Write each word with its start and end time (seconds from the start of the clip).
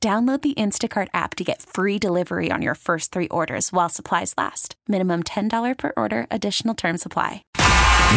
Download 0.00 0.40
the 0.40 0.54
Instacart 0.54 1.08
app 1.14 1.34
to 1.36 1.44
get 1.44 1.62
free 1.62 1.98
delivery 1.98 2.50
on 2.50 2.62
your 2.62 2.74
first 2.74 3.12
three 3.12 3.28
orders 3.28 3.72
while 3.72 3.88
supplies 3.88 4.34
last. 4.36 4.76
Minimum 4.86 5.24
$10 5.24 5.78
per 5.78 5.92
order, 5.96 6.26
additional 6.30 6.74
term 6.74 6.96
supply. 6.96 7.42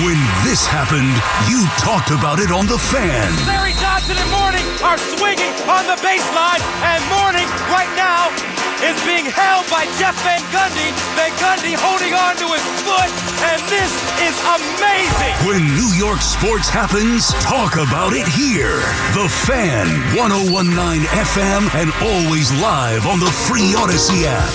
When 0.03 0.19
this 0.45 0.67
happened, 0.67 1.17
you 1.49 1.66
talked 1.81 2.11
about 2.11 2.39
it 2.39 2.52
on 2.52 2.67
The 2.67 2.77
Fan. 2.77 3.31
Larry 3.47 3.73
Johnson 3.81 4.17
and 4.19 4.30
Mourning 4.30 4.67
are 4.83 4.99
swinging 4.99 5.53
on 5.66 5.88
the 5.88 5.97
baseline, 6.05 6.61
and 6.86 7.02
Mourning 7.09 7.49
right 7.73 7.89
now 7.97 8.58
is 8.83 8.95
being 9.03 9.25
held 9.25 9.67
by 9.69 9.83
Jeff 9.99 10.16
Van 10.23 10.39
Gundy. 10.55 10.88
Van 11.16 11.31
Gundy 11.35 11.75
holding 11.75 12.13
on 12.13 12.35
to 12.39 12.47
his 12.47 12.63
foot, 12.88 13.11
and 13.44 13.59
this 13.67 13.91
is 14.23 14.36
amazing. 14.47 15.36
When 15.44 15.63
New 15.75 15.91
York 15.99 16.21
sports 16.21 16.69
happens, 16.69 17.27
talk 17.44 17.75
about 17.75 18.13
it 18.13 18.27
here. 18.27 18.80
The 19.19 19.27
Fan, 19.27 19.88
1019 20.16 21.03
FM, 21.11 21.67
and 21.75 21.91
always 21.99 22.52
live 22.61 23.05
on 23.05 23.19
the 23.19 23.31
free 23.47 23.75
Audacy 23.75 24.23
app. 24.23 24.53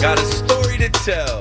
Got 0.00 0.20
a 0.20 0.24
story 0.24 0.78
to 0.78 0.88
tell. 0.90 1.37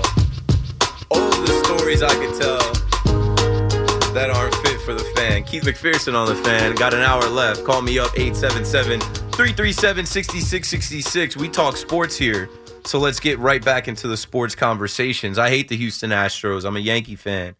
Fan. 5.38 5.50
Keith 5.50 5.64
McPherson 5.64 6.16
on 6.16 6.28
the 6.28 6.36
fan. 6.36 6.76
Got 6.76 6.94
an 6.94 7.02
hour 7.02 7.28
left. 7.30 7.64
Call 7.64 7.82
me 7.82 8.00
up 8.00 8.12
877 8.18 9.00
337 9.00 10.06
6666. 10.06 11.38
We 11.38 11.50
talk 11.50 11.78
sports 11.78 12.18
here. 12.18 12.50
So 12.86 13.00
let's 13.00 13.20
get 13.20 13.38
right 13.40 13.64
back 13.64 13.88
into 13.88 14.08
the 14.08 14.18
sports 14.18 14.56
conversations. 14.56 15.38
I 15.38 15.50
hate 15.50 15.68
the 15.68 15.78
Houston 15.78 16.12
Astros. 16.12 16.66
I'm 16.66 16.78
a 16.78 16.82
Yankee 16.82 17.16
fan. 17.16 17.56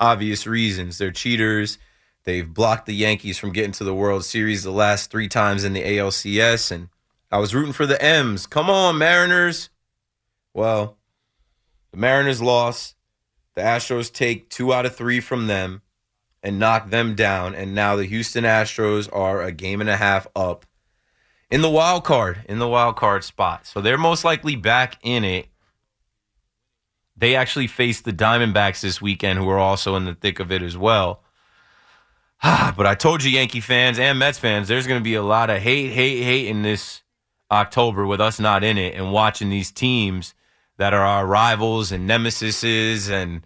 Obvious 0.00 0.46
reasons. 0.46 0.98
They're 0.98 1.12
cheaters. 1.12 1.78
They've 2.24 2.52
blocked 2.52 2.86
the 2.86 2.94
Yankees 2.94 3.38
from 3.38 3.52
getting 3.52 3.72
to 3.72 3.84
the 3.84 3.94
World 3.94 4.24
Series 4.24 4.64
the 4.64 4.72
last 4.72 5.10
three 5.10 5.28
times 5.28 5.62
in 5.62 5.72
the 5.72 5.82
ALCS. 5.82 6.72
And 6.72 6.88
I 7.30 7.38
was 7.38 7.54
rooting 7.54 7.72
for 7.72 7.86
the 7.86 8.02
M's. 8.02 8.46
Come 8.46 8.68
on, 8.68 8.98
Mariners. 8.98 9.70
Well, 10.52 10.96
the 11.92 11.98
Mariners 11.98 12.42
lost. 12.42 12.96
The 13.54 13.62
Astros 13.62 14.12
take 14.12 14.50
two 14.50 14.74
out 14.74 14.84
of 14.84 14.96
three 14.96 15.20
from 15.20 15.46
them 15.46 15.82
and 16.46 16.60
knock 16.60 16.90
them 16.90 17.16
down. 17.16 17.56
And 17.56 17.74
now 17.74 17.96
the 17.96 18.04
Houston 18.04 18.44
Astros 18.44 19.08
are 19.12 19.42
a 19.42 19.50
game 19.50 19.80
and 19.80 19.90
a 19.90 19.96
half 19.96 20.28
up 20.36 20.64
in 21.50 21.60
the 21.60 21.68
wild 21.68 22.04
card, 22.04 22.44
in 22.48 22.60
the 22.60 22.68
wild 22.68 22.94
card 22.94 23.24
spot. 23.24 23.66
So 23.66 23.80
they're 23.80 23.98
most 23.98 24.24
likely 24.24 24.54
back 24.54 24.96
in 25.02 25.24
it. 25.24 25.48
They 27.16 27.34
actually 27.34 27.66
face 27.66 28.00
the 28.00 28.12
Diamondbacks 28.12 28.80
this 28.80 29.02
weekend, 29.02 29.40
who 29.40 29.48
are 29.48 29.58
also 29.58 29.96
in 29.96 30.04
the 30.04 30.14
thick 30.14 30.38
of 30.38 30.52
it 30.52 30.62
as 30.62 30.78
well. 30.78 31.24
but 32.42 32.86
I 32.86 32.94
told 32.94 33.24
you, 33.24 33.32
Yankee 33.32 33.60
fans 33.60 33.98
and 33.98 34.16
Mets 34.16 34.38
fans, 34.38 34.68
there's 34.68 34.86
going 34.86 35.00
to 35.00 35.04
be 35.04 35.14
a 35.16 35.24
lot 35.24 35.50
of 35.50 35.60
hate, 35.60 35.90
hate, 35.90 36.22
hate 36.22 36.46
in 36.46 36.62
this 36.62 37.02
October 37.50 38.06
with 38.06 38.20
us 38.20 38.38
not 38.38 38.62
in 38.62 38.78
it 38.78 38.94
and 38.94 39.12
watching 39.12 39.50
these 39.50 39.72
teams 39.72 40.32
that 40.76 40.94
are 40.94 41.04
our 41.04 41.26
rivals 41.26 41.90
and 41.90 42.08
nemesises, 42.08 43.10
and 43.10 43.44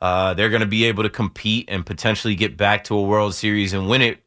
uh, 0.00 0.34
they're 0.34 0.50
going 0.50 0.60
to 0.60 0.66
be 0.66 0.84
able 0.84 1.02
to 1.02 1.10
compete 1.10 1.68
and 1.68 1.84
potentially 1.84 2.34
get 2.34 2.56
back 2.56 2.84
to 2.84 2.96
a 2.96 3.02
World 3.02 3.34
Series 3.34 3.72
and 3.72 3.88
win 3.88 4.02
it 4.02 4.18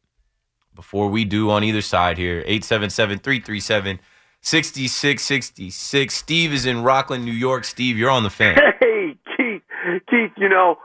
before 0.76 1.10
we 1.10 1.26
do 1.26 1.50
on 1.50 1.64
either 1.64 1.82
side 1.82 2.18
here. 2.18 2.40
877 2.46 3.20
337 3.20 4.00
6666. 4.42 6.16
Steve 6.16 6.52
is 6.52 6.66
in 6.66 6.84
Rockland, 6.84 7.24
New 7.24 7.32
York. 7.32 7.64
Steve, 7.64 7.98
you're 7.98 8.10
on 8.10 8.24
the 8.24 8.30
fan. 8.30 8.58
Hey, 8.80 9.16
Keith. 9.38 9.62
Keith, 10.10 10.32
you 10.38 10.50
know, 10.50 10.78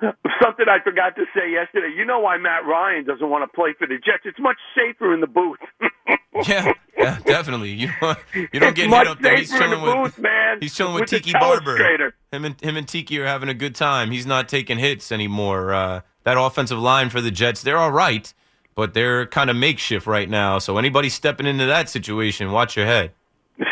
something 0.42 0.66
I 0.68 0.78
forgot 0.82 1.16
to 1.16 1.24
say 1.34 1.52
yesterday. 1.52 1.92
You 1.96 2.04
know 2.04 2.20
why 2.20 2.36
Matt 2.38 2.64
Ryan 2.66 3.04
doesn't 3.04 3.28
want 3.28 3.42
to 3.50 3.54
play 3.54 3.74
for 3.78 3.86
the 3.86 3.96
Jets? 3.96 4.24
It's 4.24 4.38
much 4.40 4.56
safer 4.74 5.12
in 5.12 5.20
the 5.20 5.26
booth. 5.26 5.58
yeah, 6.48 6.72
yeah, 6.96 7.18
definitely. 7.24 7.70
You 7.70 7.90
don't, 8.00 8.18
you 8.34 8.60
don't 8.60 8.70
It's 8.70 8.76
get 8.80 8.90
hit 8.90 9.06
up 9.06 9.20
there. 9.20 9.36
He's 9.36 9.50
chilling 9.50 9.70
the 9.80 9.84
with 9.84 9.94
booth, 10.14 10.18
man. 10.18 10.58
he's 10.60 10.74
chilling 10.74 10.94
with, 10.94 11.02
With 11.02 11.10
Tiki 11.10 11.32
Barber. 11.32 12.12
Him 12.32 12.44
and 12.44 12.60
him 12.60 12.76
and 12.76 12.88
Tiki 12.88 13.18
are 13.20 13.26
having 13.26 13.48
a 13.48 13.54
good 13.54 13.74
time. 13.74 14.10
He's 14.10 14.26
not 14.26 14.48
taking 14.48 14.78
hits 14.78 15.12
anymore. 15.12 15.72
Uh, 15.74 16.00
that 16.24 16.38
offensive 16.38 16.78
line 16.78 17.10
for 17.10 17.20
the 17.20 17.30
Jets, 17.30 17.62
they're 17.62 17.78
all 17.78 17.92
right, 17.92 18.32
but 18.74 18.94
they're 18.94 19.26
kind 19.26 19.50
of 19.50 19.56
makeshift 19.56 20.06
right 20.06 20.28
now. 20.28 20.58
So 20.58 20.78
anybody 20.78 21.08
stepping 21.08 21.46
into 21.46 21.66
that 21.66 21.88
situation, 21.88 22.52
watch 22.52 22.76
your 22.76 22.86
head. 22.86 23.12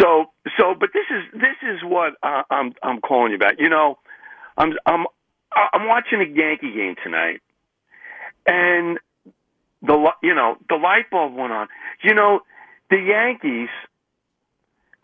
So, 0.00 0.26
so, 0.58 0.74
but 0.78 0.90
this 0.92 1.04
is 1.10 1.24
this 1.40 1.56
is 1.62 1.78
what 1.82 2.14
uh, 2.22 2.42
I'm 2.50 2.72
I'm 2.82 3.00
calling 3.00 3.30
you 3.32 3.36
about. 3.36 3.58
You 3.58 3.68
know, 3.68 3.98
I'm 4.58 4.72
I'm 4.86 5.06
I'm 5.52 5.86
watching 5.86 6.20
a 6.20 6.24
Yankee 6.24 6.72
game 6.74 6.94
tonight, 7.02 7.40
and 8.46 8.98
the 9.82 10.12
you 10.22 10.34
know 10.34 10.56
the 10.68 10.76
light 10.76 11.10
bulb 11.10 11.34
went 11.34 11.52
on. 11.52 11.68
You 12.02 12.14
know, 12.14 12.40
the 12.90 12.98
Yankees 12.98 13.68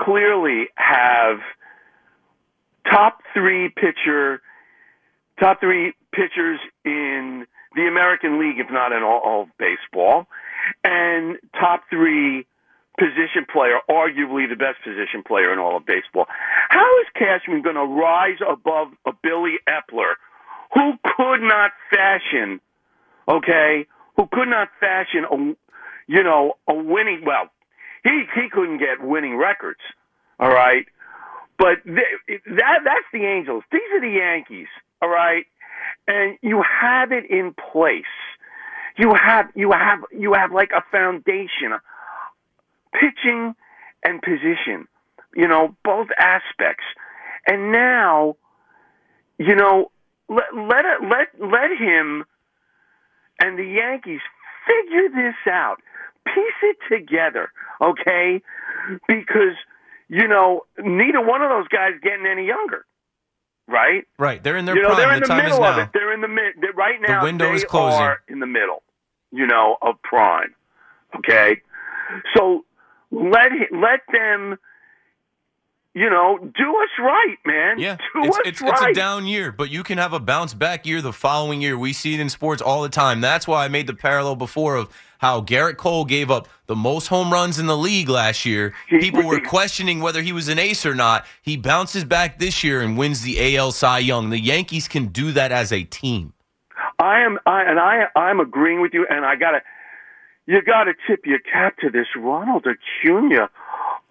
clearly 0.01 0.67
have 0.77 1.39
top 2.91 3.21
three 3.33 3.69
pitcher, 3.69 4.43
top 5.41 5.61
three 5.61 5.95
pitchers 6.13 6.61
in 6.85 7.47
the 7.75 7.87
American 7.87 8.39
League, 8.39 8.59
if 8.59 8.71
not 8.71 8.93
in 8.93 9.03
all, 9.03 9.21
all 9.25 9.43
of 9.43 9.49
baseball, 9.59 10.27
and 10.85 11.37
top 11.59 11.83
three 11.91 12.47
position 12.99 13.45
player, 13.51 13.79
arguably 13.91 14.49
the 14.49 14.57
best 14.57 14.79
position 14.85 15.23
player 15.27 15.53
in 15.53 15.59
all 15.59 15.77
of 15.77 15.87
baseball. 15.87 16.27
How 16.69 17.01
is 17.01 17.07
Cashman 17.15 17.63
going 17.63 17.75
to 17.75 17.85
rise 17.85 18.39
above 18.47 18.89
a 19.05 19.13
Billy 19.23 19.57
Eppler, 19.69 20.15
who 20.75 20.93
could 21.05 21.41
not 21.41 21.73
fashion, 21.91 22.61
okay, 23.29 23.87
who 24.17 24.27
could 24.31 24.49
not 24.49 24.69
fashion 24.81 25.25
a, 25.31 25.37
you 26.07 26.23
know, 26.23 26.55
a 26.69 26.75
winning? 26.75 27.23
Well, 27.25 27.51
he 28.03 28.25
he 28.35 28.49
couldn't 28.51 28.79
get 28.79 29.03
winning 29.03 29.37
records, 29.37 29.81
all 30.39 30.51
right. 30.51 30.87
But 31.59 31.85
th- 31.85 32.41
that 32.47 32.79
that's 32.85 33.07
the 33.13 33.25
Angels. 33.25 33.63
These 33.71 33.81
are 33.95 34.01
the 34.01 34.17
Yankees, 34.17 34.69
all 35.01 35.09
right. 35.09 35.47
And 36.09 36.39
you 36.43 36.63
have 36.63 37.13
it 37.13 37.31
in 37.31 37.55
place. 37.55 38.05
You 38.97 39.15
have 39.15 39.47
you 39.55 39.73
have 39.73 40.01
you 40.13 40.35
have 40.35 40.53
like 40.53 40.71
a 40.75 40.83
foundation, 40.91 41.73
pitching 42.93 43.55
and 44.03 44.21
position. 44.21 44.89
You 45.35 45.49
know 45.49 45.77
both 45.85 46.09
aspects, 46.19 46.85
and 47.47 47.73
now 47.73 48.37
you 49.39 49.55
know, 49.55 49.91
let 50.29 50.55
let 50.55 50.85
let 51.03 51.29
let 51.41 51.71
him 51.79 52.25
and 53.41 53.59
the 53.59 53.65
Yankees 53.65 54.21
figure 54.67 55.09
this 55.15 55.35
out, 55.51 55.77
piece 56.27 56.61
it 56.63 56.77
together, 56.89 57.51
okay? 57.81 58.41
Because 59.09 59.57
you 60.09 60.29
know, 60.29 60.63
neither 60.79 61.21
one 61.25 61.43
of 61.43 61.51
those 61.51 61.69
guys 61.69 61.93
getting 62.03 62.27
any 62.27 62.47
younger, 62.47 62.85
right? 63.67 64.05
Right. 64.19 64.43
They're 64.43 64.57
in 64.57 64.65
their 64.65 64.77
you 64.77 64.83
know, 64.83 64.89
prime. 64.89 64.99
they're 64.99 65.15
in 65.15 65.21
the 65.21 65.27
the 65.27 65.29
time 65.29 65.47
is 65.47 65.53
middle 65.53 65.65
of 65.65 65.77
now. 65.77 65.83
it. 65.83 65.89
They're 65.93 66.13
in 66.13 66.21
the 66.21 66.29
mid. 66.29 66.55
Right 66.75 67.01
now, 67.07 67.21
the 67.21 67.25
window 67.25 67.49
they 67.49 67.57
is 67.57 67.65
closing. 67.65 68.01
are 68.01 68.21
in 68.29 68.41
the 68.41 68.47
middle, 68.47 68.83
you 69.33 69.47
know, 69.47 69.77
of 69.83 70.01
prime. 70.03 70.55
Okay, 71.17 71.61
so 72.37 72.65
let 73.11 73.51
let 73.73 74.01
them, 74.13 74.59
you 75.95 76.11
know, 76.11 76.39
do 76.39 76.77
us 76.77 76.89
right, 76.99 77.37
man. 77.47 77.79
Yeah, 77.79 77.97
do 78.15 78.25
it's 78.25 78.37
us 78.37 78.43
it's, 78.45 78.61
right. 78.61 78.73
it's 78.73 78.83
a 78.83 78.93
down 78.93 79.27
year, 79.27 79.53
but 79.53 79.71
you 79.71 79.85
can 79.85 79.99
have 79.99 80.13
a 80.13 80.19
bounce 80.19 80.53
back 80.53 80.87
year 80.87 81.01
the 81.01 81.13
following 81.13 81.63
year. 81.63 81.79
We 81.79 81.93
see 81.93 82.15
it 82.15 82.21
in 82.21 82.29
sports 82.29 82.61
all 82.61 82.83
the 82.83 82.89
time. 82.89 83.21
That's 83.21 83.47
why 83.47 83.65
I 83.65 83.69
made 83.69 83.87
the 83.87 83.95
parallel 83.95 84.35
before 84.35 84.75
of 84.75 84.91
how 85.19 85.41
Gerrit 85.41 85.77
Cole 85.77 86.05
gave 86.05 86.31
up 86.31 86.49
the 86.67 86.75
most 86.75 87.07
home 87.07 87.33
runs 87.33 87.61
in 87.61 87.67
the 87.67 87.77
league 87.77 88.09
last 88.09 88.45
year. 88.45 88.75
People 88.89 89.23
were 89.23 89.41
questioning 89.41 90.01
whether 90.01 90.21
he 90.21 90.33
was 90.33 90.49
an 90.49 90.59
ace 90.59 90.85
or 90.85 90.95
not. 90.95 91.25
He 91.41 91.57
bounces 91.57 92.05
back 92.05 92.39
this 92.39 92.65
year 92.65 92.83
and 92.83 92.99
wins 92.99 93.23
the 93.23 93.57
AL 93.57 93.73
Cy 93.73 94.01
Young. 94.01 94.31
The 94.31 94.41
Yankees 94.41 94.89
can 94.89 95.07
do 95.07 95.31
that 95.33 95.53
as 95.53 95.73
a 95.73 95.85
team. 95.85 96.33
I 96.99 97.21
am, 97.21 97.39
I, 97.47 97.63
and 97.63 97.79
I, 97.79 98.07
I'm 98.17 98.41
agreeing 98.41 98.83
with 98.83 98.93
you. 98.93 99.07
And 99.09 99.25
I 99.25 99.37
gotta, 99.37 99.63
you 100.47 100.61
gotta 100.61 100.93
tip 101.07 101.25
your 101.25 101.39
cap 101.39 101.79
to 101.79 101.89
this 101.89 102.07
Ronald 102.17 102.67
Acuna. 102.67 103.49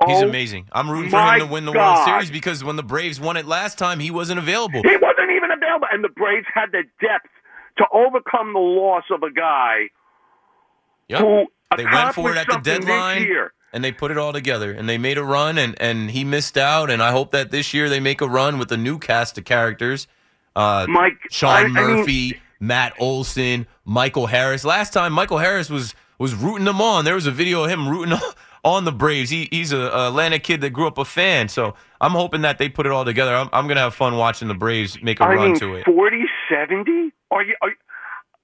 He's 0.07 0.21
Oh, 0.21 0.27
amazing. 0.27 0.67
I'm 0.71 0.89
rooting 0.89 1.09
for 1.11 1.19
him 1.21 1.39
to 1.39 1.45
win 1.45 1.65
the 1.65 1.71
God. 1.71 1.95
World 1.95 2.05
Series 2.07 2.31
because 2.31 2.63
when 2.63 2.75
the 2.75 2.83
Braves 2.83 3.19
won 3.21 3.37
it 3.37 3.45
last 3.45 3.77
time, 3.77 3.99
he 3.99 4.11
wasn't 4.11 4.39
available. 4.39 4.81
He 4.83 4.97
wasn't 4.97 5.31
even 5.31 5.51
available, 5.51 5.87
and 5.91 6.03
the 6.03 6.09
Braves 6.09 6.47
had 6.53 6.71
the 6.71 6.83
depth 6.99 7.29
to 7.77 7.85
overcome 7.93 8.53
the 8.53 8.59
loss 8.59 9.03
of 9.11 9.23
a 9.23 9.31
guy 9.31 9.89
Yep. 11.09 11.19
who 11.19 11.45
They 11.77 11.85
went 11.85 12.13
for 12.15 12.31
it 12.31 12.37
at 12.37 12.47
the 12.47 12.57
deadline. 12.57 13.27
and 13.73 13.83
they 13.83 13.91
put 13.91 14.11
it 14.11 14.17
all 14.17 14.31
together 14.33 14.71
and 14.71 14.87
they 14.87 14.97
made 14.99 15.17
a 15.17 15.23
run 15.23 15.57
and 15.57 15.79
and 15.81 16.11
he 16.11 16.23
missed 16.23 16.57
out 16.57 16.89
and 16.91 17.01
I 17.01 17.09
hope 17.11 17.31
that 17.31 17.49
this 17.49 17.73
year 17.73 17.89
they 17.89 17.99
make 17.99 18.21
a 18.21 18.27
run 18.27 18.59
with 18.59 18.71
a 18.71 18.77
new 18.77 18.99
cast 18.99 19.37
of 19.39 19.45
characters. 19.45 20.07
Uh 20.55 20.85
Mike, 20.87 21.17
Sean 21.31 21.49
I- 21.49 21.59
I 21.61 21.63
mean- 21.63 21.73
Murphy, 21.73 22.41
Matt 22.59 22.93
Olson, 22.99 23.65
Michael 23.85 24.27
Harris. 24.27 24.63
Last 24.63 24.93
time 24.93 25.11
Michael 25.13 25.39
Harris 25.39 25.69
was 25.71 25.95
was 26.19 26.35
rooting 26.35 26.65
them 26.65 26.79
on. 26.81 27.03
There 27.05 27.15
was 27.15 27.25
a 27.25 27.31
video 27.31 27.63
of 27.63 27.69
him 27.71 27.89
rooting 27.89 28.15
on 28.63 28.85
the 28.85 28.91
Braves. 28.91 29.29
He 29.29 29.47
he's 29.51 29.71
a, 29.71 29.93
Atlanta 30.07 30.39
kid 30.39 30.61
that 30.61 30.71
grew 30.71 30.87
up 30.87 30.97
a 30.97 31.05
fan. 31.05 31.49
So 31.49 31.75
I'm 32.01 32.11
hoping 32.11 32.41
that 32.41 32.57
they 32.57 32.69
put 32.69 32.85
it 32.85 32.91
all 32.91 33.05
together. 33.05 33.35
I'm, 33.35 33.49
I'm 33.53 33.67
gonna 33.67 33.81
have 33.81 33.95
fun 33.95 34.17
watching 34.17 34.47
the 34.47 34.53
Braves 34.53 35.01
make 35.01 35.19
a 35.19 35.23
I 35.25 35.35
run 35.35 35.51
mean, 35.51 35.59
to 35.59 35.75
it. 35.75 35.85
40, 35.85 36.23
70? 36.49 37.11
Are 37.31 37.43
you? 37.43 37.55
Are, 37.61 37.69
you- 37.69 37.75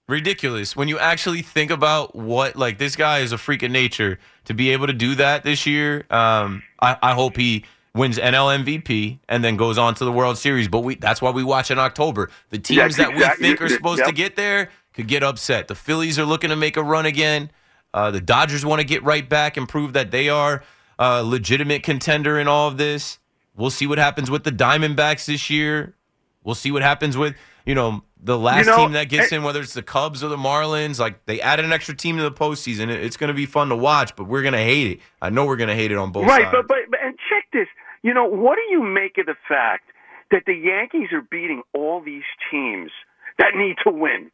ridiculous 0.07 0.75
when 0.75 0.87
you 0.87 0.97
actually 0.97 1.43
think 1.43 1.69
about 1.69 2.15
what 2.15 2.55
like 2.55 2.79
this 2.79 2.95
guy 2.95 3.19
is 3.19 3.31
a 3.31 3.37
freak 3.37 3.61
of 3.61 3.69
nature 3.69 4.17
to 4.43 4.55
be 4.55 4.71
able 4.71 4.87
to 4.87 4.93
do 4.93 5.13
that 5.13 5.43
this 5.43 5.67
year 5.67 6.03
um 6.09 6.63
i, 6.79 6.97
I 7.03 7.13
hope 7.13 7.37
he 7.37 7.63
wins 7.93 8.17
nl 8.17 8.63
mvp 8.65 9.19
and 9.29 9.43
then 9.43 9.55
goes 9.55 9.77
on 9.77 9.93
to 9.93 10.05
the 10.05 10.11
world 10.11 10.39
series 10.39 10.67
but 10.67 10.79
we 10.79 10.95
that's 10.95 11.21
why 11.21 11.29
we 11.29 11.43
watch 11.43 11.69
in 11.69 11.77
october 11.77 12.31
the 12.49 12.57
teams 12.57 12.97
That's 12.97 12.97
that 12.97 13.13
we 13.13 13.43
think 13.45 13.61
are 13.61 13.69
supposed 13.69 14.03
to 14.03 14.11
get 14.11 14.35
there 14.35 14.71
could 14.95 15.07
get 15.07 15.21
upset 15.21 15.67
the 15.67 15.75
phillies 15.75 16.17
are 16.17 16.25
looking 16.25 16.49
to 16.49 16.55
make 16.55 16.75
a 16.75 16.81
run 16.83 17.05
again 17.05 17.51
uh, 17.93 18.11
the 18.11 18.21
dodgers 18.21 18.65
want 18.65 18.79
to 18.79 18.85
get 18.85 19.03
right 19.03 19.27
back 19.27 19.57
and 19.57 19.67
prove 19.67 19.93
that 19.93 20.11
they 20.11 20.29
are 20.29 20.63
a 20.97 21.23
legitimate 21.23 21.83
contender 21.83 22.39
in 22.39 22.47
all 22.47 22.67
of 22.67 22.77
this 22.77 23.19
we'll 23.55 23.69
see 23.69 23.87
what 23.87 23.97
happens 23.97 24.29
with 24.29 24.43
the 24.43 24.51
diamondbacks 24.51 25.25
this 25.25 25.49
year 25.49 25.95
We'll 26.43 26.55
see 26.55 26.71
what 26.71 26.81
happens 26.81 27.17
with 27.17 27.35
you 27.65 27.75
know 27.75 28.03
the 28.21 28.37
last 28.37 28.65
know, 28.65 28.77
team 28.77 28.93
that 28.93 29.09
gets 29.09 29.31
eh- 29.31 29.35
in, 29.35 29.43
whether 29.43 29.61
it's 29.61 29.73
the 29.73 29.83
Cubs 29.83 30.23
or 30.23 30.29
the 30.29 30.37
Marlins. 30.37 30.99
Like 30.99 31.25
they 31.25 31.41
added 31.41 31.65
an 31.65 31.71
extra 31.71 31.95
team 31.95 32.17
to 32.17 32.23
the 32.23 32.31
postseason. 32.31 32.89
It's 32.89 33.17
going 33.17 33.27
to 33.27 33.33
be 33.33 33.45
fun 33.45 33.69
to 33.69 33.75
watch, 33.75 34.15
but 34.15 34.25
we're 34.25 34.41
going 34.41 34.53
to 34.53 34.57
hate 34.57 34.87
it. 34.87 34.99
I 35.21 35.29
know 35.29 35.45
we're 35.45 35.57
going 35.57 35.69
to 35.69 35.75
hate 35.75 35.91
it 35.91 35.97
on 35.97 36.11
both 36.11 36.25
right, 36.27 36.43
sides. 36.43 36.51
but, 36.51 36.67
but 36.67 36.77
but 36.89 36.99
and 37.03 37.15
check 37.29 37.45
this. 37.53 37.67
You 38.01 38.13
know, 38.13 38.25
what 38.25 38.55
do 38.55 38.61
you 38.73 38.81
make 38.81 39.17
of 39.17 39.25
the 39.25 39.35
fact 39.47 39.91
that 40.31 40.43
the 40.45 40.53
Yankees 40.53 41.09
are 41.11 41.21
beating 41.21 41.61
all 41.73 42.01
these 42.01 42.23
teams 42.49 42.91
that 43.37 43.51
need 43.55 43.75
to 43.83 43.91
win? 43.91 44.31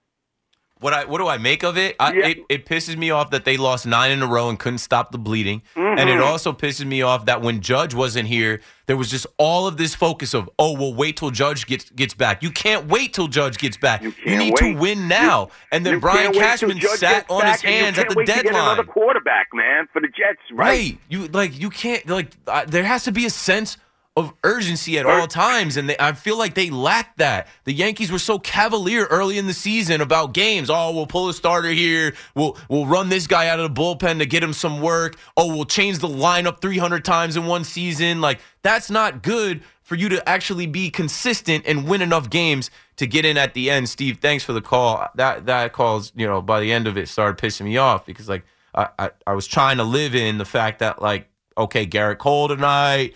What 0.86 0.94
I 0.94 1.06
what 1.06 1.18
do 1.18 1.28
I 1.28 1.38
make 1.40 1.64
of 1.64 1.78
it? 1.78 1.96
I, 2.00 2.14
Yeah. 2.14 2.28
it? 2.28 2.38
It 2.48 2.66
pisses 2.68 2.96
me 2.96 3.10
off 3.10 3.32
that 3.32 3.44
they 3.44 3.58
lost 3.58 3.88
nine 3.88 4.12
in 4.12 4.22
a 4.22 4.28
row 4.28 4.50
and 4.50 4.60
couldn't 4.60 4.78
stop 4.78 5.12
the 5.12 5.18
bleeding, 5.18 5.64
and 5.76 6.00
Mm-hmm. 6.00 6.10
it 6.10 6.22
also 6.22 6.54
pisses 6.54 6.86
me 6.86 7.02
off 7.02 7.26
that 7.26 7.42
when 7.42 7.60
Judge 7.62 7.96
wasn't 7.96 8.28
here, 8.28 8.62
there 8.86 8.96
was 8.96 9.10
just 9.10 9.26
all 9.40 9.66
of 9.66 9.78
this 9.78 9.96
focus 9.96 10.36
of 10.36 10.48
oh 10.60 10.74
well, 10.74 10.94
wait 10.94 11.18
till 11.18 11.32
Judge 11.32 11.66
gets 11.66 11.90
gets 11.90 12.14
back. 12.14 12.44
You 12.44 12.52
can't 12.52 12.86
wait 12.88 13.14
till 13.16 13.28
Judge 13.28 13.58
gets 13.58 13.78
back. 13.78 14.04
You, 14.04 14.12
can't 14.12 14.38
need 14.40 14.54
wait. 14.62 14.74
to 14.76 14.80
win 14.80 15.08
now. 15.08 15.50
and 15.72 15.84
then 15.84 16.00
Brian 16.00 16.32
can't 16.34 16.36
wait 16.36 16.60
till 16.60 16.70
Cashman 16.70 16.98
sat 16.98 17.26
on 17.32 17.46
his 17.48 17.62
hands 17.62 17.98
at 17.98 18.08
the 18.10 18.16
wait 18.16 18.28
To 18.28 18.34
get 18.34 18.44
deadline. 18.46 18.64
another 18.64 18.84
quarterback, 18.84 19.48
man, 19.54 19.88
for 19.92 20.00
the 20.02 20.08
Jets, 20.08 20.40
right? 20.54 20.68
Right. 20.70 20.98
You 21.10 21.28
like 21.30 21.60
you 21.60 21.72
can't 21.72 22.06
like 22.08 22.30
uh, 22.48 22.66
there 22.68 22.84
has 22.84 23.04
to 23.06 23.12
be 23.12 23.26
a 23.26 23.30
sense 23.32 23.78
of 24.18 24.34
urgency 24.46 24.98
at 24.98 25.06
all 25.06 25.28
times 25.28 25.76
and 25.76 25.90
they, 25.90 25.98
I 26.00 26.14
feel 26.14 26.38
like 26.38 26.54
they 26.54 26.70
lacked 26.70 27.18
that. 27.18 27.48
The 27.66 27.74
Yankees 27.74 28.12
were 28.12 28.20
so 28.20 28.40
cavalier 28.40 29.06
early 29.06 29.38
in 29.38 29.46
the 29.46 29.54
season 29.54 30.00
about 30.00 30.34
games. 30.34 30.70
Oh, 30.70 30.94
we'll 30.94 31.06
pull 31.06 31.28
a 31.28 31.34
starter 31.34 31.70
here. 31.70 32.14
We'll 32.34 32.58
we'll 32.70 32.86
run 32.86 33.10
this 33.10 33.28
guy 33.28 33.50
out 33.50 33.60
of 33.60 33.74
the 33.74 33.82
bullpen 33.82 34.20
to 34.20 34.26
get 34.26 34.42
him 34.42 34.54
some 34.54 34.82
work. 34.82 35.18
Oh, 35.36 35.54
we'll 35.54 35.66
change 35.66 36.00
the 36.00 36.08
lineup 36.08 36.62
300 36.62 37.04
times 37.04 37.36
in 37.36 37.46
one 37.46 37.66
season. 37.66 38.22
Like 38.22 38.40
that's 38.62 38.90
not 38.90 39.22
good 39.22 39.62
for 39.82 39.96
you 39.96 40.10
to 40.10 40.28
actually 40.28 40.66
be 40.66 40.90
consistent 40.90 41.64
and 41.68 41.88
win 41.88 42.02
enough 42.02 42.30
games 42.30 42.72
to 42.96 43.06
get 43.06 43.26
in 43.26 43.38
at 43.38 43.54
the 43.54 43.70
end. 43.70 43.88
Steve, 43.90 44.20
thanks 44.20 44.44
for 44.44 44.54
the 44.54 44.62
call. 44.62 45.08
That 45.16 45.46
that 45.48 45.74
calls, 45.74 46.14
you 46.16 46.26
know, 46.26 46.42
by 46.42 46.62
the 46.62 46.72
end 46.72 46.88
of 46.88 46.98
it 46.98 47.10
started 47.10 47.38
pissing 47.44 47.66
me 47.66 47.78
off 47.78 48.06
because 48.06 48.30
like 48.30 48.46
I, 48.74 48.88
I, 48.98 49.12
I 49.28 49.34
was 49.34 49.46
trying 49.46 49.78
to 49.78 49.84
live 49.84 50.16
in 50.16 50.38
the 50.38 50.46
fact 50.46 50.80
that 50.80 51.02
like 51.02 51.28
okay 51.58 51.86
Gerrit 51.86 52.18
Cole 52.18 52.48
tonight, 52.48 53.14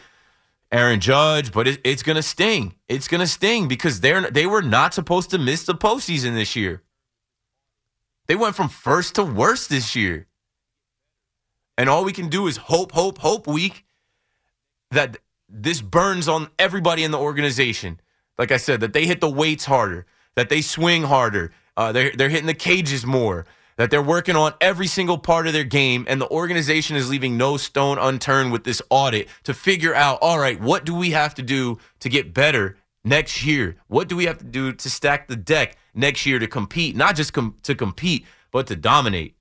Aaron 0.71 1.00
Judge, 1.00 1.51
but 1.51 1.68
it, 1.68 1.81
it's 1.83 2.04
gonna 2.04 2.21
sting. 2.21 2.75
It's 2.88 3.07
gonna 3.07 3.27
sting 3.27 3.68
because 3.68 4.01
they're 4.01 4.30
they 4.30 4.45
were 4.45 4.62
not 4.62 4.94
supposed 4.94 5.31
to 5.31 5.38
miss 5.38 5.63
the 5.63 5.75
postseason 5.75 6.36
this 6.36 6.56
year. 6.56 6.83
They 8.27 8.36
went 8.36 8.56
from 8.56 8.69
first 8.69 9.16
to 9.16 9.24
worst 9.24 9.69
this 9.69 9.95
year, 9.95 10.27
and 11.77 11.89
all 11.89 12.04
we 12.04 12.13
can 12.13 12.30
do 12.30 12.45
is 12.48 12.57
hope, 12.57 12.92
hope, 12.92 13.18
hope 13.18 13.48
week 13.48 13.86
that 14.92 15.18
this 15.48 15.81
burns 15.81 16.27
on 16.27 16.50
everybody 16.60 17.04
in 17.04 17.12
the 17.12 17.18
organization. 17.18 18.00
Like 18.38 18.51
I 18.51 18.57
said, 18.57 18.81
that 18.81 18.94
they 18.94 19.06
hit 19.06 19.21
the 19.21 19.30
weights 19.30 19.66
harder, 19.66 20.06
that 20.35 20.49
they 20.49 20.61
swing 20.61 21.04
harder, 21.04 21.52
uh, 21.76 21.92
they're 21.92 22.11
they're 22.11 22.30
hitting 22.30 22.45
the 22.45 22.54
cages 22.54 23.06
more, 23.06 23.45
that 23.80 23.90
they're 23.90 24.04
working 24.04 24.36
on 24.36 24.54
every 24.59 24.88
single 24.88 25.18
part 25.18 25.48
of 25.48 25.54
their 25.54 25.64
game, 25.64 26.04
and 26.09 26.19
the 26.19 26.30
organization 26.30 26.98
is 26.98 27.09
leaving 27.09 27.38
no 27.38 27.56
stone 27.56 27.98
unturned 27.98 28.52
with 28.52 28.66
this 28.66 28.81
audit 28.90 29.30
to 29.45 29.54
figure 29.54 29.95
out, 29.95 30.19
all 30.21 30.38
right, 30.38 30.59
what 30.59 30.83
do 30.83 30.94
we 30.94 31.12
have 31.12 31.33
to 31.33 31.42
do 31.42 31.78
to 32.02 32.09
get 32.09 32.33
better 32.33 32.76
next 33.06 33.45
year? 33.45 33.78
What 33.88 34.09
do 34.09 34.18
we 34.18 34.26
have 34.26 34.38
to 34.40 34.44
do 34.44 34.74
to 34.74 34.90
stack 34.90 35.30
the 35.30 35.38
deck 35.38 35.78
next 35.94 36.26
year 36.26 36.40
to 36.40 36.48
compete, 36.48 36.98
not 36.98 37.16
just 37.16 37.31
com- 37.31 37.56
to 37.64 37.74
compete, 37.74 38.26
but 38.52 38.68
to 38.68 38.76
dominate? 38.76 39.38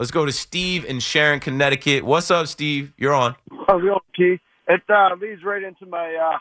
Let's 0.00 0.10
go 0.10 0.26
to 0.26 0.32
Steve 0.32 0.84
in 0.84 0.98
Sharon, 0.98 1.38
Connecticut. 1.38 2.04
What's 2.04 2.32
up, 2.32 2.48
Steve? 2.48 2.92
You're 2.96 3.14
on. 3.14 3.36
How's 3.68 3.80
it 3.80 3.86
going? 3.86 4.40
It 4.66 4.82
uh, 4.88 5.14
leads 5.20 5.44
right 5.44 5.62
into 5.62 5.86
my 5.86 6.16
uh, 6.16 6.38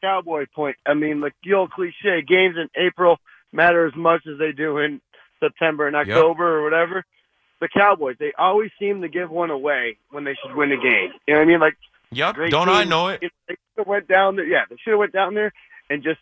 cowboy 0.00 0.46
point. 0.54 0.76
I 0.86 0.94
mean, 0.94 1.20
like 1.20 1.34
the 1.42 1.54
old 1.54 1.72
cliche, 1.72 2.22
games 2.24 2.54
in 2.56 2.68
April 2.80 3.16
matter 3.52 3.88
as 3.88 3.94
much 3.96 4.22
as 4.30 4.38
they 4.38 4.52
do 4.52 4.78
in 4.78 5.00
September 5.40 5.86
and 5.86 5.96
October 5.96 6.58
or 6.58 6.62
whatever. 6.64 7.04
The 7.60 7.68
Cowboys, 7.68 8.16
they 8.18 8.32
always 8.38 8.70
seem 8.78 9.00
to 9.02 9.08
give 9.08 9.30
one 9.30 9.50
away 9.50 9.96
when 10.10 10.24
they 10.24 10.34
should 10.42 10.54
win 10.54 10.72
a 10.72 10.76
game. 10.76 11.10
You 11.26 11.34
know 11.34 11.40
what 11.40 11.42
I 11.42 11.44
mean? 11.46 11.60
Like, 11.60 11.76
Yep. 12.12 12.36
Don't 12.50 12.68
I 12.68 12.84
know 12.84 13.08
it? 13.08 13.20
They 13.20 13.28
should 13.48 13.58
have 13.78 13.86
went 13.86 14.06
down 14.08 14.36
there. 14.36 14.44
Yeah, 14.46 14.64
they 14.70 14.76
should 14.84 14.90
have 14.92 14.98
went 15.00 15.12
down 15.12 15.34
there 15.34 15.52
and 15.90 16.02
just. 16.02 16.20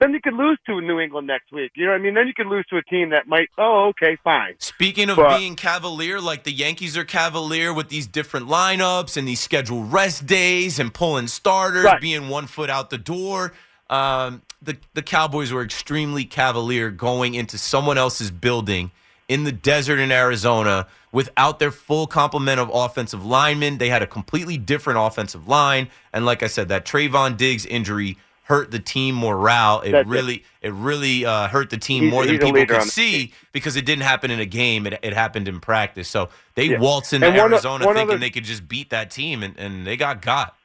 Then 0.00 0.12
you 0.12 0.20
could 0.20 0.34
lose 0.34 0.58
to 0.66 0.80
New 0.80 0.98
England 0.98 1.28
next 1.28 1.52
week. 1.52 1.70
You 1.76 1.84
know 1.86 1.92
what 1.92 2.00
I 2.00 2.02
mean? 2.02 2.14
Then 2.14 2.26
you 2.26 2.34
could 2.34 2.48
lose 2.48 2.66
to 2.70 2.76
a 2.76 2.82
team 2.82 3.10
that 3.10 3.28
might. 3.28 3.48
Oh, 3.56 3.90
okay, 3.90 4.16
fine. 4.24 4.54
Speaking 4.58 5.08
of 5.10 5.16
But- 5.16 5.38
being 5.38 5.54
cavalier, 5.54 6.20
like 6.20 6.42
the 6.42 6.50
Yankees 6.50 6.96
are 6.98 7.04
cavalier 7.04 7.72
with 7.72 7.88
these 7.88 8.08
different 8.08 8.48
lineups 8.48 9.16
and 9.16 9.28
these 9.28 9.38
scheduled 9.38 9.92
rest 9.92 10.26
days 10.26 10.80
and 10.80 10.92
pulling 10.92 11.28
starters, 11.28 11.84
Right. 11.84 12.00
being 12.00 12.28
one 12.28 12.48
foot 12.48 12.68
out 12.68 12.90
the 12.90 12.98
door. 12.98 13.52
Um, 13.90 14.42
the 14.62 14.76
the 14.94 15.02
Cowboys 15.02 15.52
were 15.52 15.62
extremely 15.62 16.24
cavalier 16.24 16.90
going 16.90 17.34
into 17.34 17.58
someone 17.58 17.98
else's 17.98 18.30
building 18.30 18.90
in 19.28 19.44
the 19.44 19.52
desert 19.52 19.98
in 19.98 20.12
Arizona 20.12 20.86
without 21.10 21.58
their 21.58 21.70
full 21.70 22.06
complement 22.06 22.60
of 22.60 22.70
offensive 22.72 23.24
linemen. 23.24 23.78
They 23.78 23.88
had 23.88 24.02
a 24.02 24.06
completely 24.06 24.56
different 24.58 24.98
offensive 24.98 25.48
line, 25.48 25.88
and 26.12 26.24
like 26.26 26.42
I 26.42 26.46
said, 26.46 26.68
that 26.68 26.84
Trevon 26.84 27.36
Diggs 27.36 27.66
injury 27.66 28.18
hurt 28.44 28.70
the 28.72 28.78
team 28.78 29.14
morale. 29.14 29.80
It 29.82 29.92
That's 29.92 30.08
really 30.08 30.44
it 30.60 30.72
really 30.72 31.24
uh, 31.24 31.48
hurt 31.48 31.70
the 31.70 31.76
team 31.78 32.02
He's- 32.04 32.12
more 32.12 32.24
than 32.24 32.34
he's 32.34 32.42
a 32.42 32.46
people 32.52 32.66
could 32.66 32.82
see 32.88 33.32
because 33.52 33.76
it 33.76 33.84
didn't 33.86 34.02
happen 34.02 34.30
in 34.30 34.40
a 34.40 34.46
game. 34.46 34.86
It, 34.86 34.98
it 35.02 35.12
happened 35.12 35.48
in 35.48 35.60
practice. 35.60 36.08
So 36.08 36.28
they 36.56 36.64
Yeah. 36.66 36.78
waltzed 36.78 37.12
into 37.12 37.28
And 37.28 37.36
one 37.36 37.50
o- 37.52 37.54
Arizona 37.54 37.84
thinking 37.84 38.02
other- 38.02 38.18
they 38.18 38.30
could 38.30 38.44
just 38.44 38.68
beat 38.68 38.90
that 38.90 39.10
team, 39.10 39.42
and, 39.42 39.56
and 39.58 39.86
they 39.86 39.96
got 39.96 40.22
got. 40.22 40.56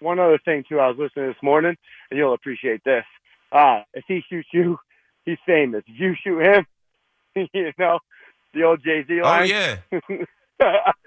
One 0.00 0.18
other 0.18 0.38
thing 0.44 0.64
too. 0.68 0.80
I 0.80 0.88
was 0.88 0.96
listening 0.98 1.26
this 1.28 1.42
morning, 1.42 1.76
and 2.10 2.18
you'll 2.18 2.34
appreciate 2.34 2.82
this. 2.84 3.04
uh, 3.52 3.82
if 3.94 4.04
he 4.08 4.22
shoots 4.28 4.48
you, 4.52 4.78
he's 5.24 5.38
famous. 5.46 5.82
If 5.86 5.98
you 6.00 6.14
shoot 6.22 6.40
him, 6.40 6.66
you 7.52 7.72
know, 7.78 7.98
the 8.52 8.62
old 8.64 8.82
Jay 8.84 9.04
Z 9.06 9.20
Oh 9.22 9.42
yeah, 9.42 9.76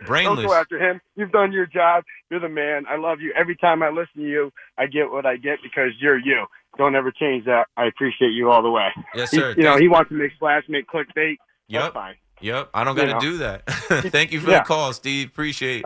Don't 0.06 0.36
go 0.46 0.54
after 0.54 0.78
him. 0.78 1.00
You've 1.16 1.32
done 1.32 1.52
your 1.52 1.66
job. 1.66 2.04
You're 2.30 2.40
the 2.42 2.50
man. 2.50 2.86
I 2.90 2.98
love 2.98 3.22
you. 3.22 3.34
Every 3.36 3.56
time 3.56 3.82
I 3.82 3.90
listen 3.90 4.22
to 4.22 4.28
you, 4.28 4.52
I 4.78 4.88
get 4.88 5.10
what 5.10 5.26
I 5.26 5.38
get 5.38 5.60
because 5.64 5.92
you're 6.00 6.18
you. 6.20 6.46
Don't 6.78 6.96
ever 6.96 7.12
change 7.12 7.46
that. 7.46 7.68
I 7.78 7.86
appreciate 7.86 8.32
you 8.34 8.52
all 8.52 8.62
the 8.62 8.70
way. 8.70 8.90
Yes, 9.16 9.32
He- 9.32 9.38
sir. 9.38 9.56
you 9.58 9.64
know, 9.64 9.78
he 9.78 9.88
wants 9.88 10.10
to 10.10 10.16
make 10.16 10.34
splash, 10.34 10.64
make 10.68 10.86
clickbait. 10.88 11.38
Yep. 11.70 11.94
fine. 11.94 12.16
Yep. 12.42 12.70
I 12.74 12.84
don't 12.84 12.96
got 12.96 13.20
to 13.20 13.26
do 13.26 13.38
that. 13.38 13.66
Thank 14.12 14.32
you 14.32 14.40
for 14.42 14.52
Yeah. 14.52 14.60
the 14.60 14.66
call, 14.66 14.94
Steve. 14.94 15.30
Appreciate. 15.30 15.86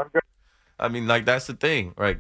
I 0.79 0.88
mean, 0.89 1.08
like 1.08 1.24
that's 1.25 1.48
the 1.48 1.53
thing. 1.53 1.93
Like, 1.98 2.20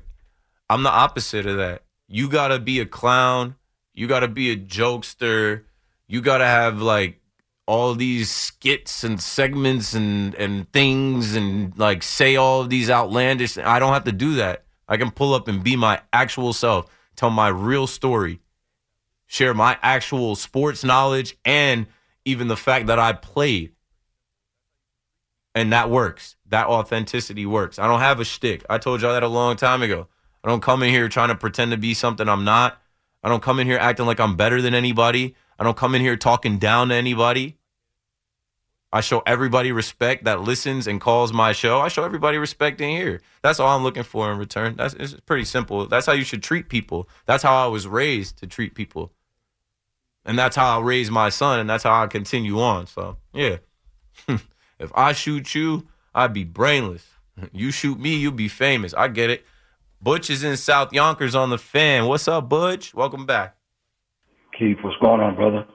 I'm 0.71 0.83
the 0.83 0.89
opposite 0.89 1.45
of 1.47 1.57
that. 1.57 1.83
You 2.07 2.29
gotta 2.29 2.57
be 2.57 2.79
a 2.79 2.85
clown. 2.85 3.55
You 3.93 4.07
gotta 4.07 4.29
be 4.29 4.51
a 4.51 4.55
jokester. 4.55 5.63
You 6.07 6.21
gotta 6.21 6.45
have 6.45 6.81
like 6.81 7.19
all 7.67 7.93
these 7.93 8.31
skits 8.31 9.03
and 9.03 9.21
segments 9.21 9.93
and 9.93 10.33
and 10.35 10.71
things 10.71 11.35
and 11.35 11.77
like 11.77 12.03
say 12.03 12.37
all 12.37 12.63
these 12.63 12.89
outlandish. 12.89 13.57
I 13.57 13.79
don't 13.79 13.91
have 13.91 14.05
to 14.05 14.13
do 14.13 14.35
that. 14.35 14.63
I 14.87 14.95
can 14.95 15.11
pull 15.11 15.33
up 15.33 15.49
and 15.49 15.61
be 15.61 15.75
my 15.75 15.99
actual 16.13 16.53
self, 16.53 16.89
tell 17.17 17.31
my 17.31 17.49
real 17.49 17.85
story, 17.85 18.39
share 19.27 19.53
my 19.53 19.77
actual 19.81 20.37
sports 20.37 20.85
knowledge, 20.85 21.35
and 21.43 21.85
even 22.23 22.47
the 22.47 22.55
fact 22.55 22.87
that 22.87 22.97
I 22.97 23.11
played 23.11 23.73
and 25.53 25.73
that 25.73 25.89
works. 25.89 26.37
That 26.47 26.67
authenticity 26.67 27.45
works. 27.45 27.77
I 27.77 27.87
don't 27.87 27.99
have 27.99 28.21
a 28.21 28.25
shtick. 28.25 28.63
I 28.69 28.77
told 28.77 29.01
y'all 29.01 29.11
that 29.11 29.23
a 29.23 29.27
long 29.27 29.57
time 29.57 29.81
ago. 29.81 30.07
I 30.43 30.49
don't 30.49 30.61
come 30.61 30.83
in 30.83 30.89
here 30.89 31.07
trying 31.09 31.29
to 31.29 31.35
pretend 31.35 31.71
to 31.71 31.77
be 31.77 31.93
something 31.93 32.27
I'm 32.27 32.43
not. 32.43 32.81
I 33.23 33.29
don't 33.29 33.43
come 33.43 33.59
in 33.59 33.67
here 33.67 33.77
acting 33.77 34.05
like 34.05 34.19
I'm 34.19 34.35
better 34.35 34.61
than 34.61 34.73
anybody. 34.73 35.35
I 35.59 35.63
don't 35.63 35.77
come 35.77 35.93
in 35.93 36.01
here 36.01 36.17
talking 36.17 36.57
down 36.57 36.89
to 36.89 36.95
anybody. 36.95 37.57
I 38.93 39.01
show 39.01 39.21
everybody 39.25 39.71
respect 39.71 40.25
that 40.25 40.41
listens 40.41 40.85
and 40.85 40.99
calls 40.99 41.31
my 41.31 41.53
show. 41.53 41.79
I 41.79 41.87
show 41.87 42.03
everybody 42.03 42.37
respect 42.37 42.81
in 42.81 42.89
here. 42.89 43.21
That's 43.41 43.59
all 43.59 43.75
I'm 43.75 43.83
looking 43.83 44.03
for 44.03 44.31
in 44.31 44.37
return. 44.37 44.75
That's 44.75 44.93
it's 44.95 45.13
pretty 45.21 45.45
simple. 45.45 45.87
That's 45.87 46.05
how 46.05 46.11
you 46.11 46.25
should 46.25 46.43
treat 46.43 46.67
people. 46.67 47.07
That's 47.25 47.43
how 47.43 47.63
I 47.63 47.67
was 47.67 47.87
raised 47.87 48.37
to 48.39 48.47
treat 48.47 48.75
people. 48.75 49.13
And 50.25 50.37
that's 50.37 50.55
how 50.55 50.79
I 50.79 50.81
raise 50.83 51.09
my 51.09 51.29
son, 51.29 51.59
and 51.59 51.69
that's 51.69 51.83
how 51.83 52.03
I 52.03 52.07
continue 52.07 52.59
on. 52.59 52.87
So 52.87 53.17
yeah. 53.33 53.57
If 54.81 54.91
I 54.95 55.13
shoot 55.13 55.53
you, 55.53 55.87
I'd 56.13 56.33
be 56.33 56.43
brainless. 56.43 57.07
You 57.53 57.71
shoot 57.71 57.97
me, 57.97 58.15
you'd 58.17 58.35
be 58.35 58.49
famous. 58.49 58.93
I 58.93 59.07
get 59.07 59.29
it. 59.29 59.45
Butch 60.03 60.31
is 60.31 60.43
in 60.43 60.57
South 60.57 60.91
Yonkers 60.91 61.35
on 61.35 61.51
the 61.51 61.59
fan. 61.59 62.07
What's 62.07 62.27
up, 62.27 62.49
Butch? 62.49 62.91
Welcome 62.95 63.27
back. 63.27 63.55
Keith, 64.57 64.77
what's 64.81 64.97
going 64.97 65.21
on, 65.21 65.35
brother? 65.35 65.65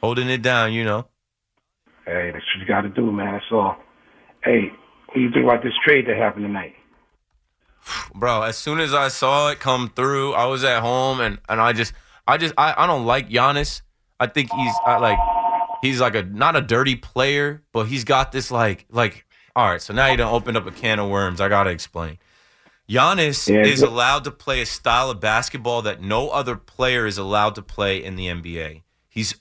Holding 0.00 0.28
it 0.28 0.42
down, 0.42 0.72
you 0.72 0.84
know. 0.84 1.06
Hey, 2.04 2.32
that's 2.32 2.44
what 2.44 2.60
you 2.60 2.66
got 2.66 2.80
to 2.80 2.88
do, 2.88 3.12
man. 3.12 3.34
That's 3.34 3.44
all. 3.52 3.76
Hey, 4.42 4.72
what 5.06 5.14
do 5.14 5.20
you 5.20 5.30
think 5.30 5.44
about 5.44 5.62
this 5.62 5.74
trade 5.84 6.06
that 6.08 6.16
happened 6.16 6.44
tonight? 6.46 6.74
Bro, 8.14 8.42
as 8.42 8.56
soon 8.56 8.80
as 8.80 8.92
I 8.92 9.08
saw 9.08 9.50
it 9.50 9.60
come 9.60 9.92
through, 9.94 10.34
I 10.34 10.46
was 10.46 10.64
at 10.64 10.80
home 10.80 11.20
and, 11.20 11.38
and 11.48 11.60
I 11.60 11.72
just 11.72 11.92
I 12.26 12.36
just 12.36 12.54
I, 12.58 12.74
I 12.76 12.86
don't 12.88 13.06
like 13.06 13.28
Giannis. 13.28 13.82
I 14.18 14.26
think 14.26 14.50
he's 14.52 14.74
I, 14.86 14.98
like 14.98 15.18
he's 15.82 16.00
like 16.00 16.16
a 16.16 16.22
not 16.24 16.56
a 16.56 16.60
dirty 16.60 16.96
player, 16.96 17.62
but 17.72 17.84
he's 17.84 18.02
got 18.02 18.32
this 18.32 18.50
like 18.50 18.86
like 18.90 19.24
all 19.54 19.68
right, 19.70 19.80
so 19.80 19.94
now 19.94 20.10
you 20.10 20.16
don't 20.16 20.32
open 20.32 20.56
up 20.56 20.66
a 20.66 20.72
can 20.72 20.98
of 20.98 21.08
worms. 21.08 21.40
I 21.40 21.48
gotta 21.48 21.70
explain. 21.70 22.18
Giannis 22.88 23.48
Yeah, 23.48 23.62
is 23.62 23.82
allowed 23.82 24.24
to 24.24 24.30
play 24.30 24.60
a 24.60 24.66
style 24.66 25.10
of 25.10 25.20
basketball 25.20 25.82
that 25.82 26.00
no 26.00 26.30
other 26.30 26.56
player 26.56 27.06
is 27.06 27.18
allowed 27.18 27.54
to 27.56 27.62
play 27.62 28.02
in 28.02 28.16
the 28.16 28.26
NBA. 28.26 28.82
He's 29.08 29.34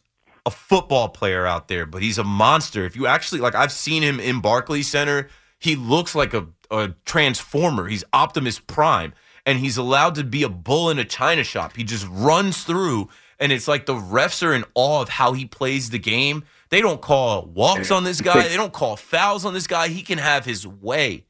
a 0.45 0.51
football 0.51 1.09
player 1.09 1.45
out 1.45 1.67
there, 1.67 1.85
but 1.85 2.01
he's 2.01 2.17
a 2.17 2.23
monster. 2.23 2.85
If 2.85 2.95
you 2.95 3.07
actually 3.07 3.41
like, 3.41 3.55
I've 3.55 3.71
seen 3.71 4.03
him 4.03 4.19
in 4.19 4.41
Barclays 4.41 4.87
Center. 4.87 5.29
He 5.59 5.75
looks 5.75 6.13
like 6.13 6.33
a, 6.33 6.47
a 6.69 6.93
transformer. 7.05 7.87
He's 7.87 8.03
Optimus 8.13 8.59
Prime, 8.59 9.13
and 9.45 9.59
he's 9.59 9.77
allowed 9.77 10.15
to 10.15 10.23
be 10.23 10.43
a 10.43 10.49
bull 10.49 10.89
in 10.89 10.99
a 10.99 11.05
china 11.05 11.43
shop. 11.43 11.75
He 11.75 11.83
just 11.83 12.07
runs 12.09 12.63
through, 12.63 13.09
and 13.39 13.51
it's 13.51 13.67
like 13.67 13.85
the 13.85 13.95
refs 13.95 14.45
are 14.45 14.53
in 14.53 14.65
awe 14.75 15.01
of 15.01 15.09
how 15.09 15.33
he 15.33 15.45
plays 15.45 15.89
the 15.89 15.99
game. 15.99 16.43
They 16.69 16.81
don't 16.81 17.01
call 17.01 17.45
walks 17.45 17.91
on 17.91 18.03
this 18.03 18.21
guy. 18.21 18.43
They 18.47 18.55
don't 18.57 18.73
call 18.73 18.97
fouls 18.97 19.45
on 19.45 19.53
this 19.53 19.67
guy. 19.67 19.87
He 19.87 20.01
can 20.01 20.17
have 20.17 20.45
his 20.45 20.67
way. 20.67 21.25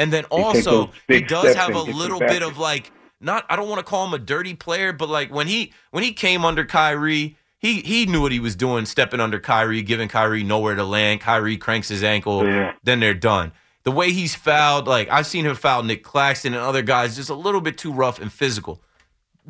And 0.00 0.10
then 0.12 0.24
also, 0.30 0.90
he 1.08 1.20
does 1.20 1.54
have 1.54 1.74
a 1.74 1.82
little 1.82 2.18
bit 2.18 2.42
of 2.42 2.56
like 2.58 2.90
not 3.20 3.44
I 3.50 3.56
don't 3.56 3.68
want 3.68 3.80
to 3.80 3.84
call 3.84 4.06
him 4.06 4.14
a 4.14 4.18
dirty 4.18 4.54
player, 4.54 4.92
but 4.94 5.08
like 5.10 5.32
when 5.32 5.46
he 5.46 5.72
when 5.90 6.02
he 6.02 6.12
came 6.12 6.42
under 6.44 6.64
Kyrie, 6.64 7.36
he 7.58 7.82
he 7.82 8.06
knew 8.06 8.22
what 8.22 8.32
he 8.32 8.40
was 8.40 8.56
doing, 8.56 8.86
stepping 8.86 9.20
under 9.20 9.38
Kyrie, 9.38 9.82
giving 9.82 10.08
Kyrie 10.08 10.42
nowhere 10.42 10.74
to 10.74 10.84
land. 10.84 11.20
Kyrie 11.20 11.58
cranks 11.58 11.88
his 11.88 12.02
ankle, 12.02 12.46
Yeah. 12.46 12.72
then 12.82 13.00
they're 13.00 13.12
done. 13.12 13.52
The 13.82 13.90
way 13.90 14.10
he's 14.12 14.34
fouled, 14.34 14.86
like 14.88 15.10
I've 15.10 15.26
seen 15.26 15.44
him 15.44 15.54
foul 15.54 15.82
Nic 15.82 16.02
Claxton 16.02 16.54
and 16.54 16.62
other 16.62 16.82
guys, 16.82 17.16
just 17.16 17.28
a 17.30 17.34
little 17.34 17.60
bit 17.60 17.76
too 17.76 17.92
rough 17.92 18.18
and 18.18 18.32
physical. 18.32 18.82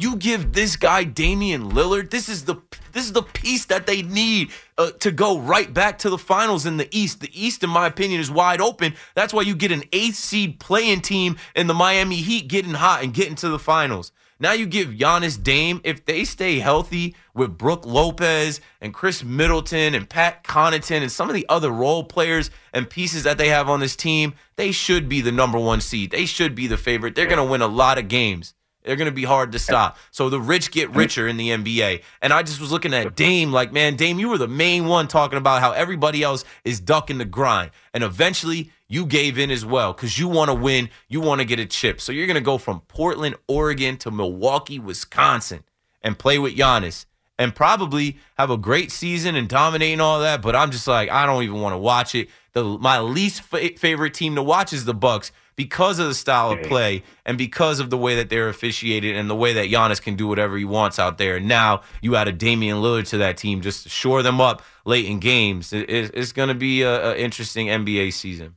You 0.01 0.17
give 0.17 0.55
this 0.55 0.77
guy 0.77 1.05
Damian 1.05 1.73
Lillard. 1.73 2.09
This 2.09 2.31
is 2.31 2.47
the 2.47 2.57
this 2.93 3.05
is 3.05 3.13
the 3.13 3.23
piece 3.23 3.67
that 3.67 3.87
they 3.87 4.01
need 4.01 4.51
uh, 4.79 4.93
to 4.93 5.11
go 5.11 5.39
right 5.39 5.73
back 5.73 5.99
to 5.99 6.09
the 6.09 6.17
finals 6.17 6.65
in 6.65 6.79
the 6.79 6.89
East. 6.91 7.21
The 7.21 7.29
East, 7.35 7.63
in 7.63 7.69
my 7.69 7.87
opinion, 7.87 8.19
is 8.19 8.31
wide 8.31 8.63
open. 8.63 8.95
That's 9.15 9.35
why 9.35 9.43
you 9.43 9.55
get 9.55 9.73
an 9.73 9.85
eighth 9.93 10.17
seed 10.17 10.59
playing 10.59 11.03
team 11.03 11.37
in 11.55 11.67
the 11.67 11.75
Miami 11.75 12.17
Heat 12.17 12.49
getting 12.49 12.73
hot 12.73 13.05
and 13.05 13.13
getting 13.13 13.35
to 13.37 13.51
the 13.51 13.59
finals. 13.59 14.11
Now 14.39 14.53
you 14.53 14.65
give 14.65 14.89
Giannis 14.89 15.41
Dame 15.41 15.83
if 15.85 16.07
they 16.07 16.25
stay 16.25 16.61
healthy 16.61 17.15
with 17.35 17.59
Brook 17.59 17.85
Lopez 17.85 18.63
and 18.81 18.95
Khris 18.95 19.23
Middleton 19.23 19.95
and 19.95 20.09
Pat 20.09 20.45
Connaughton 20.45 21.03
and 21.03 21.13
some 21.13 21.29
of 21.29 21.35
the 21.35 21.45
other 21.51 21.71
role 21.71 22.05
players 22.05 22.51
and 22.73 22.89
pieces 22.89 23.25
that 23.25 23.37
they 23.37 23.49
have 23.49 23.69
on 23.69 23.81
this 23.81 23.97
team. 23.97 24.33
They 24.57 24.73
should 24.73 25.11
be 25.11 25.21
the 25.21 25.31
number 25.31 25.59
one 25.59 25.83
seed. 25.83 26.11
They 26.11 26.25
should 26.25 26.55
be 26.55 26.67
the 26.67 26.79
favorite. 26.79 27.15
They're 27.15 27.27
going 27.27 27.37
to 27.37 27.45
win 27.45 27.61
a 27.61 27.67
lot 27.67 27.99
of 27.99 28.09
games. 28.09 28.55
They're 28.83 28.97
going 28.97 29.07
to 29.07 29.13
be 29.13 29.25
hard 29.25 29.53
to 29.53 29.59
stop. 29.59 29.99
So 30.11 30.31
the 30.31 30.41
rich 30.41 30.71
get 30.71 30.89
mm-hmm. 30.89 30.99
richer 30.99 31.29
in 31.29 31.37
the 31.37 31.51
NBA. 31.51 32.03
And 32.23 32.33
I 32.33 32.43
just 32.43 32.61
was 32.61 32.73
looking 32.73 32.95
at 32.95 33.15
Dame 33.15 33.53
like, 33.53 33.73
man, 33.73 33.97
Dame, 33.97 34.19
you 34.19 34.29
were 34.29 34.39
the 34.39 34.49
main 34.49 34.87
one 34.87 35.07
talking 35.07 35.39
about 35.39 35.61
how 35.61 35.73
everybody 35.73 36.23
else 36.23 36.45
is 36.65 36.81
ducking 36.81 37.19
the 37.19 37.25
grind. 37.25 37.71
And 37.93 38.03
eventually 38.03 38.71
you 38.89 39.07
gave 39.07 39.39
in 39.39 39.51
as 39.51 39.65
well 39.65 39.93
because 39.93 40.19
you 40.19 40.29
want 40.29 40.51
to 40.51 40.55
win. 40.55 40.89
You 41.09 41.21
want 41.21 41.41
to 41.41 41.45
get 41.45 41.61
a 41.61 41.67
chip. 41.67 42.01
So 42.01 42.13
you're 42.13 42.27
going 42.27 42.35
to 42.35 42.41
go 42.41 42.59
from 42.59 42.81
Portland, 42.89 43.37
Oregon 43.47 43.97
to 43.99 44.11
Milwaukee, 44.11 44.79
Wisconsin 44.79 45.63
and 46.03 46.19
play 46.19 46.39
with 46.39 46.57
Giannis 46.57 47.05
and 47.39 47.55
probably 47.55 48.19
have 48.37 48.51
a 48.51 48.59
great 48.59 48.91
season 48.93 49.35
and 49.35 49.49
dominate 49.49 49.93
and 49.93 50.03
all 50.03 50.21
that. 50.21 50.43
But 50.43 50.57
I'm 50.57 50.71
just 50.71 50.87
like, 50.87 51.11
I 51.11 51.27
don't 51.27 51.43
even 51.43 51.61
want 51.61 51.73
to 51.73 51.79
watch 51.79 52.15
it. 52.15 52.29
The 52.53 52.65
my 52.65 52.99
least 52.99 53.43
fa- 53.43 53.77
favorite 53.79 54.15
team 54.15 54.35
to 54.35 54.43
watch 54.43 54.73
is 54.73 54.85
the 54.85 54.95
Bucks 54.95 55.33
because 55.57 55.99
of 55.99 56.07
the 56.07 56.15
style 56.15 56.51
of 56.53 56.59
play 56.69 57.03
and 57.27 57.37
because 57.37 57.81
of 57.81 57.91
the 57.91 57.99
way 57.99 58.15
that 58.17 58.31
they're 58.31 58.49
officiated 58.49 59.17
and 59.17 59.29
the 59.29 59.35
way 59.35 59.53
that 59.53 59.69
Giannis 59.69 60.01
can 60.01 60.17
do 60.17 60.27
whatever 60.27 60.57
he 60.57 60.65
wants 60.65 60.99
out 60.99 61.19
there. 61.19 61.39
Now 61.41 61.83
you 62.01 62.17
add 62.17 62.29
a 62.29 62.33
Damian 62.33 62.79
Lillard 62.79 63.07
to 63.09 63.19
that 63.19 63.37
team 63.37 63.61
just 63.61 63.83
to 63.85 63.89
shore 63.89 64.23
them 64.23 64.41
up 64.41 64.63
late 64.85 65.05
in 65.05 65.19
games. 65.19 65.73
It- 65.73 65.91
it- 65.91 66.11
it's 66.15 66.33
going 66.33 66.49
to 66.49 66.55
be 66.55 66.83
an 66.83 67.17
interesting 67.17 67.69
NBA 67.69 68.11
season. 68.13 68.57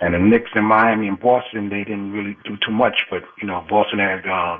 And 0.00 0.12
the 0.14 0.18
Knicks 0.18 0.50
in 0.54 0.64
Miami 0.64 1.08
and 1.08 1.18
Boston, 1.18 1.68
they 1.68 1.84
didn't 1.84 2.12
really 2.12 2.36
do 2.44 2.56
too 2.66 2.72
much. 2.72 3.06
But 3.10 3.22
you 3.40 3.46
know, 3.46 3.64
Boston 3.68 3.98
had 4.00 4.26
uh, 4.26 4.58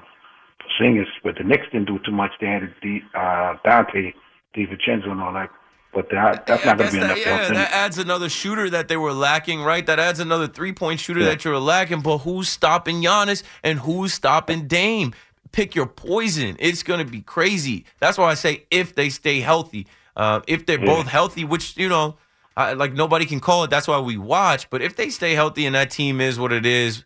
singers, 0.80 1.08
but 1.22 1.36
the 1.36 1.44
Knicks 1.44 1.66
didn't 1.72 1.86
do 1.88 1.98
too 2.04 2.12
much. 2.12 2.30
They 2.40 2.46
had 2.46 2.72
the, 2.82 3.00
uh, 3.14 3.56
Donte 3.66 4.14
DiVincenzo 4.56 5.10
and 5.10 5.20
all 5.20 5.32
that. 5.34 5.50
But 5.94 6.10
that, 6.10 6.46
that's 6.46 6.64
not 6.64 6.76
going 6.76 6.90
to 6.90 6.96
be 6.96 7.02
enough. 7.04 7.18
yeah, 7.18 7.48
that 7.52 7.70
adds 7.72 7.98
another 7.98 8.28
shooter 8.28 8.68
that 8.70 8.88
they 8.88 8.96
were 8.96 9.12
lacking, 9.12 9.62
right? 9.62 9.86
That 9.86 9.98
adds 10.00 10.18
another 10.20 10.48
three 10.48 10.72
point 10.72 11.00
shooter 11.00 11.20
Yeah. 11.20 11.26
that 11.26 11.44
you're 11.44 11.58
lacking. 11.58 12.00
But 12.00 12.18
who's 12.18 12.48
stopping 12.48 13.02
Giannis 13.02 13.42
and 13.62 13.78
who's 13.78 14.12
stopping 14.12 14.66
Dame? 14.66 15.14
Pick 15.52 15.74
your 15.76 15.86
poison. 15.86 16.56
It's 16.58 16.82
going 16.82 17.04
to 17.04 17.10
be 17.10 17.20
crazy. 17.20 17.84
That's 18.00 18.18
why 18.18 18.30
I 18.30 18.34
say 18.34 18.66
if 18.70 18.94
they 18.96 19.08
stay 19.08 19.38
healthy, 19.40 19.86
uh, 20.16 20.40
if 20.48 20.66
they're 20.66 20.80
Yeah. 20.80 20.86
both 20.86 21.06
healthy, 21.06 21.44
which 21.44 21.76
you 21.76 21.88
know, 21.88 22.16
I, 22.56 22.72
like 22.72 22.92
nobody 22.92 23.24
can 23.24 23.38
call 23.40 23.62
it. 23.64 23.70
That's 23.70 23.86
why 23.86 24.00
we 24.00 24.16
watch. 24.16 24.68
But 24.70 24.82
if 24.82 24.96
they 24.96 25.10
stay 25.10 25.34
healthy 25.34 25.64
and 25.66 25.74
that 25.76 25.90
team 25.92 26.20
is 26.20 26.38
what 26.40 26.52
it 26.52 26.66
is, 26.66 27.04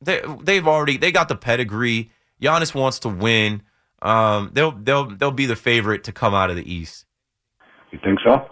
they, 0.00 0.22
they've 0.42 0.66
already 0.66 0.96
they 0.96 1.12
got 1.12 1.28
the 1.28 1.36
pedigree. 1.36 2.10
Giannis 2.40 2.74
wants 2.74 2.98
to 3.00 3.08
win. 3.08 3.62
Um, 4.00 4.50
they'll 4.54 4.72
they'll 4.72 5.06
they'll 5.06 5.30
be 5.30 5.46
the 5.46 5.54
favorite 5.56 6.02
to 6.04 6.12
come 6.12 6.34
out 6.34 6.50
of 6.50 6.56
the 6.56 6.72
East. 6.72 7.04
You 7.92 7.98
think 8.02 8.18
so? 8.24 8.46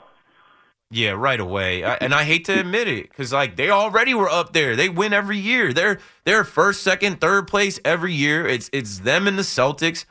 Yeah, 0.93 1.11
right 1.11 1.39
away. 1.39 1.85
I, 1.85 1.95
and 1.95 2.13
I 2.13 2.25
hate 2.25 2.45
to 2.47 2.59
admit 2.59 2.89
it 2.89 3.09
because 3.09 3.33
like 3.33 3.57
they 3.57 3.71
already 3.71 4.13
were 4.13 4.29
up 4.29 4.53
there. 4.53 4.75
They 4.77 4.89
win 4.89 5.13
every 5.13 5.39
year. 5.39 5.73
They're 5.73 5.99
they're 6.25 6.45
first, 6.45 6.83
second, 6.83 7.21
third 7.21 7.47
place 7.47 7.79
every 7.85 8.13
year. 8.13 8.47
It's 8.47 8.69
it's 8.73 8.99
them 9.01 9.27
and 9.29 9.39
the 9.39 9.43
Celtics. 9.43 10.05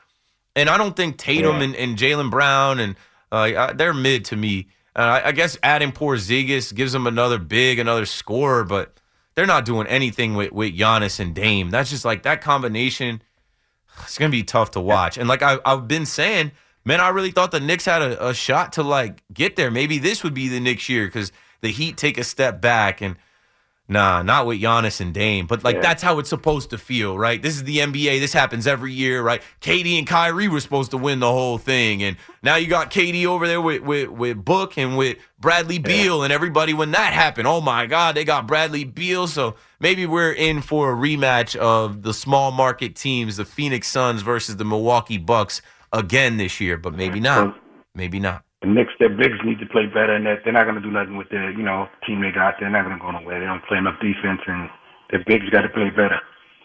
And 0.55 0.69
I 0.69 0.77
don't 0.77 0.95
think 0.95 1.17
Tatum 1.17 1.57
Yeah. 1.57 1.63
and, 1.63 1.75
and 1.75 1.97
Jaylen 1.97 2.31
Brown 2.31 2.79
and 2.79 2.95
uh, 3.31 3.73
they're 3.73 3.93
mid 3.93 4.25
to 4.25 4.35
me. 4.35 4.67
Uh, 4.95 5.21
I, 5.23 5.27
I 5.27 5.31
guess 5.31 5.57
adding 5.61 5.91
Porzingis 5.91 6.73
gives 6.73 6.91
them 6.93 7.05
another 7.07 7.37
big, 7.37 7.77
another 7.77 8.05
scorer, 8.05 8.63
but 8.63 8.99
they're 9.35 9.45
not 9.45 9.65
doing 9.65 9.85
anything 9.87 10.33
with 10.33 10.51
with 10.53 10.75
Giannis 10.77 11.19
and 11.19 11.35
Dame. 11.35 11.69
That's 11.71 11.89
just 11.89 12.05
like 12.05 12.23
that 12.23 12.41
combination. 12.41 13.21
It's 14.03 14.17
gonna 14.17 14.31
be 14.31 14.43
tough 14.43 14.71
to 14.71 14.79
watch. 14.79 15.17
And 15.17 15.27
like 15.27 15.43
I, 15.43 15.59
I've 15.65 15.87
been 15.89 16.05
saying, 16.05 16.53
man, 16.85 16.99
I 17.01 17.09
really 17.09 17.31
thought 17.31 17.51
the 17.51 17.59
Knicks 17.59 17.85
had 17.85 18.01
a, 18.01 18.27
a 18.29 18.33
shot 18.33 18.73
to 18.73 18.83
like 18.83 19.23
get 19.33 19.55
there. 19.55 19.71
Maybe 19.71 19.99
this 19.99 20.23
would 20.23 20.33
be 20.33 20.47
the 20.47 20.59
Knicks 20.59 20.89
year 20.89 21.05
because 21.05 21.31
the 21.61 21.69
Heat 21.69 21.97
take 21.97 22.17
a 22.17 22.23
step 22.23 22.61
back 22.61 23.01
and 23.01 23.15
nah, 23.91 24.21
not 24.21 24.45
with 24.45 24.61
Giannis 24.61 25.01
and 25.01 25.13
Dame. 25.13 25.47
But 25.47 25.63
like 25.63 25.77
Yeah. 25.77 25.81
that's 25.81 26.03
how 26.03 26.19
it's 26.19 26.29
supposed 26.29 26.69
to 26.69 26.77
feel, 26.77 27.17
right? 27.17 27.41
This 27.41 27.55
is 27.55 27.63
the 27.63 27.77
NBA. 27.79 28.19
This 28.19 28.33
happens 28.33 28.67
every 28.67 28.93
year, 28.93 29.21
right? 29.23 29.41
KD 29.61 29.97
and 29.97 30.05
Kyrie 30.07 30.47
were 30.47 30.59
supposed 30.59 30.91
to 30.91 30.97
win 30.97 31.19
the 31.19 31.31
whole 31.31 31.57
thing, 31.57 32.03
and 32.03 32.15
now 32.43 32.55
you 32.55 32.67
got 32.67 32.91
KD 32.91 33.25
over 33.25 33.47
there 33.47 33.59
with 33.61 33.81
with, 33.81 34.09
with 34.09 34.45
Book 34.45 34.77
and 34.77 34.95
with 34.95 35.17
Bradley 35.39 35.79
Beal 35.79 36.21
and 36.23 36.31
everybody. 36.31 36.73
When 36.73 36.91
that 36.91 37.13
happened, 37.13 37.47
oh 37.47 37.61
my 37.61 37.87
God, 37.87 38.15
they 38.15 38.23
got 38.23 38.45
Bradley 38.47 38.83
Beal. 38.83 39.25
So 39.27 39.55
maybe 39.79 40.05
we're 40.05 40.33
in 40.33 40.61
for 40.61 40.91
a 40.91 40.95
rematch 40.95 41.55
of 41.55 42.03
the 42.03 42.13
small 42.13 42.51
market 42.51 42.95
teams, 42.95 43.37
the 43.37 43.45
Phoenix 43.45 43.87
Suns 43.87 44.21
versus 44.21 44.57
the 44.57 44.65
Milwaukee 44.65 45.17
Bucks 45.17 45.61
again 45.93 46.37
this 46.37 46.59
year, 46.59 46.77
but 46.77 46.93
maybe 46.93 47.19
not. 47.19 47.55
Maybe 47.95 48.19
not. 48.19 48.43
The 48.61 48.67
Knicks, 48.67 48.91
their 48.99 49.09
bigs 49.09 49.39
need 49.45 49.59
to 49.59 49.65
play 49.65 49.85
better, 49.85 50.13
and 50.13 50.25
that 50.25 50.39
they're 50.43 50.53
not 50.53 50.63
going 50.63 50.75
to 50.75 50.81
do 50.81 50.91
nothing 50.91 51.15
with 51.15 51.29
their, 51.29 51.49
you 51.51 51.63
know, 51.63 51.87
team 52.05 52.21
they 52.21 52.31
got. 52.31 52.55
They're 52.59 52.69
not 52.69 52.83
going 52.83 52.97
to 52.97 53.01
go 53.01 53.11
nowhere. 53.11 53.39
They 53.39 53.45
don't 53.45 53.63
play 53.65 53.77
enough 53.77 53.99
defense, 54.01 54.41
and 54.47 54.69
their 55.11 55.23
bigs 55.25 55.49
got 55.49 55.61
to 55.61 55.69
play 55.69 55.89
better. 55.89 56.19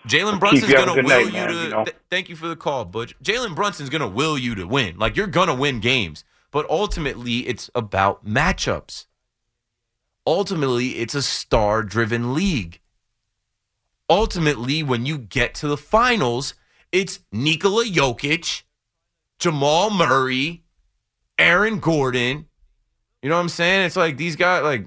Jalen 0.06 0.38
Brunson's 0.38 0.72
gonna 0.72 0.94
will 0.94 1.02
night, 1.02 1.26
you 1.26 1.32
man, 1.32 1.48
to. 1.48 1.54
you 1.54 1.68
know? 1.70 1.84
th- 1.84 1.96
thank 2.10 2.28
you 2.28 2.36
for 2.36 2.46
the 2.46 2.56
call, 2.56 2.84
Butch. 2.84 3.18
Jalen 3.22 3.54
Brunson's 3.54 3.88
gonna 3.88 4.08
will 4.08 4.36
you 4.36 4.54
to 4.54 4.66
win. 4.66 4.98
Like 4.98 5.16
you're 5.16 5.26
gonna 5.26 5.54
win 5.54 5.80
games, 5.80 6.24
but 6.50 6.68
ultimately 6.68 7.48
it's 7.48 7.70
about 7.74 8.26
matchups. 8.26 9.06
Ultimately, 10.26 10.98
it's 10.98 11.14
a 11.14 11.22
star-driven 11.22 12.34
league. 12.34 12.80
Ultimately, 14.08 14.82
when 14.82 15.04
you 15.04 15.18
get 15.18 15.54
to 15.56 15.68
the 15.68 15.76
finals, 15.76 16.54
it's 16.92 17.20
Nikola 17.30 17.84
Jokic, 17.84 18.62
Jamal 19.38 19.90
Murray, 19.90 20.64
Aaron 21.38 21.78
Gordon. 21.78 22.46
You 23.22 23.28
know 23.28 23.36
what 23.36 23.42
I'm 23.42 23.48
saying? 23.48 23.86
It's 23.86 23.96
like 23.96 24.16
these 24.16 24.36
guys 24.36 24.62
like 24.62 24.86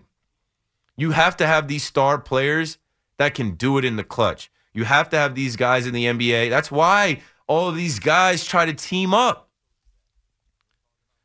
you 0.95 1.11
have 1.11 1.37
to 1.37 1.47
have 1.47 1.67
these 1.67 1.83
star 1.83 2.17
players 2.19 2.77
that 3.17 3.33
can 3.33 3.51
do 3.51 3.77
it 3.77 3.85
in 3.85 3.95
the 3.95 4.03
clutch. 4.03 4.51
You 4.73 4.85
have 4.85 5.09
to 5.09 5.17
have 5.17 5.35
these 5.35 5.55
guys 5.55 5.87
in 5.87 5.93
the 5.93 6.05
NBA. 6.05 6.49
That's 6.49 6.71
why 6.71 7.21
all 7.47 7.69
of 7.69 7.75
these 7.75 7.99
guys 7.99 8.45
try 8.45 8.65
to 8.65 8.73
team 8.73 9.13
up. 9.13 9.49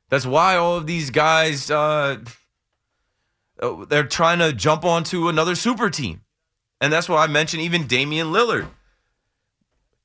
That's 0.09 0.26
why 0.26 0.57
all 0.57 0.76
of 0.76 0.87
these 0.87 1.11
guys 1.11 1.71
uh, 1.71 2.19
they're 3.88 4.05
trying 4.05 4.38
to 4.38 4.52
jump 4.52 4.85
onto 4.85 5.29
another 5.29 5.55
super 5.55 5.91
team. 5.91 6.23
And 6.81 6.93
that's 6.93 7.09
why 7.09 7.25
I 7.25 7.26
mentioned 7.26 7.62
even 7.62 7.87
Damian 7.87 8.29
Lillard. 8.29 8.69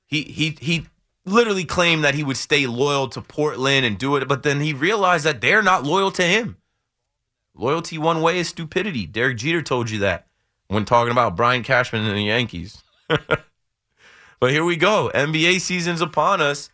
He 0.06 0.24
he 0.24 0.58
he 0.60 0.88
literally 1.28 1.66
claimed 1.66 2.04
that 2.04 2.16
he 2.16 2.24
would 2.24 2.38
stay 2.38 2.68
loyal 2.68 3.08
to 3.10 3.22
Portland 3.22 3.86
and 3.86 3.98
do 3.98 4.16
it, 4.16 4.28
but 4.28 4.44
then 4.44 4.62
he 4.62 4.74
realized 4.74 5.26
that 5.26 5.42
they're 5.42 5.62
not 5.62 5.84
loyal 5.84 6.12
to 6.12 6.24
him. 6.24 6.58
Loyalty 7.56 7.98
one 7.98 8.22
way 8.22 8.40
is 8.40 8.48
stupidity. 8.48 9.06
Derek 9.06 9.38
Jeter 9.38 9.62
told 9.62 9.90
you 9.90 10.00
that 10.00 10.28
when 10.68 10.86
talking 10.86 11.12
about 11.12 11.36
Brian 11.36 11.64
Cashman 11.64 12.06
and 12.06 12.18
the 12.18 12.24
Yankees. 12.24 12.84
but 13.08 14.52
here 14.52 14.64
we 14.64 14.76
go. 14.76 15.12
NBA 15.14 15.62
season's 15.62 16.02
upon 16.02 16.42
us, 16.42 16.70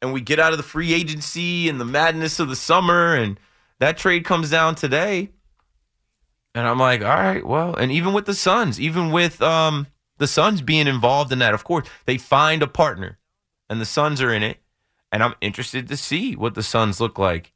and 0.00 0.12
we 0.12 0.20
get 0.20 0.40
out 0.40 0.52
of 0.52 0.58
the 0.58 0.62
free 0.62 0.94
agency 0.94 1.68
and 1.68 1.80
the 1.80 1.84
madness 1.84 2.40
of 2.40 2.48
the 2.48 2.56
summer, 2.56 3.14
and 3.14 3.38
that 3.80 3.98
trade 3.98 4.24
comes 4.24 4.50
down 4.50 4.74
today. 4.74 5.30
And 6.54 6.66
I'm 6.66 6.78
like, 6.78 7.02
all 7.02 7.08
right, 7.08 7.44
well, 7.44 7.74
and 7.74 7.90
even 7.90 8.12
with 8.12 8.26
the 8.26 8.34
Suns, 8.34 8.80
even 8.80 9.10
with 9.10 9.42
um, 9.42 9.88
the 10.18 10.28
Suns 10.28 10.62
being 10.62 10.86
involved 10.86 11.32
in 11.32 11.40
that, 11.40 11.52
of 11.54 11.64
course, 11.64 11.88
they 12.06 12.16
find 12.16 12.62
a 12.62 12.68
partner, 12.68 13.18
and 13.74 13.80
the 13.80 13.86
Suns 13.86 14.22
are 14.22 14.32
in 14.32 14.44
it, 14.44 14.58
and 15.10 15.20
I'm 15.20 15.34
interested 15.40 15.88
to 15.88 15.96
see 15.96 16.36
what 16.36 16.54
the 16.54 16.62
Suns 16.62 17.00
look 17.00 17.18
like. 17.18 17.52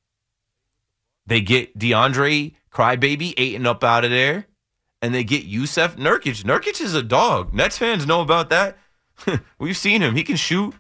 They 1.25 1.40
get 1.40 1.78
DeAndre 1.78 2.56
Crybaby 2.73 3.54
and 3.54 3.69
up 3.69 3.84
out 3.84 4.04
of 4.04 4.10
there, 4.10 4.49
and 5.00 5.14
they 5.14 5.23
get 5.23 5.49
Jusuf 5.49 5.95
Nurkic. 5.95 6.43
Nurkic 6.43 6.80
is 6.80 6.93
a 6.93 7.04
dog. 7.04 7.54
Nets 7.54 7.78
fans 7.78 8.04
know 8.04 8.21
about 8.21 8.50
that. 8.50 8.76
We've 9.60 9.76
seen 9.76 10.02
him. 10.02 10.16
He 10.16 10.25
can 10.25 10.34
shoot. 10.34 10.75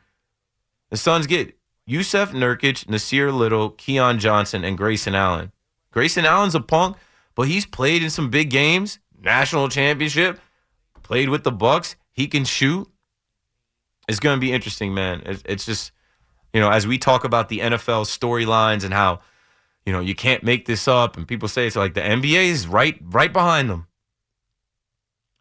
The 0.90 0.96
Suns 0.96 1.28
get 1.28 1.56
Jusuf 1.88 2.32
Nurkic, 2.32 2.86
Nassir 2.86 3.32
Little, 3.32 3.70
Keon 3.70 4.18
Johnson, 4.18 4.64
and 4.64 4.76
Grayson 4.76 5.14
Allen. 5.14 5.52
Grayson 5.92 6.24
Allen's 6.24 6.56
a 6.56 6.60
punk, 6.60 6.96
but 7.36 7.46
he's 7.46 7.64
played 7.64 8.02
in 8.02 8.10
some 8.10 8.28
big 8.28 8.50
games, 8.50 8.98
national 9.22 9.68
championship, 9.68 10.40
played 11.04 11.28
with 11.28 11.44
the 11.44 11.52
Bucks. 11.52 11.94
He 12.10 12.26
can 12.26 12.44
shoot. 12.44 12.90
It's 14.08 14.20
going 14.20 14.36
to 14.36 14.40
be 14.40 14.52
interesting, 14.52 14.94
man. 14.94 15.22
It's, 15.26 15.42
it's 15.44 15.66
just, 15.66 15.92
you 16.52 16.60
know, 16.60 16.70
as 16.70 16.86
we 16.86 16.98
talk 16.98 17.24
about 17.24 17.48
the 17.48 17.60
NFL 17.60 18.06
storylines 18.06 18.84
and 18.84 18.94
how, 18.94 19.20
you 19.84 19.92
know, 19.92 20.00
you 20.00 20.14
can't 20.14 20.42
make 20.42 20.66
this 20.66 20.88
up, 20.88 21.16
and 21.16 21.28
people 21.28 21.48
say 21.48 21.66
it's 21.66 21.76
like 21.76 21.94
the 21.94 22.00
NBA 22.00 22.46
is 22.46 22.66
right, 22.66 22.98
right 23.02 23.32
behind 23.32 23.70
them. 23.70 23.86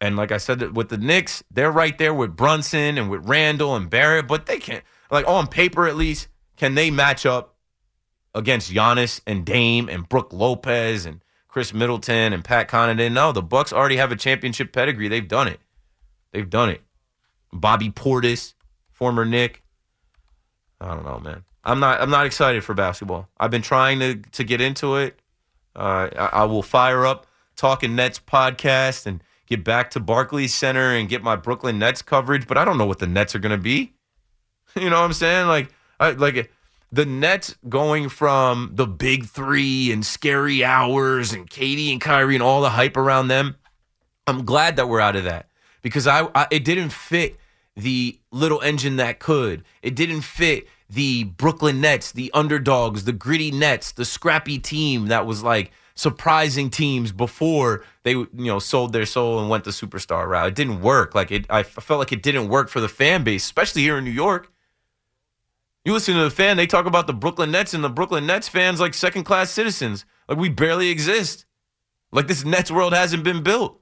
And 0.00 0.16
like 0.16 0.30
I 0.30 0.38
said, 0.38 0.76
with 0.76 0.90
the 0.90 0.98
Knicks, 0.98 1.42
they're 1.50 1.72
right 1.72 1.96
there 1.98 2.14
with 2.14 2.36
Brunson 2.36 2.98
and 2.98 3.10
with 3.10 3.28
Randle 3.28 3.74
and 3.74 3.90
Barrett, 3.90 4.28
but 4.28 4.46
they 4.46 4.58
can't, 4.58 4.84
like 5.10 5.26
on 5.26 5.48
paper 5.48 5.86
at 5.86 5.96
least, 5.96 6.28
can 6.56 6.74
they 6.74 6.90
match 6.90 7.26
up 7.26 7.56
against 8.34 8.72
Giannis 8.72 9.20
and 9.26 9.44
Dame 9.44 9.88
and 9.88 10.08
Brook 10.08 10.32
Lopez 10.32 11.04
and 11.04 11.22
Khris 11.48 11.74
Middleton 11.74 12.32
and 12.32 12.44
Pat 12.44 12.68
Connaughton? 12.68 13.12
No, 13.12 13.32
the 13.32 13.42
Bucks 13.42 13.72
already 13.72 13.96
have 13.96 14.12
a 14.12 14.16
championship 14.16 14.72
pedigree. 14.72 15.08
They've 15.08 15.26
done 15.26 15.48
it. 15.48 15.60
They've 16.32 16.48
done 16.48 16.68
it. 16.68 16.82
Bobby 17.52 17.90
Portis, 17.90 18.54
former 18.98 19.24
Knick. 19.24 19.62
I 20.80 20.94
don't 20.94 21.04
know, 21.04 21.20
man. 21.20 21.44
I'm 21.64 21.80
not. 21.80 22.00
I'm 22.00 22.10
not 22.10 22.26
excited 22.26 22.64
for 22.64 22.74
basketball. 22.74 23.28
I've 23.38 23.50
been 23.50 23.62
trying 23.62 24.00
to 24.00 24.16
to 24.16 24.44
get 24.44 24.60
into 24.60 24.96
it. 24.96 25.20
Uh, 25.74 26.08
I, 26.16 26.26
I 26.32 26.44
will 26.44 26.62
fire 26.62 27.06
up 27.06 27.26
Talking 27.56 27.94
Nets 27.94 28.18
podcast 28.18 29.06
and 29.06 29.22
get 29.46 29.64
back 29.64 29.90
to 29.92 30.00
Barclays 30.00 30.54
Center 30.54 30.94
and 30.94 31.08
get 31.08 31.22
my 31.22 31.36
Brooklyn 31.36 31.78
Nets 31.78 32.02
coverage. 32.02 32.46
But 32.46 32.58
I 32.58 32.64
don't 32.64 32.78
know 32.78 32.86
what 32.86 32.98
the 32.98 33.06
Nets 33.06 33.34
are 33.34 33.38
going 33.38 33.56
to 33.56 33.62
be. 33.62 33.94
You 34.76 34.90
know 34.90 35.00
what 35.00 35.06
I'm 35.06 35.12
saying? 35.14 35.48
Like, 35.48 35.72
I, 35.98 36.10
like 36.10 36.52
the 36.92 37.06
Nets 37.06 37.56
going 37.68 38.10
from 38.10 38.72
the 38.74 38.86
big 38.86 39.24
three 39.24 39.90
and 39.90 40.04
scary 40.04 40.62
hours 40.62 41.32
and 41.32 41.48
KD 41.48 41.90
and 41.90 42.00
Kyrie 42.00 42.34
and 42.34 42.42
all 42.42 42.60
the 42.60 42.70
hype 42.70 42.96
around 42.96 43.28
them. 43.28 43.56
I'm 44.26 44.44
glad 44.44 44.76
that 44.76 44.88
we're 44.88 45.00
out 45.00 45.16
of 45.16 45.24
that 45.24 45.48
because 45.80 46.06
I, 46.06 46.28
I 46.34 46.46
it 46.50 46.64
didn't 46.64 46.90
fit 46.90 47.38
the 47.78 48.18
little 48.32 48.60
engine 48.60 48.96
that 48.96 49.20
could. 49.20 49.64
It 49.82 49.94
didn't 49.94 50.22
fit 50.22 50.66
the 50.90 51.24
Brooklyn 51.24 51.80
Nets, 51.80 52.12
the 52.12 52.30
underdogs, 52.34 53.04
the 53.04 53.12
gritty 53.12 53.50
Nets, 53.50 53.92
the 53.92 54.04
scrappy 54.04 54.58
team 54.58 55.06
that 55.06 55.26
was 55.26 55.42
like 55.42 55.70
surprising 55.94 56.70
teams 56.70 57.10
before 57.12 57.84
they 58.04 58.12
you 58.12 58.28
know 58.34 58.58
sold 58.58 58.92
their 58.92 59.06
soul 59.06 59.40
and 59.40 59.48
went 59.48 59.64
the 59.64 59.70
superstar 59.70 60.26
route. 60.26 60.48
It 60.48 60.54
didn't 60.54 60.80
work. 60.82 61.14
Like 61.14 61.30
it 61.30 61.46
I 61.48 61.62
felt 61.62 61.98
like 61.98 62.12
it 62.12 62.22
didn't 62.22 62.48
work 62.48 62.68
for 62.68 62.80
the 62.80 62.88
fan 62.88 63.22
base, 63.22 63.44
especially 63.44 63.82
here 63.82 63.98
in 63.98 64.04
New 64.04 64.10
York. 64.10 64.50
You 65.84 65.92
listen 65.92 66.14
to 66.14 66.24
the 66.24 66.30
fan, 66.30 66.56
they 66.56 66.66
talk 66.66 66.86
about 66.86 67.06
the 67.06 67.14
Brooklyn 67.14 67.50
Nets 67.50 67.72
and 67.72 67.82
the 67.82 67.88
Brooklyn 67.88 68.26
Nets 68.26 68.48
fans 68.48 68.80
like 68.80 68.92
second 68.92 69.24
class 69.24 69.50
citizens. 69.50 70.04
Like 70.28 70.38
we 70.38 70.48
barely 70.48 70.88
exist. 70.88 71.46
Like 72.10 72.26
this 72.26 72.44
Nets 72.44 72.70
world 72.70 72.92
hasn't 72.92 73.24
been 73.24 73.42
built. 73.42 73.77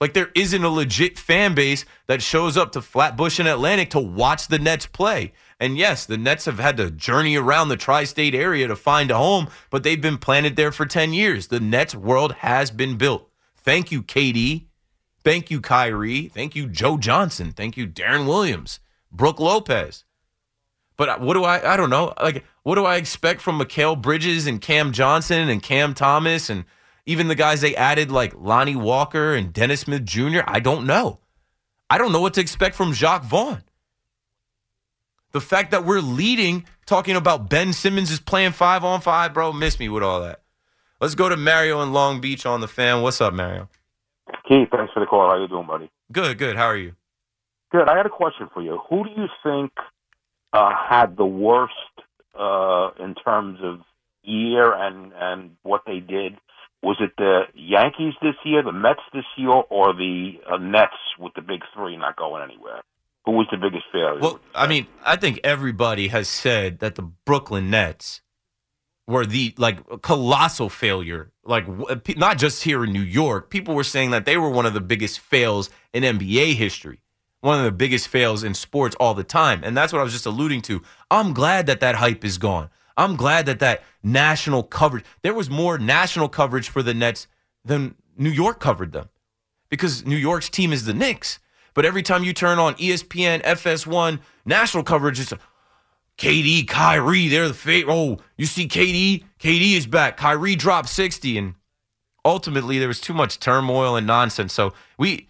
Like 0.00 0.14
there 0.14 0.30
isn't 0.34 0.62
a 0.62 0.68
legit 0.68 1.18
fan 1.18 1.54
base 1.54 1.84
that 2.06 2.22
shows 2.22 2.56
up 2.56 2.72
to 2.72 2.82
Flatbush 2.82 3.38
and 3.38 3.48
Atlantic 3.48 3.90
to 3.90 3.98
watch 3.98 4.48
the 4.48 4.58
Nets 4.58 4.86
play. 4.86 5.32
And 5.58 5.76
yes, 5.76 6.06
the 6.06 6.16
Nets 6.16 6.44
have 6.44 6.60
had 6.60 6.76
to 6.76 6.90
journey 6.90 7.36
around 7.36 7.68
the 7.68 7.76
tri-state 7.76 8.34
area 8.34 8.68
to 8.68 8.76
find 8.76 9.10
a 9.10 9.16
home, 9.16 9.48
but 9.70 9.82
they've 9.82 10.00
been 10.00 10.18
planted 10.18 10.54
there 10.54 10.70
for 10.70 10.86
10 10.86 11.12
years. 11.12 11.48
The 11.48 11.58
Nets 11.58 11.96
world 11.96 12.32
has 12.34 12.70
been 12.70 12.96
built. 12.96 13.28
Thank 13.56 13.90
you, 13.90 14.02
KD. 14.02 14.66
Thank 15.24 15.50
you, 15.50 15.60
Kyrie. 15.60 16.28
Thank 16.28 16.54
you, 16.54 16.68
Joe 16.68 16.96
Johnson. 16.96 17.50
Thank 17.50 17.76
you, 17.76 17.88
Deron 17.88 18.26
Williams, 18.26 18.78
Brook 19.10 19.40
Lopez. 19.40 20.04
But 20.96 21.08
uh, 21.08 21.18
what 21.18 21.34
do 21.34 21.44
I 21.44 21.74
I 21.74 21.76
don't 21.76 21.90
know. 21.90 22.12
Like 22.20 22.44
what 22.64 22.74
do 22.74 22.84
I 22.84 22.96
expect 22.96 23.40
from 23.40 23.58
Mikal 23.58 24.00
Bridges 24.00 24.46
and 24.46 24.60
Cam 24.60 24.92
Johnson 24.92 25.48
and 25.48 25.62
Cam 25.62 25.94
Thomas 25.94 26.50
and 26.50 26.64
even 27.08 27.28
the 27.28 27.34
guys 27.34 27.62
they 27.62 27.74
added 27.74 28.12
like 28.12 28.34
Lonnie 28.36 28.76
Walker 28.76 29.34
and 29.34 29.50
Dennis 29.50 29.80
Smith 29.80 30.04
Jr.? 30.04 30.40
I 30.46 30.60
don't 30.60 30.86
know. 30.86 31.20
I 31.88 31.96
don't 31.96 32.12
know 32.12 32.20
what 32.20 32.34
to 32.34 32.42
expect 32.42 32.76
from 32.76 32.92
Jacque 32.92 33.24
Vaughn. 33.24 33.62
The 35.32 35.40
fact 35.40 35.70
that 35.70 35.86
we're 35.86 36.02
leading, 36.02 36.66
talking 36.84 37.16
about 37.16 37.48
Ben 37.48 37.72
Simmons 37.72 38.10
is 38.10 38.20
playing 38.20 38.52
five 38.52 38.84
on 38.84 39.00
five, 39.00 39.32
bro, 39.32 39.54
miss 39.54 39.80
me 39.80 39.88
with 39.88 40.02
all 40.02 40.20
that. 40.20 40.42
Let's 41.00 41.14
go 41.14 41.30
to 41.30 41.36
Mario 41.36 41.80
in 41.80 41.94
Long 41.94 42.20
Beach 42.20 42.44
on 42.44 42.60
the 42.60 42.68
fan. 42.68 43.00
What's 43.00 43.22
up, 43.22 43.32
Mario? 43.32 43.70
Keith, 44.46 44.68
thanks 44.70 44.92
for 44.92 45.00
the 45.00 45.06
call. 45.06 45.30
How 45.30 45.40
you 45.40 45.48
doing, 45.48 45.66
buddy? 45.66 45.90
Good, 46.12 46.36
good. 46.36 46.56
How 46.56 46.66
are 46.66 46.76
you? 46.76 46.92
Good. 47.72 47.88
I 47.88 47.96
had 47.96 48.04
a 48.04 48.10
question 48.10 48.50
for 48.52 48.62
you. 48.62 48.80
Who 48.90 49.04
do 49.04 49.10
you 49.16 49.28
think 49.42 49.72
uh, 50.52 50.72
had 50.74 51.16
the 51.16 51.24
worst 51.24 51.72
uh, 52.38 52.90
in 53.02 53.14
terms 53.14 53.60
of 53.62 53.80
year 54.22 54.74
and 54.74 55.12
and 55.14 55.56
what 55.62 55.82
they 55.86 56.00
did? 56.00 56.36
Was 56.82 56.96
it 57.00 57.10
the 57.18 57.42
Yankees 57.54 58.14
this 58.22 58.34
year, 58.44 58.62
the 58.62 58.72
Mets 58.72 59.00
this 59.12 59.24
year, 59.36 59.50
or 59.50 59.92
the 59.94 60.34
uh, 60.50 60.58
Nets 60.58 60.94
with 61.18 61.34
the 61.34 61.42
big 61.42 61.62
three 61.74 61.96
not 61.96 62.16
going 62.16 62.42
anywhere? 62.42 62.82
Who 63.24 63.32
was 63.32 63.46
the 63.50 63.58
biggest 63.58 63.84
failure? 63.92 64.20
Well, 64.20 64.40
I 64.54 64.66
mean, 64.66 64.86
I 65.04 65.16
think 65.16 65.40
everybody 65.44 66.08
has 66.08 66.28
said 66.28 66.78
that 66.78 66.94
the 66.94 67.02
Brooklyn 67.02 67.68
Nets 67.68 68.22
were 69.08 69.26
the 69.26 69.54
like 69.58 70.02
colossal 70.02 70.68
failure. 70.68 71.32
Like 71.44 71.66
not 72.16 72.38
just 72.38 72.62
here 72.62 72.84
in 72.84 72.92
New 72.92 73.02
York, 73.02 73.50
people 73.50 73.74
were 73.74 73.82
saying 73.84 74.10
that 74.12 74.24
they 74.26 74.36
were 74.36 74.50
one 74.50 74.66
of 74.66 74.74
the 74.74 74.80
biggest 74.80 75.18
fails 75.18 75.70
in 75.92 76.04
NBA 76.04 76.54
history, 76.54 77.00
one 77.40 77.58
of 77.58 77.64
the 77.64 77.72
biggest 77.72 78.06
fails 78.06 78.44
in 78.44 78.54
sports 78.54 78.94
all 79.00 79.14
the 79.14 79.24
time, 79.24 79.62
and 79.64 79.76
that's 79.76 79.92
what 79.92 80.00
I 80.00 80.04
was 80.04 80.12
just 80.12 80.26
alluding 80.26 80.60
to. 80.62 80.82
I'm 81.10 81.32
glad 81.32 81.66
that 81.66 81.80
that 81.80 81.96
hype 81.96 82.24
is 82.24 82.38
gone. 82.38 82.70
I'm 82.98 83.16
glad 83.16 83.46
that 83.46 83.60
that 83.60 83.84
national 84.02 84.64
coverage. 84.64 85.04
There 85.22 85.32
was 85.32 85.48
more 85.48 85.78
national 85.78 86.28
coverage 86.28 86.68
for 86.68 86.82
the 86.82 86.92
Nets 86.92 87.28
than 87.64 87.94
New 88.16 88.30
York 88.30 88.60
covered 88.60 88.92
them, 88.92 89.08
because 89.70 90.04
New 90.04 90.16
York's 90.16 90.50
team 90.50 90.72
is 90.72 90.84
the 90.84 90.92
Knicks. 90.92 91.38
But 91.74 91.84
every 91.84 92.02
time 92.02 92.24
you 92.24 92.32
turn 92.32 92.58
on 92.58 92.74
ESPN, 92.74 93.40
FS1, 93.42 94.18
national 94.44 94.82
coverage, 94.82 95.20
it's 95.20 95.32
KD, 96.18 96.66
Kyrie, 96.66 97.28
they're 97.28 97.46
the 97.46 97.54
favorite. 97.54 97.92
Oh, 97.92 98.18
you 98.36 98.46
see 98.46 98.66
KD? 98.66 99.22
KD 99.38 99.76
is 99.76 99.86
back. 99.86 100.16
Kyrie 100.16 100.56
dropped 100.56 100.88
60. 100.88 101.38
And 101.38 101.54
ultimately, 102.24 102.80
there 102.80 102.88
was 102.88 103.00
too 103.00 103.14
much 103.14 103.38
turmoil 103.38 103.94
and 103.94 104.08
nonsense. 104.08 104.52
So 104.52 104.74
we, 104.98 105.28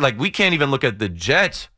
like, 0.00 0.18
we 0.18 0.30
can't 0.30 0.54
even 0.54 0.70
look 0.70 0.84
at 0.84 0.98
the 0.98 1.10
Jets 1.10 1.68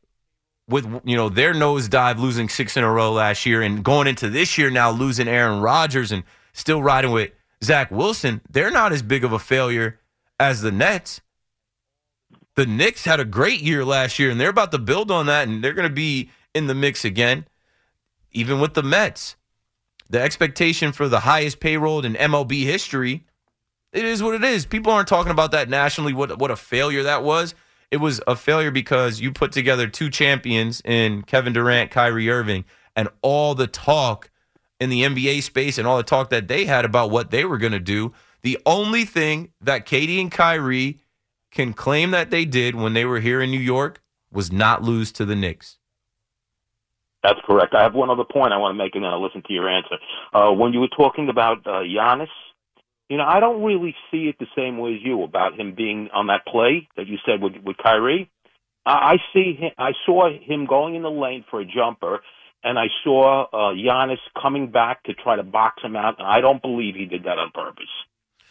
with, 0.69 0.85
you 1.03 1.15
know, 1.15 1.29
their 1.29 1.53
nosedive 1.53 2.19
losing 2.19 2.49
six 2.49 2.77
in 2.77 2.83
a 2.83 2.91
row 2.91 3.11
last 3.11 3.45
year 3.45 3.61
and 3.61 3.83
going 3.83 4.07
into 4.07 4.29
this 4.29 4.57
year 4.57 4.69
now 4.69 4.91
losing 4.91 5.27
Aaron 5.27 5.61
Rodgers 5.61 6.11
and 6.11 6.23
still 6.53 6.81
riding 6.81 7.11
with 7.11 7.31
Zach 7.63 7.91
Wilson. 7.91 8.41
They're 8.49 8.71
not 8.71 8.91
as 8.91 9.01
big 9.01 9.23
of 9.23 9.33
a 9.33 9.39
failure 9.39 9.99
as 10.39 10.61
the 10.61 10.71
Nets. 10.71 11.21
The 12.55 12.65
Knicks 12.65 13.05
had 13.05 13.19
a 13.19 13.25
great 13.25 13.61
year 13.61 13.85
last 13.85 14.19
year, 14.19 14.29
and 14.29 14.39
they're 14.39 14.49
about 14.49 14.71
to 14.71 14.79
build 14.79 15.11
on 15.11 15.27
that, 15.27 15.47
and 15.47 15.63
they're 15.63 15.73
going 15.73 15.87
to 15.87 15.93
be 15.93 16.29
in 16.53 16.67
the 16.67 16.75
mix 16.75 17.05
again 17.05 17.45
even 18.31 18.59
with 18.59 18.73
the 18.73 18.83
Mets, 18.83 19.35
the 20.09 20.21
expectation 20.21 20.91
for 20.91 21.07
the 21.07 21.21
highest 21.21 21.59
payroll 21.59 22.05
in 22.05 22.13
MLB 22.13 22.63
history, 22.63 23.25
it 23.91 24.05
is 24.05 24.21
what 24.21 24.35
it 24.35 24.43
is. 24.43 24.65
People 24.65 24.91
aren't 24.91 25.07
talking 25.07 25.31
about 25.31 25.51
that 25.51 25.69
nationally. 25.69 26.13
What 26.13 26.37
what 26.37 26.51
a 26.51 26.55
failure 26.55 27.03
that 27.03 27.23
was. 27.23 27.55
It 27.91 27.97
was 27.97 28.21
a 28.27 28.35
failure 28.35 28.71
because 28.71 29.19
you 29.19 29.31
put 29.31 29.51
together 29.51 29.87
two 29.87 30.09
champions 30.09 30.81
in 30.85 31.23
Kevin 31.23 31.53
Durant, 31.53 31.89
Kyrie 31.91 32.29
Irving, 32.29 32.65
and 32.95 33.09
all 33.21 33.55
the 33.55 33.67
talk 33.67 34.29
in 34.79 34.89
the 34.89 35.03
NBA 35.03 35.41
space 35.43 35.77
and 35.77 35.87
all 35.87 35.97
the 35.97 36.03
talk 36.03 36.29
that 36.29 36.47
they 36.47 36.65
had 36.65 36.85
about 36.85 37.09
what 37.09 37.31
they 37.31 37.45
were 37.45 37.57
going 37.57 37.73
to 37.73 37.79
do. 37.79 38.13
The 38.41 38.59
only 38.65 39.05
thing 39.05 39.51
that 39.59 39.85
KD 39.85 40.21
and 40.21 40.31
Kyrie 40.31 40.99
can 41.51 41.73
claim 41.73 42.11
that 42.11 42.29
they 42.29 42.45
did 42.45 42.75
when 42.75 42.93
they 42.93 43.05
were 43.05 43.19
here 43.19 43.41
in 43.41 43.51
New 43.51 43.59
York 43.59 44.01
was 44.31 44.51
not 44.51 44.83
lose 44.83 45.11
to 45.13 45.25
the 45.25 45.35
Knicks. 45.35 45.77
That's 47.23 47.39
correct. 47.45 47.73
I 47.73 47.83
have 47.83 47.95
one 47.95 48.09
other 48.09 48.23
point 48.23 48.53
I 48.53 48.57
want 48.57 48.73
to 48.73 48.77
make, 48.77 48.95
and 48.95 49.03
then 49.03 49.11
I'll 49.11 49.21
listen 49.21 49.43
to 49.45 49.53
your 49.53 49.67
answer. 49.67 49.97
Uh, 50.33 50.51
when 50.51 50.71
you 50.71 50.79
were 50.79 50.87
talking 50.87 51.27
about 51.27 51.65
uh, 51.67 51.81
Giannis, 51.81 52.29
you 53.09 53.17
know, 53.17 53.25
I 53.25 53.39
don't 53.39 53.63
really 53.63 53.95
see 54.11 54.29
it 54.29 54.35
the 54.39 54.45
same 54.55 54.77
way 54.77 54.93
as 54.93 54.99
you 55.03 55.23
about 55.23 55.59
him 55.59 55.73
being 55.75 56.09
on 56.13 56.27
that 56.27 56.45
play 56.45 56.87
that 56.95 57.07
you 57.07 57.17
said 57.25 57.41
with 57.41 57.53
with 57.63 57.77
Kyrie. 57.77 58.29
I, 58.85 58.91
I 58.91 59.15
see 59.33 59.55
him. 59.59 59.71
I 59.77 59.91
saw 60.05 60.29
him 60.29 60.65
going 60.67 60.95
in 60.95 61.01
the 61.01 61.09
lane 61.09 61.43
for 61.49 61.59
a 61.59 61.65
jumper, 61.65 62.21
and 62.63 62.77
I 62.77 62.87
saw 63.03 63.45
uh, 63.45 63.73
Giannis 63.73 64.19
coming 64.39 64.71
back 64.71 65.03
to 65.03 65.13
try 65.13 65.35
to 65.35 65.43
box 65.43 65.81
him 65.83 65.95
out, 65.95 66.19
and 66.19 66.27
I 66.27 66.39
don't 66.39 66.61
believe 66.61 66.95
he 66.95 67.05
did 67.05 67.23
that 67.23 67.39
on 67.39 67.51
purpose. 67.51 67.89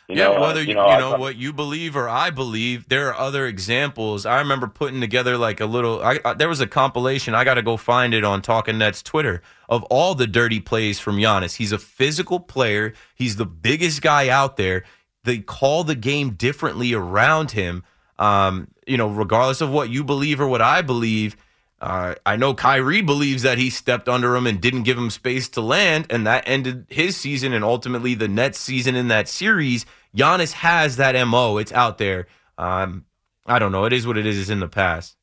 You 0.09 0.17
yeah, 0.17 0.29
know, 0.29 0.41
whether 0.41 0.63
you, 0.63 0.69
you 0.69 0.75
know, 0.75 0.91
you 0.91 0.99
know 0.99 1.19
what 1.19 1.37
you 1.37 1.53
believe 1.53 1.95
or 1.95 2.09
I 2.09 2.31
believe, 2.31 2.89
there 2.89 3.09
are 3.09 3.15
other 3.15 3.47
examples. 3.47 4.25
I 4.25 4.39
remember 4.39 4.67
putting 4.67 5.03
together 5.03 5.37
like 5.37 5.61
a 5.61 5.67
little. 5.67 6.03
I, 6.03 6.19
I, 6.25 6.33
there 6.33 6.49
was 6.49 6.61
a 6.61 6.67
compilation. 6.67 7.35
I 7.35 7.45
got 7.45 7.55
to 7.55 7.63
go 7.63 7.77
find 7.77 8.15
it 8.15 8.25
on 8.25 8.41
Talking 8.41 8.79
Nets 8.79 9.03
Twitter 9.03 9.43
of 9.69 9.83
all 9.85 10.15
the 10.15 10.27
dirty 10.27 10.61
plays 10.61 10.99
from 10.99 11.19
Giannis. 11.19 11.57
He's 11.57 11.73
a 11.73 11.79
physical 11.79 12.41
player. 12.41 12.95
He's 13.15 13.37
the 13.37 13.45
biggest 13.45 14.01
guy 14.01 14.31
out 14.31 14.57
there. 14.57 14.85
They 15.25 15.41
call 15.41 15.85
the 15.85 15.95
game 15.95 16.31
differently 16.31 16.95
around 16.95 17.51
him. 17.51 17.85
Um, 18.19 18.69
you 18.87 18.97
know, 18.97 19.09
regardless 19.09 19.61
of 19.61 19.69
what 19.69 19.91
you 19.91 20.05
believe 20.05 20.41
or 20.41 20.49
what 20.49 20.63
I 20.63 20.81
believe. 20.81 21.37
Uh, 21.81 22.17
I 22.27 22.37
know 22.37 22.55
Kyrie 22.55 23.03
believes 23.03 23.43
that 23.43 23.57
he 23.59 23.71
stepped 23.71 24.09
under 24.09 24.35
him 24.35 24.47
and 24.47 24.61
didn't 24.61 24.83
give 24.83 24.99
him 24.99 25.11
space 25.11 25.49
to 25.51 25.61
land, 25.61 26.07
and 26.11 26.27
that 26.27 26.43
ended 26.47 26.87
his 26.89 27.17
season 27.17 27.53
and 27.53 27.65
ultimately 27.65 28.15
the 28.15 28.27
Nets 28.27 28.59
season 28.59 28.97
in 28.97 29.09
that 29.09 29.29
series. 29.29 29.87
Giannis 30.17 30.53
has 30.55 30.97
that 30.97 31.15
mo. 31.29 31.59
It's 31.59 31.73
out 31.73 31.99
there. 31.99 32.27
Um, 32.57 33.05
I 33.47 33.61
don't 33.61 33.71
know. 33.71 33.85
It 33.85 33.93
is 33.93 34.07
what 34.07 34.19
it 34.19 34.27
is. 34.27 34.39
It's 34.41 34.51
in 34.51 34.61
the 34.61 34.69
past. 34.69 35.17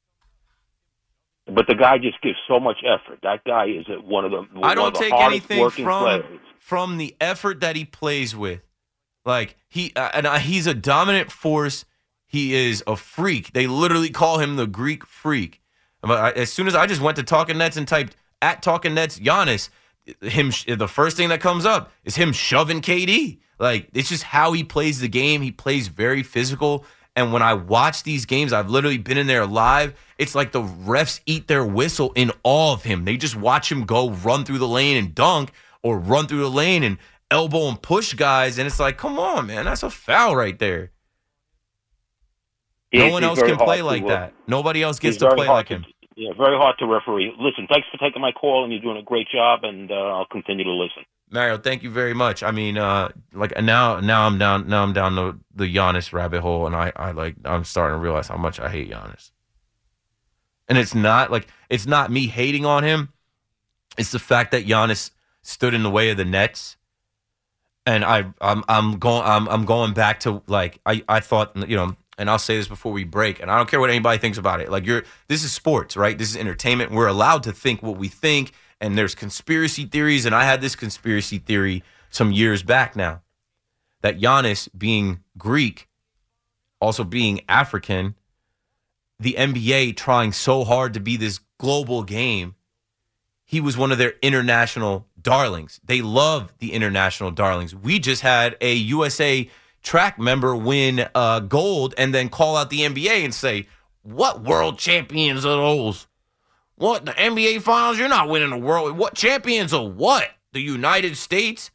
But 1.47 1.67
the 1.67 1.75
guy 1.75 1.97
just 1.97 2.21
gives 2.21 2.37
so 2.47 2.59
much 2.59 2.77
effort. 2.83 3.19
That 3.21 3.43
guy 3.43 3.65
is 3.65 3.85
one 4.03 4.25
of 4.25 4.31
the. 4.31 4.37
One 4.37 4.63
I 4.63 4.73
don't 4.73 4.95
take 4.95 5.13
anything 5.13 5.69
from 5.69 6.03
players. 6.03 6.39
from 6.57 6.97
the 6.97 7.15
effort 7.19 7.59
that 7.59 7.75
he 7.75 7.85
plays 7.85 8.35
with. 8.35 8.61
Like 9.25 9.57
he 9.67 9.91
uh, 9.95 10.09
and 10.13 10.25
uh, 10.25 10.39
he's 10.39 10.65
a 10.65 10.73
dominant 10.73 11.31
force. 11.31 11.85
He 12.25 12.53
is 12.55 12.83
a 12.87 12.95
freak. 12.95 13.53
They 13.53 13.67
literally 13.67 14.09
call 14.09 14.39
him 14.39 14.55
the 14.55 14.65
Greek 14.65 15.05
freak. 15.05 15.61
As 16.05 16.51
soon 16.51 16.67
as 16.67 16.75
I 16.75 16.85
just 16.85 17.01
went 17.01 17.17
to 17.17 17.23
Talking 17.23 17.57
Nets 17.57 17.77
and 17.77 17.87
typed 17.87 18.15
at 18.41 18.61
Talking 18.61 18.93
Nets 18.93 19.19
Giannis, 19.19 19.69
him 20.21 20.51
the 20.67 20.87
first 20.87 21.17
thing 21.17 21.29
that 21.29 21.41
comes 21.41 21.65
up 21.65 21.91
is 22.03 22.15
him 22.15 22.31
shoving 22.31 22.81
KD. 22.81 23.39
Like 23.59 23.89
it's 23.93 24.09
just 24.09 24.23
how 24.23 24.53
he 24.53 24.63
plays 24.63 24.99
the 24.99 25.07
game. 25.07 25.41
He 25.41 25.51
plays 25.51 25.87
very 25.87 26.23
physical. 26.23 26.85
And 27.17 27.31
when 27.31 27.41
I 27.41 27.53
watch 27.53 28.03
these 28.03 28.25
games, 28.25 28.51
I've 28.51 28.69
literally 28.69 28.97
been 28.97 29.17
in 29.17 29.25
there 29.27 29.45
live. 29.45 29.93
It's 30.17 30.35
like 30.35 30.51
the 30.51 30.61
refs 30.61 31.21
eat 31.25 31.47
their 31.47 31.65
whistle 31.65 32.11
in 32.13 32.31
awe 32.43 32.73
of 32.73 32.83
him. 32.83 33.05
They 33.05 33.15
just 33.15 33.37
watch 33.37 33.71
him 33.71 33.85
go 33.85 34.09
run 34.09 34.43
through 34.43 34.57
the 34.57 34.67
lane 34.67 34.97
and 34.97 35.15
dunk 35.15 35.51
or 35.81 35.97
run 35.97 36.27
through 36.27 36.41
the 36.41 36.49
lane 36.49 36.83
and 36.83 36.97
elbow 37.31 37.69
and 37.69 37.81
push 37.81 38.13
guys. 38.13 38.57
And 38.57 38.67
it's 38.67 38.81
like, 38.81 38.97
come 38.97 39.17
on, 39.17 39.47
man, 39.47 39.63
that's 39.63 39.81
a 39.83 39.89
foul 39.89 40.35
right 40.35 40.59
there. 40.59 40.91
no 42.91 43.09
one 43.11 43.23
else 43.23 43.39
can 43.41 43.57
play 43.57 43.81
like 43.81 44.03
that. 44.07 44.33
Nobody 44.47 44.83
else 44.83 44.99
gets 44.99 45.17
to 45.17 45.35
play 45.35 45.47
like 45.47 45.69
him. 45.69 45.85
Yeah, 46.15 46.31
very 46.37 46.57
hard 46.57 46.77
to 46.79 46.85
referee. 46.85 47.33
Listen, 47.37 47.67
thanks 47.67 47.87
for 47.91 47.97
taking 47.97 48.21
my 48.21 48.31
call, 48.31 48.63
and 48.63 48.71
you're 48.71 48.81
doing 48.81 48.97
a 48.97 49.03
great 49.03 49.27
job, 49.27 49.61
and 49.63 49.91
uh, 49.91 49.95
I'll 49.95 50.25
continue 50.25 50.63
to 50.63 50.71
listen. 50.71 51.03
Mario, 51.29 51.57
thank 51.57 51.83
you 51.83 51.89
very 51.89 52.13
much. 52.13 52.41
I 52.41 52.51
mean, 52.51 52.77
uh, 52.77 53.09
like 53.33 53.51
now, 53.61 53.99
now 53.99 54.25
I'm 54.25 54.37
down, 54.37 54.69
now 54.69 54.83
I'm 54.83 54.93
down 54.93 55.15
the 55.15 55.37
the 55.53 55.73
Giannis 55.73 56.13
rabbit 56.13 56.41
hole, 56.41 56.67
and 56.67 56.75
I, 56.75 56.93
I 56.95 57.11
like, 57.11 57.35
I'm 57.43 57.65
starting 57.65 57.97
to 57.97 58.01
realize 58.01 58.29
how 58.29 58.37
much 58.37 58.59
I 58.59 58.69
hate 58.69 58.89
Giannis. 58.89 59.31
And 60.69 60.77
it's 60.77 60.95
not 60.95 61.31
like 61.31 61.47
it's 61.69 61.85
not 61.85 62.11
me 62.11 62.27
hating 62.27 62.65
on 62.65 62.83
him. 62.83 63.09
It's 63.97 64.11
the 64.11 64.19
fact 64.19 64.51
that 64.51 64.65
Giannis 64.65 65.11
stood 65.41 65.73
in 65.73 65.83
the 65.83 65.91
way 65.91 66.11
of 66.11 66.17
the 66.17 66.25
Nets, 66.25 66.77
and 67.85 68.05
I, 68.05 68.25
I'm, 68.39 68.63
I'm 68.67 68.99
going, 68.99 69.23
I'm, 69.23 69.47
I'm 69.49 69.65
going 69.65 69.93
back 69.93 70.21
to 70.21 70.41
like 70.47 70.79
I, 70.85 71.03
I 71.09 71.19
thought, 71.19 71.55
you 71.69 71.75
know, 71.75 71.95
and 72.17 72.29
I'll 72.29 72.39
say 72.39 72.57
this 72.57 72.67
before 72.67 72.91
we 72.91 73.03
break, 73.03 73.41
and 73.41 73.51
I 73.51 73.57
don't 73.57 73.69
care 73.69 73.79
what 73.79 73.89
anybody 73.89 74.17
thinks 74.17 74.37
about 74.37 74.61
it. 74.61 74.69
Like 74.69 74.85
you're 74.85 75.03
this 75.27 75.43
is 75.43 75.51
sports, 75.51 75.97
right? 75.97 76.17
This 76.17 76.29
is 76.29 76.37
entertainment. 76.37 76.91
We're 76.91 77.07
allowed 77.07 77.43
to 77.43 77.51
think 77.51 77.81
what 77.81 77.97
we 77.97 78.07
think, 78.07 78.51
and 78.79 78.97
there's 78.97 79.15
conspiracy 79.15 79.85
theories, 79.85 80.25
and 80.25 80.33
I 80.33 80.45
had 80.45 80.61
this 80.61 80.75
conspiracy 80.75 81.37
theory 81.37 81.83
some 82.09 82.31
years 82.31 82.63
back 82.63 82.95
now. 82.95 83.21
That 84.01 84.19
Giannis 84.19 84.69
being 84.77 85.21
Greek, 85.37 85.87
also 86.79 87.03
being 87.03 87.41
African, 87.49 88.15
the 89.19 89.35
NBA 89.37 89.95
trying 89.95 90.31
so 90.31 90.63
hard 90.63 90.93
to 90.93 90.99
be 90.99 91.17
this 91.17 91.39
global 91.57 92.03
game, 92.03 92.55
he 93.45 93.61
was 93.61 93.77
one 93.77 93.91
of 93.91 93.97
their 93.97 94.13
international 94.21 95.07
darlings. 95.19 95.79
They 95.83 96.01
love 96.01 96.53
the 96.59 96.73
international 96.73 97.31
darlings. 97.31 97.75
We 97.75 97.99
just 97.99 98.21
had 98.21 98.57
a 98.61 98.73
USA 98.73 99.49
track 99.85 100.19
member 100.19 100.55
win 100.55 101.07
uh, 101.15 101.39
gold 101.39 101.93
and 101.97 102.13
then 102.13 102.27
call 102.27 102.57
out 102.57 102.69
the 102.69 102.81
NBA 102.81 103.23
and 103.23 103.33
say, 103.33 103.67
What 104.01 104.43
world 104.43 104.77
champions 104.77 105.45
are 105.45 105.55
those? 105.55 106.07
What, 106.75 107.05
the 107.05 107.13
NBA 107.13 107.61
finals? 107.61 107.97
You're 107.97 108.09
not 108.09 108.27
winning 108.27 108.49
the 108.49 108.57
world. 108.57 108.97
What 108.97 109.15
champions 109.15 109.71
of 109.71 109.95
what? 109.95 110.27
The 110.51 110.59
United 110.59 111.15
States? 111.15 111.71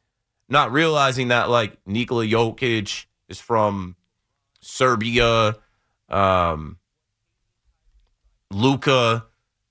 Not 0.48 0.72
realizing 0.72 1.28
that, 1.28 1.48
like, 1.48 1.78
Nikola 1.86 2.26
Jokic 2.26 3.06
is 3.28 3.40
from 3.40 3.96
Serbia, 4.60 5.56
um, 6.10 6.78
Luka, 8.50 9.26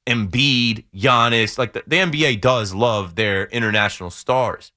Embiid, 0.08 0.86
Giannis. 0.96 1.60
Like, 1.60 1.74
the, 1.74 1.84
the 1.86 1.98
NBA 1.98 2.42
does 2.42 2.74
love 2.74 3.16
their 3.16 3.46
international 3.48 4.10
stars. 4.10 4.72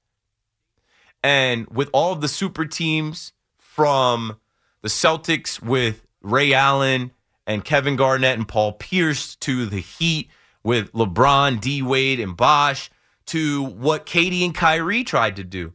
And 1.23 1.67
with 1.69 1.89
all 1.93 2.11
of 2.11 2.21
the 2.21 2.27
super 2.27 2.65
teams 2.65 3.31
from 3.73 4.37
the 4.83 4.87
Celtics 4.87 5.59
with 5.59 6.05
Ray 6.21 6.53
Allen 6.53 7.09
and 7.47 7.65
Kevin 7.65 7.95
Garnett 7.95 8.37
and 8.37 8.47
Paul 8.47 8.73
Pierce 8.73 9.35
to 9.37 9.65
the 9.65 9.79
Heat 9.79 10.29
with 10.63 10.91
LeBron, 10.93 11.59
D 11.59 11.81
Wade, 11.81 12.19
and 12.19 12.37
Bosh 12.37 12.91
to 13.25 13.63
what 13.63 14.05
KD 14.05 14.45
and 14.45 14.53
Kyrie 14.53 15.03
tried 15.03 15.35
to 15.37 15.43
do. 15.43 15.73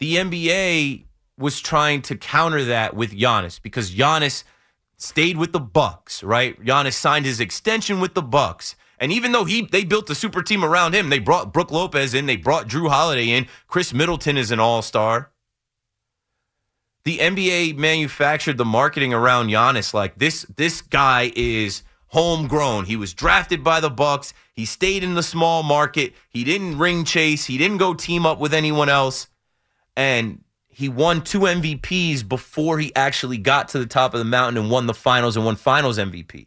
The 0.00 0.16
NBA 0.16 1.06
was 1.38 1.62
trying 1.62 2.02
to 2.02 2.16
counter 2.16 2.62
that 2.66 2.94
with 2.94 3.12
Giannis 3.12 3.60
because 3.62 3.94
Giannis 3.94 4.44
stayed 4.98 5.38
with 5.38 5.52
the 5.52 5.60
Bucks, 5.60 6.22
right? 6.22 6.62
Giannis 6.62 6.92
signed 6.92 7.24
his 7.24 7.40
extension 7.40 8.00
with 8.00 8.12
the 8.12 8.22
Bucks 8.22 8.76
And 8.98 9.10
even 9.10 9.32
though 9.32 9.46
he 9.46 9.62
they 9.62 9.84
built 9.84 10.10
a 10.10 10.14
super 10.14 10.42
team 10.42 10.62
around 10.62 10.94
him, 10.94 11.08
they 11.08 11.18
brought 11.20 11.54
Brook 11.54 11.70
Lopez 11.70 12.12
in, 12.12 12.26
they 12.26 12.36
brought 12.36 12.68
Jrue 12.68 12.90
Holiday 12.90 13.30
in, 13.30 13.46
Khris 13.66 13.94
Middleton 13.94 14.36
is 14.36 14.50
an 14.50 14.60
all-star. 14.60 15.31
The 17.04 17.18
NBA 17.18 17.76
manufactured 17.76 18.58
the 18.58 18.64
marketing 18.64 19.12
around 19.12 19.48
Giannis 19.48 19.92
like 19.92 20.18
this 20.18 20.42
this 20.56 20.80
guy 20.80 21.32
is 21.34 21.82
homegrown. 22.08 22.84
He 22.84 22.96
was 22.96 23.12
drafted 23.12 23.64
by 23.64 23.80
the 23.80 23.90
Bucks. 23.90 24.34
He 24.52 24.64
stayed 24.64 25.02
in 25.02 25.14
the 25.14 25.22
small 25.22 25.62
market. 25.62 26.12
He 26.28 26.44
didn't 26.44 26.78
ring 26.78 27.04
chase. 27.04 27.46
He 27.46 27.58
didn't 27.58 27.78
go 27.78 27.94
team 27.94 28.24
up 28.24 28.38
with 28.38 28.54
anyone 28.54 28.88
else. 28.88 29.28
And 29.96 30.44
he 30.68 30.88
won 30.88 31.22
two 31.22 31.40
MVPs 31.40 32.26
before 32.28 32.78
he 32.78 32.94
actually 32.94 33.38
got 33.38 33.68
to 33.68 33.78
the 33.78 33.86
top 33.86 34.14
of 34.14 34.18
the 34.18 34.24
mountain 34.24 34.62
and 34.62 34.70
won 34.70 34.86
the 34.86 34.94
finals 34.94 35.36
and 35.36 35.44
won 35.44 35.56
finals 35.56 35.98
MVP. 35.98 36.46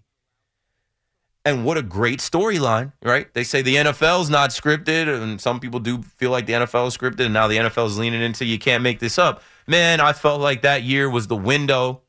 And 1.45 1.63
what 1.63 1.77
a 1.77 1.83
great 1.83 2.19
storyline, 2.19 2.91
right? 3.03 3.31
They 3.35 3.43
say 3.43 3.61
the 3.61 3.75
NFL 3.75 4.23
is 4.23 4.29
not 4.31 4.49
scripted, 4.49 5.07
and 5.21 5.39
some 5.39 5.59
people 5.59 5.79
do 5.79 6.01
feel 6.01 6.31
like 6.31 6.47
the 6.47 6.53
NFL 6.53 6.87
is 6.87 6.97
scripted, 6.97 7.25
and 7.25 7.33
now 7.33 7.47
the 7.47 7.57
NFL 7.57 7.85
is 7.85 7.99
leaning 7.99 8.21
into 8.21 8.45
you 8.45 8.57
can't 8.57 8.81
make 8.81 8.99
this 8.99 9.19
up. 9.19 9.43
Man, 9.67 10.01
I 10.01 10.11
felt 10.13 10.41
like 10.41 10.63
that 10.63 10.81
year 10.81 11.07
was 11.07 11.27
the 11.27 11.35
window 11.35 12.01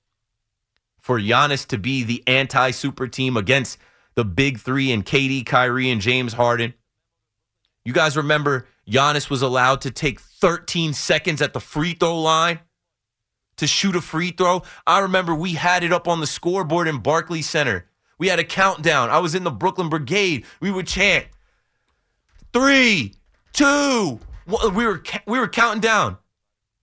for 0.98 1.20
Giannis 1.20 1.66
to 1.68 1.76
be 1.76 2.02
the 2.02 2.24
anti 2.26 2.70
super 2.70 3.06
team 3.06 3.36
against 3.36 3.76
the 4.14 4.24
big 4.24 4.58
three 4.58 4.90
and 4.90 5.04
KD, 5.04 5.44
Kyrie, 5.44 5.90
and 5.90 6.00
James 6.00 6.32
Harden. 6.32 6.72
You 7.84 7.92
guys 7.92 8.16
remember 8.16 8.66
Giannis 8.88 9.28
was 9.28 9.42
allowed 9.42 9.82
to 9.82 9.90
take 9.90 10.18
13 10.18 10.94
seconds 10.94 11.42
at 11.42 11.52
the 11.52 11.60
free 11.60 11.92
throw 11.92 12.18
line 12.18 12.60
to 13.58 13.66
shoot 13.66 13.94
a 13.96 14.00
free 14.00 14.30
throw. 14.30 14.62
I 14.86 15.00
remember 15.00 15.34
we 15.34 15.52
had 15.52 15.84
it 15.84 15.92
up 15.92 16.08
on 16.08 16.20
the 16.20 16.26
scoreboard 16.26 16.88
in 16.88 16.98
Barclays 16.98 17.48
Center. 17.48 17.86
We 18.18 18.28
had 18.28 18.38
a 18.38 18.44
countdown. 18.44 19.10
I 19.10 19.18
was 19.18 19.34
in 19.34 19.44
the 19.44 19.50
Brooklyn 19.50 19.88
Brigade. 19.88 20.44
We 20.60 20.70
would 20.70 20.86
chant 20.86 21.26
three, 22.52 23.14
two. 23.52 24.20
We 24.46 24.86
were 24.86 25.02
we 25.26 25.38
were 25.38 25.48
counting 25.48 25.80
down. 25.80 26.18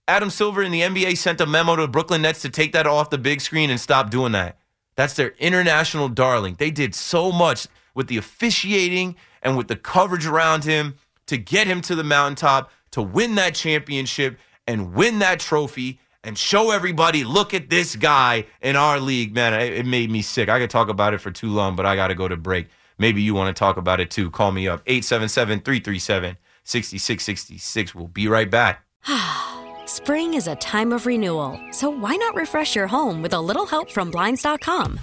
Adam 0.06 0.28
Silver 0.30 0.62
in 0.62 0.70
the 0.70 0.82
NBA 0.82 1.16
sent 1.16 1.40
a 1.40 1.46
memo 1.46 1.76
to 1.76 1.82
the 1.82 1.88
Brooklyn 1.88 2.22
Nets 2.22 2.42
to 2.42 2.50
take 2.50 2.72
that 2.72 2.86
off 2.86 3.10
the 3.10 3.18
big 3.18 3.40
screen 3.40 3.70
and 3.70 3.80
stop 3.80 4.10
doing 4.10 4.32
that. 4.32 4.58
That's 4.96 5.14
their 5.14 5.30
international 5.38 6.08
darling. 6.08 6.56
They 6.58 6.70
did 6.70 6.94
so 6.94 7.32
much 7.32 7.66
with 7.94 8.08
the 8.08 8.18
officiating 8.18 9.16
and 9.42 9.56
with 9.56 9.68
the 9.68 9.76
coverage 9.76 10.26
around 10.26 10.64
him 10.64 10.94
to 11.26 11.38
get 11.38 11.66
him 11.66 11.80
to 11.82 11.94
the 11.94 12.04
mountaintop, 12.04 12.70
to 12.90 13.02
win 13.02 13.34
that 13.36 13.54
championship 13.54 14.38
and 14.66 14.94
win 14.94 15.18
that 15.20 15.40
trophy 15.40 15.98
and 16.24 16.36
show 16.36 16.70
everybody, 16.70 17.24
look 17.24 17.54
at 17.54 17.70
this 17.70 17.96
guy 17.96 18.46
in 18.60 18.76
our 18.76 18.98
league. 18.98 19.34
Man, 19.34 19.54
it, 19.54 19.86
made 19.86 20.10
me 20.10 20.22
sick. 20.22 20.48
I 20.48 20.58
could 20.58 20.70
talk 20.70 20.88
about 20.88 21.14
it 21.14 21.18
for 21.18 21.30
too 21.30 21.50
long, 21.50 21.76
but 21.76 21.86
I 21.86 21.96
got 21.96 22.08
to 22.08 22.14
go 22.14 22.28
to 22.28 22.36
break. 22.36 22.68
Maybe 22.98 23.22
you 23.22 23.34
want 23.34 23.54
to 23.54 23.58
talk 23.58 23.76
about 23.76 24.00
it 24.00 24.10
too. 24.10 24.30
Call 24.30 24.52
me 24.52 24.68
up 24.68 24.82
877 24.86 25.60
337 25.60 26.36
6666. 26.64 27.94
We'll 27.94 28.08
be 28.08 28.28
right 28.28 28.50
back. 28.50 28.84
Spring 29.86 30.34
is 30.34 30.48
a 30.48 30.56
time 30.56 30.92
of 30.92 31.06
renewal, 31.06 31.60
so 31.70 31.90
why 31.90 32.16
not 32.16 32.34
refresh 32.34 32.74
your 32.74 32.86
home 32.86 33.20
with 33.20 33.34
a 33.34 33.40
little 33.40 33.66
help 33.66 33.90
from 33.90 34.10
Blinds.com? 34.10 34.98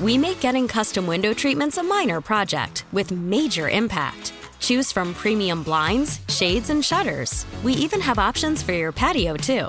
We 0.00 0.16
make 0.16 0.40
getting 0.40 0.66
custom 0.66 1.06
window 1.06 1.34
treatments 1.34 1.76
a 1.76 1.82
minor 1.82 2.20
project 2.20 2.84
with 2.92 3.12
major 3.12 3.68
impact. 3.68 4.32
Choose 4.60 4.90
from 4.90 5.12
premium 5.12 5.62
blinds, 5.62 6.20
shades, 6.28 6.70
and 6.70 6.82
shutters. 6.82 7.44
We 7.62 7.74
even 7.74 8.00
have 8.00 8.18
options 8.18 8.62
for 8.62 8.72
your 8.72 8.92
patio, 8.92 9.36
too. 9.36 9.68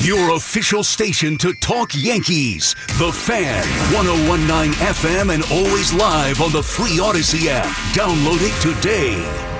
Your 0.00 0.36
official 0.36 0.84
station 0.84 1.36
to 1.38 1.52
talk 1.54 1.90
Yankees. 1.92 2.74
The 2.98 3.10
Fan, 3.12 3.64
1019 3.92 4.72
FM, 4.74 5.34
and 5.34 5.42
always 5.50 5.92
live 5.92 6.40
on 6.40 6.52
the 6.52 6.62
free 6.62 6.98
Audacy 6.98 7.48
app. 7.48 7.66
Download 7.96 8.38
it 8.40 8.54
today. 8.62 9.16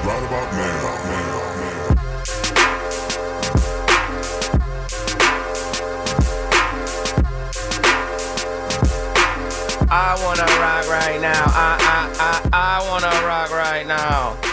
Right 0.07 0.23
about 0.23 0.53
now. 0.53 0.99
I 9.91 10.17
wanna 10.23 10.43
rock 10.43 10.89
right 10.89 11.21
now. 11.21 11.45
I 11.47 11.79
I 11.81 12.13
I 12.21 12.49
I 12.53 12.89
wanna 12.89 13.27
rock 13.27 13.51
right 13.51 13.87
now. 13.87 14.48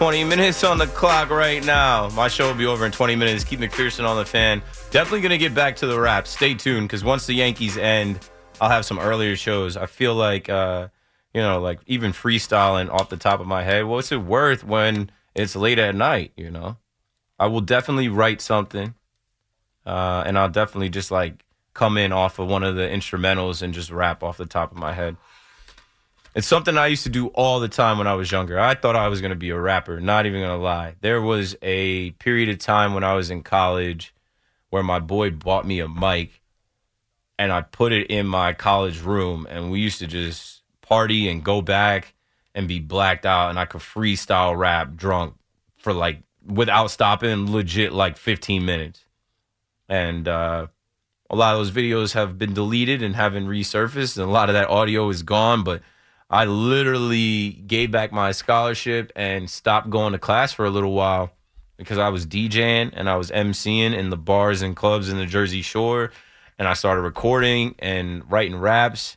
20 0.00 0.24
minutes 0.24 0.64
on 0.64 0.78
the 0.78 0.86
clock 0.86 1.28
right 1.28 1.62
now. 1.62 2.08
My 2.14 2.26
show 2.26 2.46
will 2.48 2.54
be 2.54 2.64
over 2.64 2.86
in 2.86 2.90
20 2.90 3.16
minutes. 3.16 3.44
Keith 3.44 3.58
McPherson 3.60 4.08
on 4.08 4.16
the 4.16 4.24
fan. 4.24 4.62
Definitely 4.90 5.20
going 5.20 5.28
to 5.28 5.36
get 5.36 5.54
back 5.54 5.76
to 5.76 5.86
the 5.86 6.00
rap. 6.00 6.26
Stay 6.26 6.54
tuned 6.54 6.88
because 6.88 7.04
once 7.04 7.26
the 7.26 7.34
Yankees 7.34 7.76
end, 7.76 8.18
I'll 8.62 8.70
have 8.70 8.86
some 8.86 8.98
earlier 8.98 9.36
shows. 9.36 9.76
I 9.76 9.84
feel 9.84 10.14
like, 10.14 10.48
uh, 10.48 10.88
you 11.34 11.42
know, 11.42 11.60
like 11.60 11.80
even 11.86 12.12
freestyling 12.12 12.88
off 12.88 13.10
the 13.10 13.18
top 13.18 13.40
of 13.40 13.46
my 13.46 13.62
head, 13.62 13.84
what's 13.84 14.10
it 14.10 14.22
worth 14.22 14.64
when 14.64 15.10
it's 15.34 15.54
late 15.54 15.78
at 15.78 15.94
night, 15.94 16.32
you 16.34 16.50
know? 16.50 16.78
I 17.38 17.48
will 17.48 17.60
definitely 17.60 18.08
write 18.08 18.40
something 18.40 18.94
uh, 19.84 20.22
and 20.24 20.38
I'll 20.38 20.48
definitely 20.48 20.88
just 20.88 21.10
like 21.10 21.44
come 21.74 21.98
in 21.98 22.10
off 22.10 22.38
of 22.38 22.48
one 22.48 22.62
of 22.62 22.74
the 22.74 22.88
instrumentals 22.88 23.60
and 23.60 23.74
just 23.74 23.90
rap 23.90 24.22
off 24.22 24.38
the 24.38 24.46
top 24.46 24.72
of 24.72 24.78
my 24.78 24.94
head. 24.94 25.18
It's 26.40 26.48
something 26.48 26.78
I 26.78 26.86
used 26.86 27.02
to 27.02 27.10
do 27.10 27.26
all 27.26 27.60
the 27.60 27.68
time 27.68 27.98
when 27.98 28.06
I 28.06 28.14
was 28.14 28.32
younger. 28.32 28.58
I 28.58 28.74
thought 28.74 28.96
I 28.96 29.08
was 29.08 29.20
going 29.20 29.28
to 29.28 29.36
be 29.36 29.50
a 29.50 29.60
rapper, 29.60 30.00
not 30.00 30.24
even 30.24 30.40
going 30.40 30.58
to 30.58 30.64
lie. 30.64 30.94
There 31.02 31.20
was 31.20 31.54
a 31.60 32.12
period 32.12 32.48
of 32.48 32.56
time 32.56 32.94
when 32.94 33.04
I 33.04 33.12
was 33.12 33.30
in 33.30 33.42
college 33.42 34.14
where 34.70 34.82
my 34.82 35.00
boy 35.00 35.32
bought 35.32 35.66
me 35.66 35.80
a 35.80 35.86
mic 35.86 36.40
and 37.38 37.52
I 37.52 37.60
put 37.60 37.92
it 37.92 38.06
in 38.06 38.26
my 38.26 38.54
college 38.54 39.02
room 39.02 39.46
and 39.50 39.70
we 39.70 39.80
used 39.80 39.98
to 39.98 40.06
just 40.06 40.62
party 40.80 41.28
and 41.28 41.44
go 41.44 41.60
back 41.60 42.14
and 42.54 42.66
be 42.66 42.80
blacked 42.80 43.26
out 43.26 43.50
and 43.50 43.58
I 43.58 43.66
could 43.66 43.82
freestyle 43.82 44.56
rap 44.56 44.96
drunk 44.96 45.34
for 45.76 45.92
like 45.92 46.22
without 46.46 46.90
stopping 46.90 47.52
legit 47.52 47.92
like 47.92 48.16
15 48.16 48.64
minutes. 48.64 49.04
And 49.90 50.26
uh, 50.26 50.68
a 51.28 51.36
lot 51.36 51.52
of 51.52 51.60
those 51.60 51.70
videos 51.70 52.14
have 52.14 52.38
been 52.38 52.54
deleted 52.54 53.02
and 53.02 53.14
haven't 53.14 53.46
resurfaced 53.46 54.16
and 54.16 54.26
a 54.26 54.32
lot 54.32 54.48
of 54.48 54.54
that 54.54 54.70
audio 54.70 55.06
is 55.10 55.22
gone, 55.22 55.64
but 55.64 55.82
I 56.30 56.44
literally 56.44 57.50
gave 57.50 57.90
back 57.90 58.12
my 58.12 58.30
scholarship 58.30 59.10
and 59.16 59.50
stopped 59.50 59.90
going 59.90 60.12
to 60.12 60.18
class 60.18 60.52
for 60.52 60.64
a 60.64 60.70
little 60.70 60.92
while 60.92 61.32
because 61.76 61.98
I 61.98 62.08
was 62.10 62.24
DJing 62.24 62.90
and 62.92 63.10
I 63.10 63.16
was 63.16 63.32
MCing 63.32 63.98
in 63.98 64.10
the 64.10 64.16
bars 64.16 64.62
and 64.62 64.76
clubs 64.76 65.08
in 65.08 65.18
the 65.18 65.26
Jersey 65.26 65.60
Shore. 65.60 66.12
And 66.56 66.68
I 66.68 66.74
started 66.74 67.00
recording 67.00 67.74
and 67.80 68.30
writing 68.30 68.56
raps. 68.56 69.16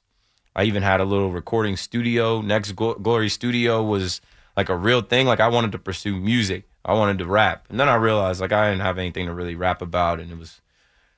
I 0.56 0.63
even 0.63 0.82
had 0.82 1.02
a 1.02 1.06
little 1.06 1.30
recording 1.30 1.78
studio. 1.78 2.41
Next 2.41 2.71
Glory 2.71 3.30
Studio 3.30 3.84
was 3.84 4.19
like 4.58 4.69
a 4.69 4.76
real 4.76 5.02
thing. 5.02 5.28
Like 5.28 5.39
I 5.39 5.49
wanted 5.49 5.73
to 5.73 5.80
pursue 5.80 6.15
music. 6.15 6.63
I 6.84 6.93
wanted 6.93 7.19
to 7.19 7.28
rap. 7.28 7.67
And 7.69 7.80
then 7.80 7.89
I 7.89 7.95
realized 7.95 8.41
like 8.41 8.52
I 8.52 8.71
didn't 8.71 8.82
have 8.82 8.97
anything 8.97 9.28
to 9.28 9.34
really 9.34 9.56
rap 9.56 9.84
about 9.84 10.19
and 10.19 10.32
it 10.32 10.38
was 10.39 10.62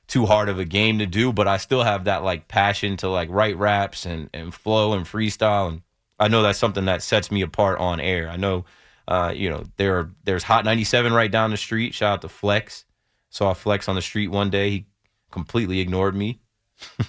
too 0.08 0.26
hard 0.26 0.50
of 0.50 0.58
a 0.58 0.64
game 0.64 0.98
to 0.98 1.06
do, 1.06 1.32
but 1.32 1.48
I 1.48 1.56
still 1.56 1.84
have 1.84 2.04
that 2.04 2.22
like 2.22 2.48
passion 2.48 2.98
to 2.98 3.08
like 3.08 3.28
write 3.30 3.56
raps 3.56 4.04
and, 4.04 4.28
and 4.34 4.52
flow 4.52 4.92
and 4.92 5.06
freestyle 5.06 5.68
and 5.68 5.82
I 6.18 6.28
know 6.28 6.42
that's 6.42 6.58
something 6.58 6.86
that 6.86 7.02
sets 7.02 7.30
me 7.30 7.42
apart 7.42 7.78
on 7.78 8.00
air. 8.00 8.28
I 8.28 8.36
know, 8.36 8.64
uh, 9.06 9.32
you 9.34 9.50
know, 9.50 9.64
there 9.76 9.98
are, 9.98 10.10
there's 10.24 10.42
Hot 10.44 10.64
97 10.64 11.12
right 11.12 11.30
down 11.30 11.50
the 11.50 11.56
street. 11.56 11.94
Shout 11.94 12.14
out 12.14 12.22
to 12.22 12.28
Flex. 12.28 12.84
Saw 13.30 13.52
Flex 13.52 13.88
on 13.88 13.94
the 13.94 14.02
street 14.02 14.28
one 14.28 14.50
day. 14.50 14.70
He 14.70 14.86
completely 15.30 15.80
ignored 15.80 16.14
me. 16.14 16.40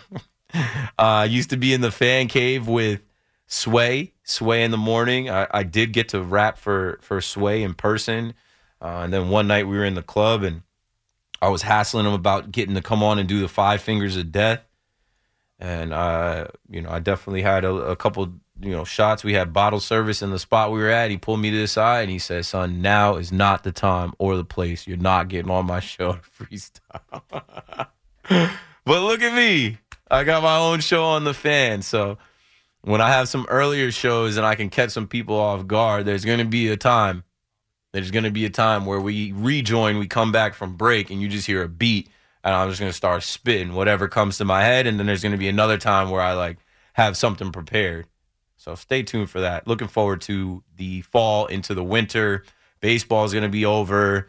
uh, 1.00 1.28
used 1.30 1.50
to 1.52 1.58
be 1.58 1.74
in 1.74 1.82
the 1.82 1.91
fan 1.91 2.28
cave 2.28 2.67
with 2.67 3.02
Sway, 3.48 4.13
Sway 4.24 4.63
in 4.63 4.72
the 4.72 4.78
morning. 4.78 5.30
I, 5.30 5.48
I 5.52 5.63
did 5.63 5.93
get 5.93 6.10
to 6.10 6.22
rap 6.22 6.58
for 6.58 7.00
for 7.02 7.22
Sway 7.22 7.63
in 7.63 7.74
person, 7.74 8.34
uh, 8.82 9.02
and 9.04 9.13
then 9.13 9.30
one 9.30 9.48
night 9.48 9.67
we 9.67 9.78
were 9.78 9.86
in 9.86 9.96
the 9.96 10.04
club 10.04 10.43
and 10.43 10.63
I 11.41 11.50
was 11.50 11.62
hassling 11.62 12.06
him 12.06 12.13
about 12.13 12.52
getting 12.52 12.76
to 12.76 12.82
come 12.82 13.04
on 13.04 13.20
and 13.20 13.30
do 13.30 13.39
the 13.39 13.48
five 13.48 13.82
fingers 13.82 14.17
of 14.17 14.32
death. 14.32 14.62
And 15.60 15.93
uh, 15.93 16.48
you 16.70 16.82
know, 16.82 16.89
I 16.89 17.00
definitely 17.00 17.41
had 17.41 17.63
a, 17.63 17.74
a 17.74 17.96
couple 17.96 18.34
you 18.62 18.72
know, 18.72 18.84
shots. 18.84 19.24
We 19.24 19.34
had 19.34 19.54
bottle 19.54 19.80
service 19.80 20.22
in 20.22 20.32
the 20.32 20.39
spot 20.39 20.72
we 20.72 20.80
were 20.80 20.89
at. 20.89 21.12
He 21.12 21.17
pulled 21.17 21.39
me 21.39 21.52
to 21.52 21.58
the 21.58 21.67
side 21.67 22.04
and 22.04 22.12
he 22.12 22.20
said, 22.20 22.46
"Son, 22.46 22.82
now 22.82 23.15
is 23.15 23.32
not 23.32 23.63
the 23.63 23.72
time 23.72 24.13
or 24.17 24.36
the 24.36 24.46
place. 24.46 24.88
You're 24.88 24.98
not 24.98 25.28
getting 25.28 25.52
on 25.52 25.65
my 25.65 25.80
show 25.80 26.13
to 26.13 26.22
freestyle." 26.22 27.88
but 28.86 29.02
look 29.02 29.22
at 29.22 29.34
me. 29.34 29.78
I 30.10 30.24
got 30.24 30.43
my 30.43 30.58
own 30.58 30.80
show 30.80 31.04
on 31.04 31.24
the 31.24 31.34
fan. 31.34 31.82
So 31.82 32.17
when 32.82 33.02
I 33.02 33.10
have 33.10 33.28
some 33.28 33.46
earlier 33.50 33.91
shows 33.91 34.38
and 34.38 34.46
I 34.46 34.56
can 34.56 34.70
catch 34.70 34.91
some 34.91 35.08
people 35.08 35.36
off 35.36 35.67
guard, 35.67 36.06
there's 36.06 36.26
going 36.26 36.39
to 36.39 36.46
be 36.46 36.70
a 36.70 36.78
time. 36.78 37.24
There's 37.93 38.12
going 38.12 38.24
to 38.24 38.32
be 38.32 38.46
a 38.46 38.50
time 38.50 38.86
where 38.86 39.00
we 39.00 39.32
rejoin, 39.34 39.98
we 39.98 40.08
come 40.08 40.32
back 40.32 40.54
from 40.54 40.76
break, 40.76 41.10
and 41.10 41.22
you 41.22 41.28
just 41.28 41.48
hear 41.48 41.63
a 41.63 41.70
beat, 41.70 42.10
and 42.43 42.54
I'm 42.54 42.70
just 42.70 42.80
going 42.80 42.91
to 42.91 42.96
start 42.96 43.24
spitting 43.24 43.74
whatever 43.74 44.08
comes 44.08 44.38
to 44.38 44.46
my 44.46 44.63
head. 44.63 44.88
And 44.88 45.00
then 45.00 45.08
there's 45.08 45.24
going 45.24 45.32
to 45.32 45.38
be 45.38 45.48
another 45.48 45.78
time 45.78 46.10
where 46.10 46.22
I 46.22 46.34
like 46.34 46.58
have 46.93 47.17
something 47.17 47.52
prepared. 47.52 48.08
So 48.68 48.76
stay 48.76 49.02
tuned 49.02 49.30
for 49.30 49.40
that. 49.40 49.66
Looking 49.66 49.88
forward 49.88 50.20
to 50.24 50.62
the 50.76 51.00
fall 51.04 51.46
into 51.46 51.74
the 51.74 51.86
winter. 51.86 52.44
Baseball 52.82 53.24
is 53.24 53.32
going 53.32 53.44
to 53.44 53.50
be 53.50 53.64
over. 53.64 54.28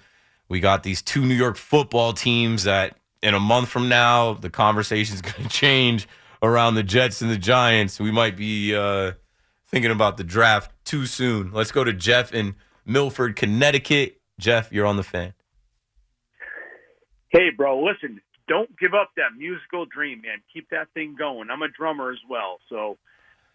We 0.49 0.61
got 0.61 0.85
these 0.85 1.03
two 1.03 1.25
New 1.25 1.35
York 1.35 1.57
football 1.57 2.13
teams 2.13 2.63
that 2.63 2.97
in 3.21 3.35
a 3.35 3.41
month 3.41 3.69
from 3.69 3.89
now, 3.89 4.35
the 4.35 4.49
conversation 4.49 5.17
is 5.17 5.23
going 5.23 5.43
to 5.43 5.49
change 5.49 6.07
around 6.41 6.77
the 6.77 6.85
Jets 6.85 7.21
and 7.21 7.33
the 7.33 7.37
Giants. 7.37 7.99
We 7.99 8.13
might 8.13 8.37
be 8.37 8.77
uh, 8.77 9.15
thinking 9.67 9.91
about 9.91 10.19
the 10.19 10.23
draft 10.23 10.71
too 10.85 11.05
soon. 11.05 11.51
Let's 11.53 11.73
go 11.73 11.83
to 11.83 11.93
Jeff 11.93 12.33
in 12.33 12.55
Milford, 12.87 13.35
Connecticut. 13.35 14.21
Jeff, 14.39 14.71
you're 14.71 14.87
on 14.87 14.97
the 14.97 15.03
fan. 15.03 15.35
Hey, 17.31 17.51
bro, 17.57 17.83
listen, 17.83 18.21
don't 18.47 18.71
give 18.79 18.95
up 18.95 19.11
that 19.17 19.37
musical 19.37 19.85
dream, 19.85 20.21
man. 20.23 20.39
Keep 20.55 20.71
that 20.71 20.87
thing 20.95 21.17
going. 21.19 21.51
I'm 21.51 21.63
a 21.63 21.69
drummer 21.69 22.13
as 22.13 22.21
well, 22.31 22.61
so 22.69 22.99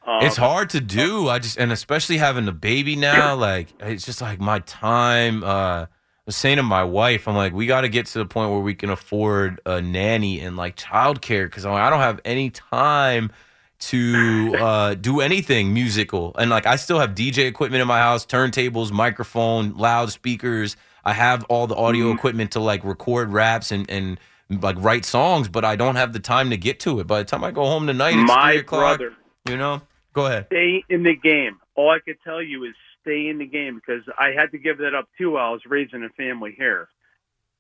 um, 0.05 0.23
it's 0.25 0.37
hard 0.37 0.69
to 0.71 0.81
do. 0.81 1.29
I 1.29 1.39
just 1.39 1.57
and 1.57 1.71
especially 1.71 2.17
having 2.17 2.47
a 2.47 2.51
baby 2.51 2.95
now, 2.95 3.35
like 3.35 3.69
it's 3.79 4.05
just 4.05 4.21
like 4.21 4.39
my 4.39 4.59
time. 4.59 5.43
Uh, 5.43 5.85
I 5.85 6.25
was 6.25 6.37
saying 6.37 6.55
to 6.55 6.63
my 6.63 6.85
wife, 6.85 7.27
I'm 7.27 7.35
like, 7.35 7.51
we 7.51 7.65
got 7.65 7.81
to 7.81 7.89
get 7.89 8.05
to 8.07 8.19
the 8.19 8.25
point 8.25 8.49
where 8.51 8.61
we 8.61 8.75
can 8.75 8.89
afford 8.89 9.59
a 9.65 9.81
nanny 9.81 10.39
and 10.39 10.55
like 10.55 10.77
childcare 10.77 11.45
because 11.45 11.65
like, 11.65 11.81
I 11.81 11.89
don't 11.89 11.99
have 11.99 12.21
any 12.23 12.49
time 12.49 13.31
to 13.79 14.55
uh, 14.57 14.93
do 14.93 15.19
anything 15.19 15.73
musical. 15.73 16.33
And 16.37 16.49
like, 16.49 16.65
I 16.65 16.77
still 16.77 16.99
have 16.99 17.09
DJ 17.09 17.39
equipment 17.39 17.81
in 17.81 17.89
my 17.89 17.99
house, 17.99 18.25
turntables, 18.25 18.89
microphone, 18.89 19.75
loudspeakers. 19.75 20.77
I 21.03 21.11
have 21.11 21.43
all 21.45 21.67
the 21.67 21.75
audio 21.75 22.05
mm-hmm. 22.05 22.17
equipment 22.17 22.51
to 22.51 22.61
like 22.61 22.85
record 22.85 23.33
raps 23.33 23.73
and 23.73 23.89
and 23.89 24.17
like 24.49 24.77
write 24.79 25.03
songs, 25.03 25.49
but 25.49 25.65
I 25.65 25.75
don't 25.75 25.95
have 25.95 26.13
the 26.13 26.19
time 26.19 26.49
to 26.51 26.57
get 26.57 26.79
to 26.81 27.01
it. 27.01 27.07
By 27.07 27.19
the 27.19 27.25
time 27.25 27.43
I 27.43 27.51
go 27.51 27.65
home 27.65 27.87
tonight, 27.87 28.15
it's 28.15 28.27
my 28.27 28.51
three 28.51 28.59
o'clock. 28.61 28.99
Brother. 28.99 29.13
You 29.49 29.57
know. 29.57 29.81
Go 30.13 30.28
ahead. 30.28 30.45
Stay 30.47 30.84
in 30.89 31.04
the 31.04 31.15
game. 31.15 31.58
All 31.76 31.89
I 31.89 31.99
could 31.99 32.17
tell 32.23 32.41
you 32.41 32.63
is 32.65 32.73
stay 33.02 33.28
in 33.28 33.39
the 33.39 33.45
game 33.45 33.76
because 33.76 34.04
I 34.17 34.30
had 34.30 34.52
to 34.52 34.58
give 34.58 34.78
that 34.78 34.93
up 34.95 35.10
too 35.17 35.32
while 35.32 35.47
I 35.49 35.52
was 35.52 35.62
raising 35.65 36.04
a 36.04 36.10
family 36.10 36.54
here, 36.58 36.88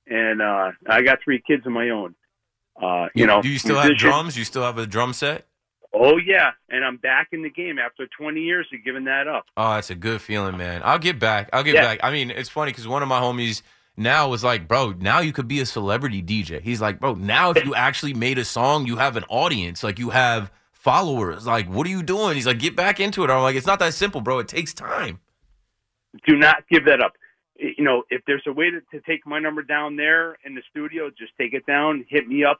and 0.07 0.41
uh, 0.41 0.71
I 0.87 1.01
got 1.01 1.19
three 1.23 1.41
kids 1.45 1.65
of 1.65 1.71
my 1.71 1.89
own. 1.89 2.15
Uh, 2.81 3.07
you, 3.13 3.21
you 3.21 3.27
know, 3.27 3.41
do 3.41 3.49
you 3.49 3.59
still 3.59 3.79
have 3.79 3.97
drums? 3.97 4.37
You 4.37 4.43
still 4.45 4.63
have 4.63 4.77
a 4.77 4.85
drum 4.87 5.13
set? 5.13 5.45
Oh 5.93 6.17
yeah, 6.17 6.51
and 6.69 6.83
I'm 6.83 6.97
back 6.97 7.29
in 7.33 7.43
the 7.43 7.49
game 7.51 7.77
after 7.77 8.07
20 8.07 8.41
years 8.41 8.67
of 8.73 8.83
giving 8.83 9.03
that 9.05 9.27
up. 9.27 9.45
Oh, 9.55 9.75
that's 9.75 9.91
a 9.91 9.95
good 9.95 10.21
feeling, 10.21 10.57
man. 10.57 10.81
I'll 10.83 10.97
get 10.97 11.19
back. 11.19 11.49
I'll 11.53 11.63
get 11.63 11.75
Yeah. 11.75 11.83
back. 11.83 11.99
I 12.01 12.11
mean, 12.11 12.31
it's 12.31 12.49
funny 12.49 12.71
because 12.71 12.87
one 12.87 13.03
of 13.03 13.07
my 13.09 13.19
homies 13.19 13.61
now 13.95 14.27
was 14.27 14.43
like, 14.43 14.67
"Bro, 14.67 14.93
now 14.99 15.19
you 15.19 15.31
could 15.31 15.47
be 15.47 15.59
a 15.59 15.67
celebrity 15.67 16.23
DJ." 16.23 16.61
He's 16.61 16.81
like, 16.81 16.99
"Bro, 16.99 17.15
now 17.15 17.51
if 17.51 17.63
you 17.63 17.75
actually 17.75 18.15
made 18.15 18.39
a 18.39 18.45
song, 18.45 18.87
you 18.87 18.97
have 18.97 19.17
an 19.17 19.23
audience. 19.29 19.83
Like 19.83 19.99
you 19.99 20.09
have 20.09 20.51
followers. 20.83 21.47
Like, 21.47 21.67
what 21.67 21.87
are 21.87 21.89
you 21.89 22.03
doing?" 22.03 22.35
He's 22.35 22.45
like, 22.45 22.59
"Get 22.59 22.75
back 22.75 22.99
into 22.99 23.23
it." 23.23 23.29
I'm 23.29 23.41
like, 23.41 23.55
"It's 23.55 23.67
not 23.67 23.79
that 23.79 23.93
simple, 23.93 24.21
bro. 24.21 24.39
It 24.39 24.47
takes 24.47 24.73
time." 24.73 25.19
Do 26.27 26.35
not 26.35 26.63
give 26.69 26.85
that 26.85 27.01
up. 27.01 27.13
You 27.55 27.83
know, 27.83 28.03
if 28.09 28.21
there's 28.27 28.43
a 28.45 28.51
way 28.51 28.69
to, 28.69 28.81
to 28.91 29.01
take 29.01 29.25
my 29.25 29.39
number 29.39 29.63
down 29.63 29.95
there 29.95 30.37
in 30.45 30.55
the 30.55 30.61
studio, 30.69 31.09
just 31.09 31.31
take 31.39 31.53
it 31.53 31.65
down. 31.65 32.05
Hit 32.09 32.27
me 32.27 32.43
up. 32.43 32.59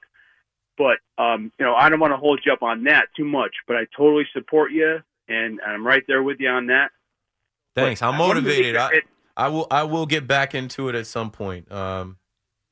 But 0.78 0.98
um, 1.18 1.52
you 1.60 1.66
know, 1.66 1.76
I 1.76 1.90
don't 1.90 2.00
want 2.00 2.14
to 2.14 2.18
hold 2.18 2.42
you 2.46 2.54
up 2.54 2.64
on 2.64 2.86
that 2.86 3.08
too 3.16 3.26
much. 3.26 3.52
But 3.68 3.76
I 3.76 3.86
totally 3.96 4.26
support 4.34 4.72
you, 4.72 5.00
and 5.28 5.60
I'm 5.62 5.86
right 5.86 6.04
there 6.08 6.24
with 6.24 6.40
you 6.40 6.50
on 6.50 6.68
that. 6.68 6.92
Thanks. 7.76 8.02
But 8.02 8.08
I'm 8.08 8.16
I 8.16 8.20
wanted 8.20 8.42
to 8.42 8.48
motivated. 8.48 8.76
I, 8.78 9.02
I 9.36 9.48
will. 9.50 9.68
I 9.70 9.84
will 9.84 10.06
get 10.06 10.28
back 10.28 10.56
into 10.56 10.90
it 10.90 10.96
at 10.96 11.08
some 11.08 11.30
point. 11.30 11.72
Um, 11.72 12.18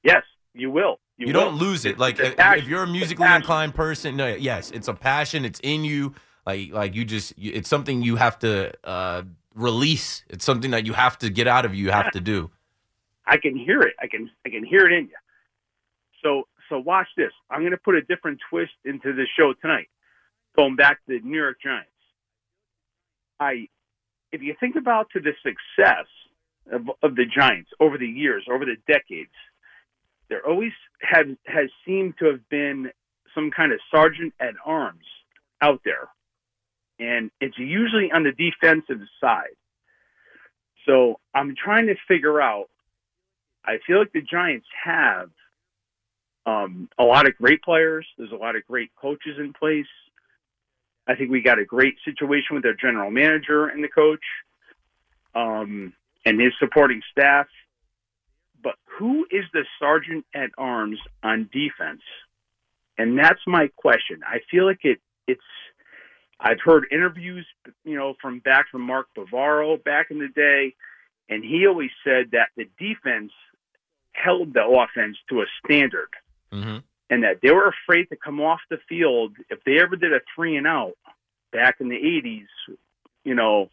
Yes, 0.03 0.23
you 0.53 0.71
will. 0.71 0.99
You, 1.21 1.27
You, 1.27 1.33
don't 1.33 1.55
lose 1.55 1.85
it. 1.85 1.97
Like 1.99 2.19
if, 2.19 2.35
if 2.37 2.67
you're 2.67 2.83
a 2.83 2.87
musically 2.87 3.27
inclined 3.27 3.75
person, 3.75 4.17
no, 4.17 4.27
yes, 4.27 4.71
it's 4.71 4.87
a 4.87 4.93
passion. 4.93 5.45
It's 5.45 5.59
in 5.61 5.83
you. 5.83 6.15
Like 6.45 6.71
like 6.71 6.95
you 6.95 7.05
just 7.05 7.37
you, 7.37 7.51
it's 7.53 7.69
something 7.69 8.01
you 8.01 8.15
have 8.15 8.39
to 8.39 8.73
uh, 8.83 9.23
release. 9.53 10.23
It's 10.29 10.43
something 10.43 10.71
that 10.71 10.85
you 10.85 10.93
have 10.93 11.17
to 11.19 11.29
get 11.29 11.47
out 11.47 11.65
of 11.65 11.73
you. 11.75 11.85
You 11.85 11.91
have 11.91 12.11
to 12.11 12.19
do. 12.19 12.49
I 13.25 13.37
can 13.37 13.55
hear 13.55 13.81
it. 13.81 13.93
I 14.01 14.07
can 14.07 14.29
I 14.45 14.49
can 14.49 14.65
hear 14.65 14.85
it 14.85 14.91
in 14.91 15.05
you. 15.05 15.15
So 16.23 16.47
so 16.69 16.79
watch 16.79 17.07
this. 17.15 17.31
I'm 17.49 17.59
going 17.59 17.71
to 17.71 17.77
put 17.77 17.95
a 17.95 18.01
different 18.01 18.39
twist 18.49 18.73
into 18.85 19.13
the 19.13 19.25
show 19.37 19.53
tonight. 19.61 19.89
Going 20.55 20.75
back 20.75 20.97
to 21.05 21.19
the 21.19 21.25
New 21.25 21.37
York 21.37 21.57
Giants. 21.63 21.89
I 23.39 23.67
if 24.31 24.41
you 24.41 24.55
think 24.59 24.75
about 24.75 25.09
to 25.11 25.19
the 25.19 25.33
success 25.43 26.07
of, 26.71 26.89
of 27.03 27.15
the 27.15 27.25
Giants 27.25 27.69
over 27.79 27.97
the 27.97 28.07
years, 28.07 28.45
over 28.49 28.65
the 28.65 28.77
decades, 28.87 29.31
there 30.31 30.47
always 30.47 30.71
have 31.01 31.27
has 31.45 31.69
seemed 31.85 32.17
to 32.17 32.25
have 32.25 32.47
been 32.49 32.89
some 33.35 33.51
kind 33.51 33.73
of 33.73 33.79
sergeant 33.93 34.33
at 34.39 34.53
arms 34.65 35.05
out 35.61 35.81
there. 35.83 36.07
And 36.99 37.31
it's 37.41 37.57
usually 37.59 38.11
on 38.13 38.23
the 38.23 38.31
defensive 38.31 39.05
side. 39.19 39.57
So 40.87 41.19
I'm 41.35 41.53
trying 41.61 41.87
to 41.87 41.95
figure 42.07 42.41
out 42.41 42.69
I 43.65 43.77
feel 43.85 43.99
like 43.99 44.13
the 44.13 44.21
Giants 44.21 44.67
have 44.83 45.29
um, 46.45 46.89
a 46.97 47.03
lot 47.03 47.27
of 47.27 47.37
great 47.37 47.61
players. 47.61 48.07
There's 48.17 48.31
a 48.31 48.35
lot 48.35 48.55
of 48.55 48.65
great 48.65 48.89
coaches 48.99 49.35
in 49.37 49.51
place. 49.51 49.85
I 51.07 51.15
think 51.15 51.29
we 51.29 51.41
got 51.41 51.59
a 51.59 51.65
great 51.65 51.95
situation 52.05 52.55
with 52.55 52.63
their 52.63 52.73
general 52.73 53.11
manager 53.11 53.67
and 53.67 53.83
the 53.83 53.89
coach 53.89 54.23
um, 55.35 55.93
and 56.25 56.39
his 56.39 56.53
supporting 56.57 57.01
staff. 57.11 57.47
But 58.61 58.75
who 58.85 59.25
is 59.31 59.45
the 59.53 59.65
sergeant 59.79 60.25
at 60.33 60.51
arms 60.57 60.99
on 61.23 61.49
defense? 61.51 62.01
And 62.97 63.17
that's 63.17 63.39
my 63.47 63.69
question. 63.75 64.21
I 64.25 64.39
feel 64.49 64.65
like 64.65 64.83
it. 64.83 64.99
It's. 65.27 65.41
I've 66.39 66.59
heard 66.63 66.87
interviews, 66.91 67.45
you 67.83 67.95
know, 67.95 68.15
from 68.19 68.39
back 68.39 68.65
from 68.71 68.81
Mark 68.81 69.07
Bavaro 69.15 69.81
back 69.83 70.07
in 70.09 70.17
the 70.17 70.27
day, 70.27 70.73
and 71.29 71.43
he 71.43 71.67
always 71.67 71.91
said 72.03 72.31
that 72.31 72.49
the 72.57 72.67
defense 72.79 73.31
held 74.11 74.53
the 74.53 74.65
offense 74.65 75.17
to 75.29 75.41
a 75.41 75.45
standard 75.63 76.09
Mm-hmm. 76.53 76.79
and 77.09 77.23
that 77.23 77.39
they 77.41 77.49
were 77.51 77.69
afraid 77.69 78.09
to 78.09 78.17
come 78.17 78.41
off 78.41 78.59
the 78.69 78.77
field 78.89 79.31
if 79.49 79.63
they 79.63 79.79
ever 79.79 79.95
did 79.95 80.11
a 80.11 80.19
three 80.35 80.57
and 80.57 80.67
out 80.67 80.97
back 81.53 81.77
in 81.79 81.87
the 81.87 81.95
80s 81.95 82.75
you 83.23 83.35
know 83.35 83.69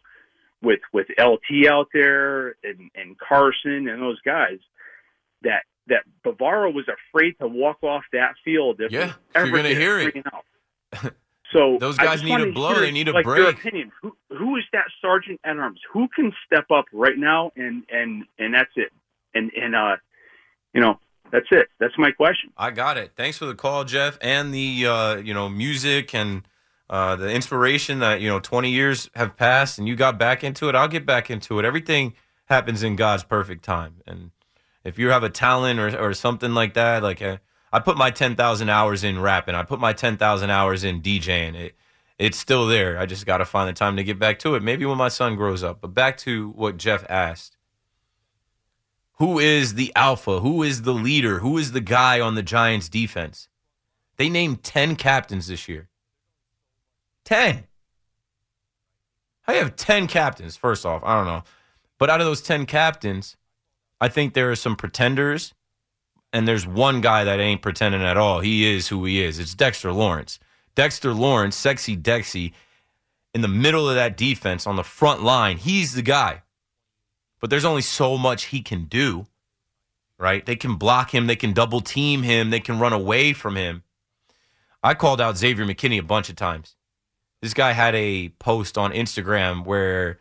with 0.62 0.78
with 0.92 1.08
LT 1.18 1.66
out 1.68 1.88
there 1.92 2.50
and 2.62 2.88
and 2.94 3.18
Carson 3.18 3.88
and 3.88 4.00
those 4.00 4.20
guys 4.20 4.58
that 5.42 5.62
that 5.88 6.02
Bavaro 6.24 6.72
was 6.72 6.84
afraid 6.88 7.34
to 7.40 7.48
walk 7.48 7.82
off 7.82 8.02
that 8.12 8.34
field 8.44 8.80
if 8.80 8.92
Yeah, 8.92 9.14
you're 9.34 9.50
gonna 9.50 9.68
hear 9.74 9.98
it. 9.98 10.16
out. 10.32 11.12
So 11.50 11.78
Those 11.80 11.96
guys 11.96 12.22
need 12.22 12.38
a 12.40 12.52
blow. 12.52 12.74
hear, 12.74 12.80
They 12.82 12.90
need 12.90 13.08
a 13.08 13.12
like, 13.12 13.24
Your 13.24 13.36
break. 13.36 13.56
opinion. 13.58 13.90
Who 14.02 14.14
who 14.28 14.56
is 14.56 14.64
that 14.74 14.84
sergeant 15.00 15.40
at 15.44 15.56
arms? 15.56 15.80
Who 15.94 16.06
can 16.14 16.30
step 16.44 16.66
up 16.70 16.84
right 16.92 17.16
now? 17.16 17.52
And 17.56 17.84
and 17.88 18.24
and 18.38 18.52
that's 18.52 18.70
it. 18.76 18.92
And 19.34 19.50
and 19.54 19.74
uh, 19.74 19.96
you 20.74 20.82
know, 20.82 20.98
that's 21.32 21.46
it. 21.50 21.68
That's 21.80 21.94
my 21.96 22.10
question. 22.10 22.50
I 22.58 22.70
got 22.70 22.98
it. 22.98 23.12
Thanks 23.16 23.38
for 23.38 23.46
the 23.46 23.54
call, 23.54 23.84
Jeff, 23.84 24.18
and 24.20 24.52
the 24.52 24.86
uh, 24.86 25.16
you 25.16 25.32
know 25.32 25.48
music 25.48 26.14
and 26.14 26.42
uh, 26.90 27.16
the 27.16 27.30
inspiration 27.32 28.00
that 28.00 28.20
you 28.20 28.28
know 28.28 28.40
20 28.40 28.70
years 28.70 29.08
have 29.14 29.34
passed 29.38 29.78
and 29.78 29.88
you 29.88 29.96
got 29.96 30.18
back 30.18 30.44
into 30.44 30.68
it. 30.68 30.74
I'll 30.74 30.86
get 30.86 31.06
back 31.06 31.30
into 31.30 31.58
it. 31.58 31.64
Everything 31.64 32.12
happens 32.44 32.82
in 32.82 32.94
God's 32.94 33.24
perfect 33.24 33.64
time, 33.64 34.02
and 34.06 34.32
if 34.88 34.98
you 34.98 35.10
have 35.10 35.22
a 35.22 35.30
talent 35.30 35.78
or 35.78 35.96
or 35.98 36.14
something 36.14 36.54
like 36.54 36.74
that, 36.74 37.02
like 37.02 37.22
uh, 37.22 37.38
I 37.72 37.80
put 37.80 37.96
my 37.96 38.10
10,000 38.10 38.68
hours 38.68 39.04
in 39.04 39.20
rapping, 39.20 39.54
I 39.54 39.62
put 39.62 39.78
my 39.78 39.92
10,000 39.92 40.50
hours 40.50 40.84
in 40.84 41.02
DJing. 41.02 41.54
It 41.54 41.76
it's 42.18 42.36
still 42.36 42.66
there. 42.66 42.98
I 42.98 43.06
just 43.06 43.26
got 43.26 43.38
to 43.38 43.44
find 43.44 43.68
the 43.68 43.72
time 43.72 43.96
to 43.96 44.02
get 44.02 44.18
back 44.18 44.40
to 44.40 44.56
it. 44.56 44.62
Maybe 44.62 44.84
when 44.84 44.98
my 44.98 45.08
son 45.08 45.36
grows 45.36 45.62
up. 45.62 45.80
But 45.80 45.94
back 45.94 46.18
to 46.18 46.50
what 46.50 46.76
Jeff 46.76 47.08
asked. 47.08 47.56
Who 49.18 49.38
is 49.38 49.74
the 49.74 49.92
alpha? 49.94 50.40
Who 50.40 50.62
is 50.64 50.82
the 50.82 50.94
leader? 50.94 51.38
Who 51.38 51.58
is 51.58 51.72
the 51.72 51.80
guy 51.80 52.20
on 52.20 52.34
the 52.34 52.42
Giants 52.42 52.88
defense? 52.88 53.48
They 54.16 54.28
named 54.28 54.64
10 54.64 54.96
captains 54.96 55.46
this 55.46 55.68
year. 55.68 55.88
10. 57.24 57.64
How 59.42 59.52
you 59.52 59.60
have 59.60 59.76
10 59.76 60.08
captains, 60.08 60.56
first 60.56 60.84
off? 60.84 61.02
I 61.04 61.16
don't 61.16 61.26
know. 61.26 61.44
But 61.98 62.10
out 62.10 62.20
of 62.20 62.26
those 62.26 62.42
10 62.42 62.66
captains, 62.66 63.36
I 64.00 64.08
think 64.08 64.34
there 64.34 64.50
are 64.50 64.56
some 64.56 64.76
pretenders, 64.76 65.54
and 66.32 66.46
there's 66.46 66.66
one 66.66 67.00
guy 67.00 67.24
that 67.24 67.40
ain't 67.40 67.62
pretending 67.62 68.02
at 68.02 68.16
all. 68.16 68.40
He 68.40 68.72
is 68.72 68.88
who 68.88 69.04
he 69.04 69.22
is. 69.22 69.38
It's 69.38 69.54
Dexter 69.54 69.92
Lawrence. 69.92 70.38
Dexter 70.74 71.12
Lawrence, 71.12 71.56
sexy 71.56 71.96
Dexy, 71.96 72.52
in 73.34 73.40
the 73.40 73.48
middle 73.48 73.88
of 73.88 73.94
that 73.96 74.16
defense 74.16 74.66
on 74.66 74.76
the 74.76 74.84
front 74.84 75.22
line. 75.22 75.58
He's 75.58 75.94
the 75.94 76.02
guy 76.02 76.42
but 77.40 77.50
there's 77.50 77.64
only 77.64 77.82
so 77.82 78.16
much 78.16 78.46
he 78.46 78.60
can 78.60 78.84
do, 78.84 79.26
right? 80.18 80.44
They 80.44 80.56
can 80.56 80.76
block 80.76 81.14
him, 81.14 81.26
they 81.26 81.36
can 81.36 81.52
double 81.52 81.80
team 81.80 82.22
him, 82.22 82.50
they 82.50 82.60
can 82.60 82.78
run 82.78 82.92
away 82.92 83.32
from 83.32 83.56
him. 83.56 83.84
I 84.82 84.94
called 84.94 85.20
out 85.20 85.36
Xavier 85.36 85.64
McKinney 85.64 85.98
a 85.98 86.02
bunch 86.02 86.28
of 86.28 86.36
times. 86.36 86.74
This 87.40 87.54
guy 87.54 87.72
had 87.72 87.94
a 87.94 88.30
post 88.40 88.76
on 88.76 88.92
Instagram 88.92 89.64
where 89.64 90.18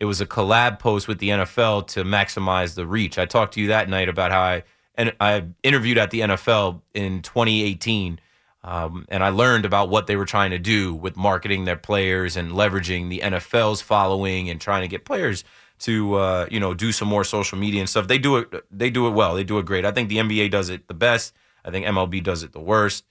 it 0.00 0.06
was 0.06 0.20
a 0.20 0.26
collab 0.26 0.78
post 0.78 1.06
with 1.06 1.18
the 1.18 1.28
NFL 1.28 1.86
to 1.88 2.04
maximize 2.04 2.74
the 2.74 2.86
reach. 2.86 3.18
I 3.18 3.26
talked 3.26 3.54
to 3.54 3.60
you 3.60 3.68
that 3.68 3.88
night 3.88 4.08
about 4.08 4.32
how 4.32 4.40
I 4.40 4.64
and 4.96 5.14
I 5.20 5.44
interviewed 5.62 5.98
at 5.98 6.10
the 6.10 6.20
NFL 6.20 6.80
in 6.94 7.22
2018. 7.22 8.18
Um, 8.62 9.06
and 9.08 9.24
I 9.24 9.30
learned 9.30 9.64
about 9.64 9.88
what 9.88 10.06
they 10.06 10.16
were 10.16 10.26
trying 10.26 10.50
to 10.50 10.58
do 10.58 10.94
with 10.94 11.16
marketing 11.16 11.64
their 11.64 11.76
players 11.76 12.36
and 12.36 12.52
leveraging 12.52 13.08
the 13.08 13.20
NFL's 13.20 13.80
following 13.80 14.50
and 14.50 14.60
trying 14.60 14.82
to 14.82 14.88
get 14.88 15.06
players 15.06 15.44
to 15.80 16.14
uh, 16.16 16.46
you 16.50 16.60
know 16.60 16.74
do 16.74 16.92
some 16.92 17.08
more 17.08 17.24
social 17.24 17.58
media 17.58 17.80
and 17.80 17.88
stuff. 17.88 18.08
They 18.08 18.18
do 18.18 18.36
it. 18.36 18.64
They 18.70 18.90
do 18.90 19.06
it 19.06 19.10
well. 19.10 19.34
They 19.34 19.44
do 19.44 19.58
it 19.58 19.66
great. 19.66 19.84
I 19.84 19.92
think 19.92 20.08
the 20.08 20.16
NBA 20.16 20.50
does 20.50 20.68
it 20.70 20.88
the 20.88 20.94
best. 20.94 21.34
I 21.64 21.70
think 21.70 21.86
MLB 21.86 22.22
does 22.22 22.42
it 22.42 22.52
the 22.52 22.60
worst. 22.60 23.04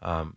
Um, 0.00 0.36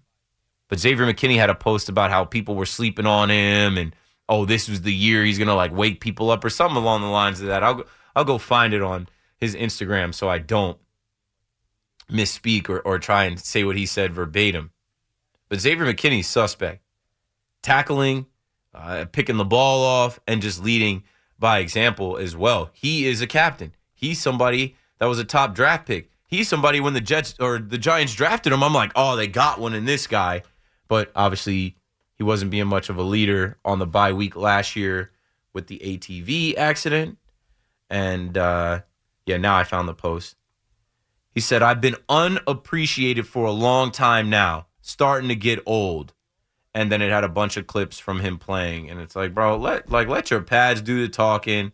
but 0.70 0.80
Xavier 0.80 1.06
McKinney 1.06 1.38
had 1.38 1.50
a 1.50 1.56
post 1.56 1.90
about 1.90 2.12
how 2.12 2.26
people 2.26 2.56
were 2.56 2.66
sleeping 2.66 3.06
on 3.06 3.30
him 3.30 3.78
and 3.78 3.96
oh, 4.30 4.46
this 4.46 4.70
was 4.70 4.84
the 4.84 4.94
year 4.94 5.26
he's 5.26 5.40
gonna 5.40 5.56
like 5.56 5.74
wake 5.74 6.00
people 6.00 6.30
up 6.32 6.46
or 6.46 6.50
something 6.50 6.78
along 6.78 7.02
the 7.02 7.08
lines 7.08 7.42
of 7.42 7.48
that. 7.48 7.64
I'll 7.64 7.74
go, 7.74 7.86
I'll 8.16 8.24
go 8.24 8.38
find 8.38 8.74
it 8.74 8.82
on 8.82 9.10
his 9.38 9.56
Instagram 9.56 10.14
so 10.14 10.30
I 10.30 10.38
don't 10.38 10.78
misspeak 12.10 12.70
or, 12.70 12.80
or 12.80 13.00
try 13.00 13.26
and 13.26 13.40
say 13.40 13.64
what 13.64 13.76
he 13.76 13.86
said 13.86 14.14
verbatim. 14.14 14.72
But 15.50 15.60
Xavier 15.60 15.86
McKinney's 15.86 16.28
suspect, 16.28 16.84
tackling, 17.62 18.28
uh, 18.74 19.06
picking 19.12 19.38
the 19.38 19.46
ball 19.46 19.84
off, 19.84 20.20
and 20.28 20.42
just 20.42 20.64
leading 20.64 21.04
by 21.40 21.60
example 21.60 22.18
as 22.18 22.36
well. 22.36 22.70
He 22.74 23.08
is 23.08 23.22
a 23.22 23.28
captain. 23.28 23.74
He's 23.94 24.22
somebody 24.22 24.76
that 25.00 25.08
was 25.08 25.20
a 25.20 25.24
top 25.24 25.56
draft 25.56 25.88
pick. 25.88 26.10
He's 26.28 26.48
somebody 26.48 26.80
when 26.80 26.94
the 26.94 27.02
Jets 27.02 27.36
or 27.40 27.58
the 27.58 27.80
Giants 27.80 28.14
drafted 28.14 28.54
him, 28.54 28.64
I'm 28.64 28.74
like, 28.74 28.92
oh, 28.96 29.16
they 29.16 29.28
got 29.28 29.60
one 29.60 29.74
in 29.74 29.86
this 29.86 30.06
guy. 30.06 30.44
But 30.88 31.12
obviously, 31.16 31.76
he 32.20 32.24
wasn't 32.24 32.52
being 32.52 32.68
much 32.68 32.90
of 32.90 32.98
a 32.98 33.02
leader 33.02 33.58
on 33.64 33.80
the 33.80 33.88
bye 33.88 34.12
week 34.12 34.36
last 34.36 34.76
year 34.76 35.12
with 35.54 35.68
the 35.68 35.80
ATV 35.80 36.58
accident. 36.58 37.18
And 37.90 38.38
uh, 38.38 38.82
yeah, 39.26 39.38
now 39.38 39.56
I 39.56 39.64
found 39.64 39.88
the 39.88 39.94
post. 39.94 40.36
He 41.34 41.40
said, 41.40 41.64
I've 41.64 41.80
been 41.80 41.96
unappreciated 42.10 43.26
for 43.26 43.46
a 43.46 43.52
long 43.52 43.92
time 43.92 44.30
now, 44.30 44.68
starting 44.82 45.30
to 45.30 45.36
get 45.36 45.64
old. 45.66 46.14
And 46.74 46.92
then 46.92 47.02
it 47.02 47.10
had 47.10 47.24
a 47.24 47.30
bunch 47.30 47.56
of 47.56 47.68
clips 47.68 48.00
from 48.00 48.20
him 48.20 48.38
playing. 48.38 48.90
And 48.90 49.00
it's 49.00 49.16
like 49.16 49.34
bro 49.34 49.56
let 49.56 49.90
like 49.90 50.10
let 50.10 50.30
your 50.30 50.42
pads 50.42 50.82
do 50.82 51.02
the 51.02 51.08
talking. 51.08 51.72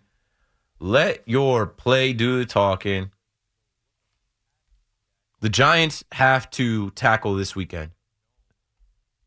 Let 0.79 1.23
your 1.27 1.65
play 1.65 2.13
do 2.13 2.37
the 2.37 2.45
talking. 2.45 3.09
The 5.41 5.49
giants 5.49 6.03
have 6.11 6.51
to 6.51 6.91
tackle 6.91 7.33
this 7.33 7.55
weekend 7.55 7.94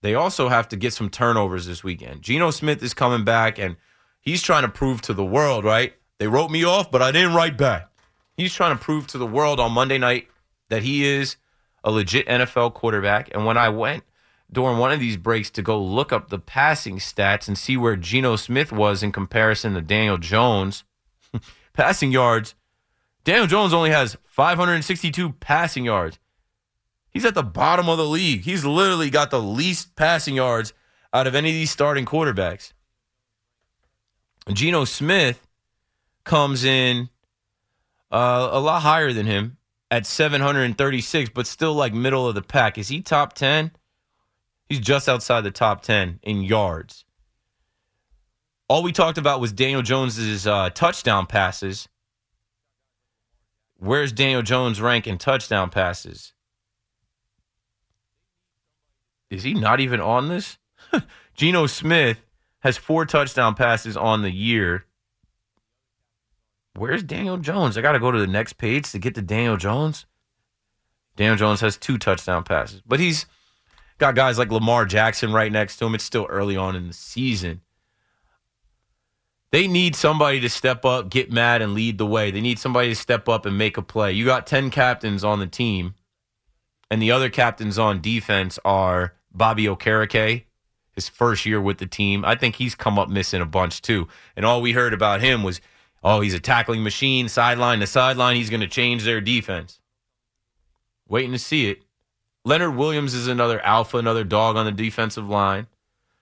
they 0.00 0.14
also 0.14 0.48
have 0.48 0.68
to 0.68 0.76
get 0.76 0.92
some 0.92 1.10
turnovers 1.10 1.66
this 1.66 1.84
weekend 1.84 2.22
Geno 2.22 2.50
Smith 2.50 2.82
is 2.82 2.94
coming 2.94 3.24
back 3.24 3.58
and 3.58 3.76
he's 4.20 4.42
trying 4.42 4.62
to 4.62 4.68
prove 4.68 5.00
to 5.02 5.14
the 5.14 5.24
world 5.24 5.64
right 5.64 5.94
they 6.18 6.26
wrote 6.26 6.50
me 6.50 6.64
off 6.64 6.90
but 6.90 7.02
I 7.02 7.12
didn't 7.12 7.34
write 7.34 7.56
back 7.56 7.90
he's 8.36 8.54
trying 8.54 8.76
to 8.76 8.82
prove 8.82 9.06
to 9.08 9.18
the 9.18 9.26
world 9.26 9.60
on 9.60 9.72
Monday 9.72 9.98
night 9.98 10.28
that 10.68 10.82
he 10.82 11.04
is 11.04 11.36
a 11.84 11.90
legit 11.90 12.26
NFL 12.26 12.74
quarterback 12.74 13.30
and 13.34 13.44
when 13.44 13.56
I 13.56 13.68
went 13.68 14.04
during 14.50 14.78
one 14.78 14.92
of 14.92 15.00
these 15.00 15.16
breaks 15.16 15.50
to 15.50 15.62
go 15.62 15.82
look 15.82 16.12
up 16.12 16.28
the 16.28 16.38
passing 16.38 16.98
stats 16.98 17.48
and 17.48 17.58
see 17.58 17.76
where 17.76 17.96
Geno 17.96 18.36
Smith 18.36 18.72
was 18.72 19.02
in 19.02 19.12
comparison 19.12 19.74
to 19.74 19.82
Daniel 19.82 20.16
Jones. 20.16 20.84
passing 21.74 22.10
yards, 22.10 22.54
Daniel 23.24 23.46
Jones 23.46 23.74
only 23.74 23.90
has 23.90 24.16
562 24.24 25.32
passing 25.34 25.84
yards. 25.84 26.18
He's 27.18 27.24
at 27.24 27.34
the 27.34 27.42
bottom 27.42 27.88
of 27.88 27.98
the 27.98 28.06
league. 28.06 28.42
He's 28.42 28.64
literally 28.64 29.10
got 29.10 29.32
the 29.32 29.42
least 29.42 29.96
passing 29.96 30.36
yards 30.36 30.72
out 31.12 31.26
of 31.26 31.34
any 31.34 31.48
of 31.48 31.52
these 31.52 31.68
starting 31.68 32.04
quarterbacks. 32.06 32.72
Geno 34.52 34.84
Smith 34.84 35.44
comes 36.22 36.62
in 36.62 37.08
uh, 38.12 38.50
a 38.52 38.60
lot 38.60 38.82
higher 38.82 39.12
than 39.12 39.26
him 39.26 39.56
at 39.90 40.06
736, 40.06 41.30
but 41.34 41.48
still 41.48 41.74
like 41.74 41.92
middle 41.92 42.28
of 42.28 42.36
the 42.36 42.40
pack. 42.40 42.78
Is 42.78 42.86
he 42.86 43.00
top 43.02 43.32
10? 43.32 43.72
He's 44.66 44.78
just 44.78 45.08
outside 45.08 45.40
the 45.40 45.50
top 45.50 45.82
10 45.82 46.20
in 46.22 46.42
yards. 46.42 47.04
All 48.68 48.84
we 48.84 48.92
talked 48.92 49.18
about 49.18 49.40
was 49.40 49.52
Daniel 49.52 49.82
Jones's 49.82 50.46
uh, 50.46 50.70
touchdown 50.70 51.26
passes. 51.26 51.88
Where's 53.76 54.12
Daniel 54.12 54.42
Jones 54.42 54.80
rank 54.80 55.08
in 55.08 55.18
touchdown 55.18 55.70
passes? 55.70 56.32
Is 59.30 59.42
he 59.42 59.54
not 59.54 59.80
even 59.80 60.00
on 60.00 60.28
this? 60.28 60.58
Geno 61.34 61.66
Smith 61.66 62.20
has 62.60 62.76
four 62.76 63.04
touchdown 63.04 63.54
passes 63.54 63.96
on 63.96 64.22
the 64.22 64.30
year. 64.30 64.84
Where's 66.74 67.02
Daniel 67.02 67.36
Jones? 67.36 67.76
I 67.76 67.80
got 67.80 67.92
to 67.92 67.98
go 67.98 68.10
to 68.10 68.20
the 68.20 68.26
next 68.26 68.54
page 68.54 68.90
to 68.92 68.98
get 68.98 69.14
to 69.16 69.22
Daniel 69.22 69.56
Jones. 69.56 70.06
Daniel 71.16 71.36
Jones 71.36 71.60
has 71.60 71.76
two 71.76 71.98
touchdown 71.98 72.44
passes, 72.44 72.80
but 72.86 73.00
he's 73.00 73.26
got 73.98 74.14
guys 74.14 74.38
like 74.38 74.52
Lamar 74.52 74.84
Jackson 74.84 75.32
right 75.32 75.50
next 75.50 75.76
to 75.78 75.86
him. 75.86 75.94
It's 75.94 76.04
still 76.04 76.26
early 76.30 76.56
on 76.56 76.76
in 76.76 76.86
the 76.86 76.94
season. 76.94 77.62
They 79.50 79.66
need 79.66 79.96
somebody 79.96 80.40
to 80.40 80.48
step 80.48 80.84
up, 80.84 81.10
get 81.10 81.32
mad, 81.32 81.62
and 81.62 81.74
lead 81.74 81.98
the 81.98 82.06
way. 82.06 82.30
They 82.30 82.40
need 82.40 82.58
somebody 82.58 82.90
to 82.90 82.94
step 82.94 83.28
up 83.28 83.46
and 83.46 83.56
make 83.56 83.76
a 83.76 83.82
play. 83.82 84.12
You 84.12 84.26
got 84.26 84.46
10 84.46 84.70
captains 84.70 85.24
on 85.24 85.40
the 85.40 85.46
team, 85.46 85.94
and 86.90 87.00
the 87.00 87.10
other 87.10 87.30
captains 87.30 87.78
on 87.78 88.00
defense 88.00 88.58
are 88.64 89.14
Bobby 89.38 89.64
Okereke, 89.64 90.44
his 90.92 91.08
first 91.08 91.46
year 91.46 91.60
with 91.60 91.78
the 91.78 91.86
team. 91.86 92.24
I 92.24 92.34
think 92.34 92.56
he's 92.56 92.74
come 92.74 92.98
up 92.98 93.08
missing 93.08 93.40
a 93.40 93.46
bunch 93.46 93.80
too. 93.80 94.08
And 94.36 94.44
all 94.44 94.60
we 94.60 94.72
heard 94.72 94.92
about 94.92 95.20
him 95.20 95.42
was, 95.42 95.60
oh, 96.02 96.20
he's 96.20 96.34
a 96.34 96.40
tackling 96.40 96.82
machine, 96.82 97.28
sideline 97.28 97.80
to 97.80 97.86
sideline. 97.86 98.36
He's 98.36 98.50
going 98.50 98.60
to 98.60 98.66
change 98.66 99.04
their 99.04 99.20
defense. 99.20 99.80
Waiting 101.08 101.32
to 101.32 101.38
see 101.38 101.70
it. 101.70 101.82
Leonard 102.44 102.76
Williams 102.76 103.14
is 103.14 103.28
another 103.28 103.60
alpha, 103.64 103.96
another 103.98 104.24
dog 104.24 104.56
on 104.56 104.66
the 104.66 104.72
defensive 104.72 105.28
line. 105.28 105.66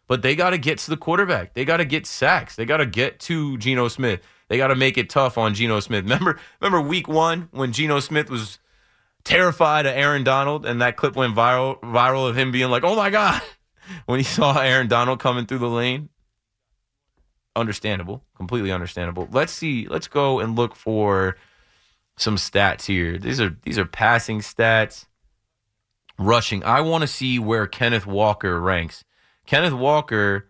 But 0.09 0.23
they 0.23 0.37
got 0.37 0.51
to 0.51 0.59
get 0.59 0.79
to 0.79 0.91
the 0.91 0.97
quarterback. 0.97 1.55
They 1.55 1.65
got 1.65 1.79
to 1.79 1.85
get 1.85 2.07
sacks. 2.07 2.55
They 2.55 2.65
got 2.65 2.77
to 2.77 2.87
get 2.87 3.19
to 3.21 3.59
Geno 3.59 3.89
Smith. 3.89 4.21
They 4.49 4.57
got 4.57 4.69
to 4.69 4.77
make 4.77 4.97
it 4.99 5.11
tough 5.11 5.37
on 5.37 5.55
Geno 5.55 5.81
Smith. 5.81 6.05
Remember, 6.05 6.39
remember 6.61 6.81
week 6.81 7.09
one 7.09 7.49
when 7.51 7.73
Geno 7.73 7.99
Smith 8.01 8.31
was 8.31 8.59
terrified 9.27 9.85
of 9.87 9.95
Aaron 9.95 10.25
Donald 10.25 10.65
and 10.65 10.81
that 10.81 10.97
clip 10.97 11.17
went 11.17 11.35
viral, 11.35 11.79
viral 11.81 12.29
of 12.29 12.39
him 12.39 12.53
being 12.53 12.71
like, 12.71 12.85
"Oh 12.85 12.97
my 12.97 13.11
god," 13.11 13.43
when 14.07 14.19
he 14.19 14.25
saw 14.25 14.59
Aaron 14.59 14.89
Donald 14.89 15.21
coming 15.21 15.45
through 15.45 15.59
the 15.59 15.69
lane. 15.69 16.09
Understandable, 17.55 18.23
completely 18.35 18.71
understandable. 18.71 19.29
Let's 19.31 19.53
see. 19.53 19.87
Let's 19.89 20.09
go 20.09 20.41
and 20.41 20.57
look 20.57 20.77
for 20.77 21.37
some 22.17 22.37
stats 22.37 22.87
here. 22.87 23.19
These 23.19 23.41
are 23.41 23.57
these 23.63 23.79
are 23.79 23.85
passing 23.85 24.41
stats 24.41 25.07
rushing. 26.19 26.63
I 26.65 26.81
want 26.81 27.03
to 27.03 27.09
see 27.09 27.39
where 27.39 27.67
Kenneth 27.67 28.07
Walker 28.07 28.61
ranks. 28.61 29.05
Kenneth 29.47 29.73
Walker, 29.73 30.49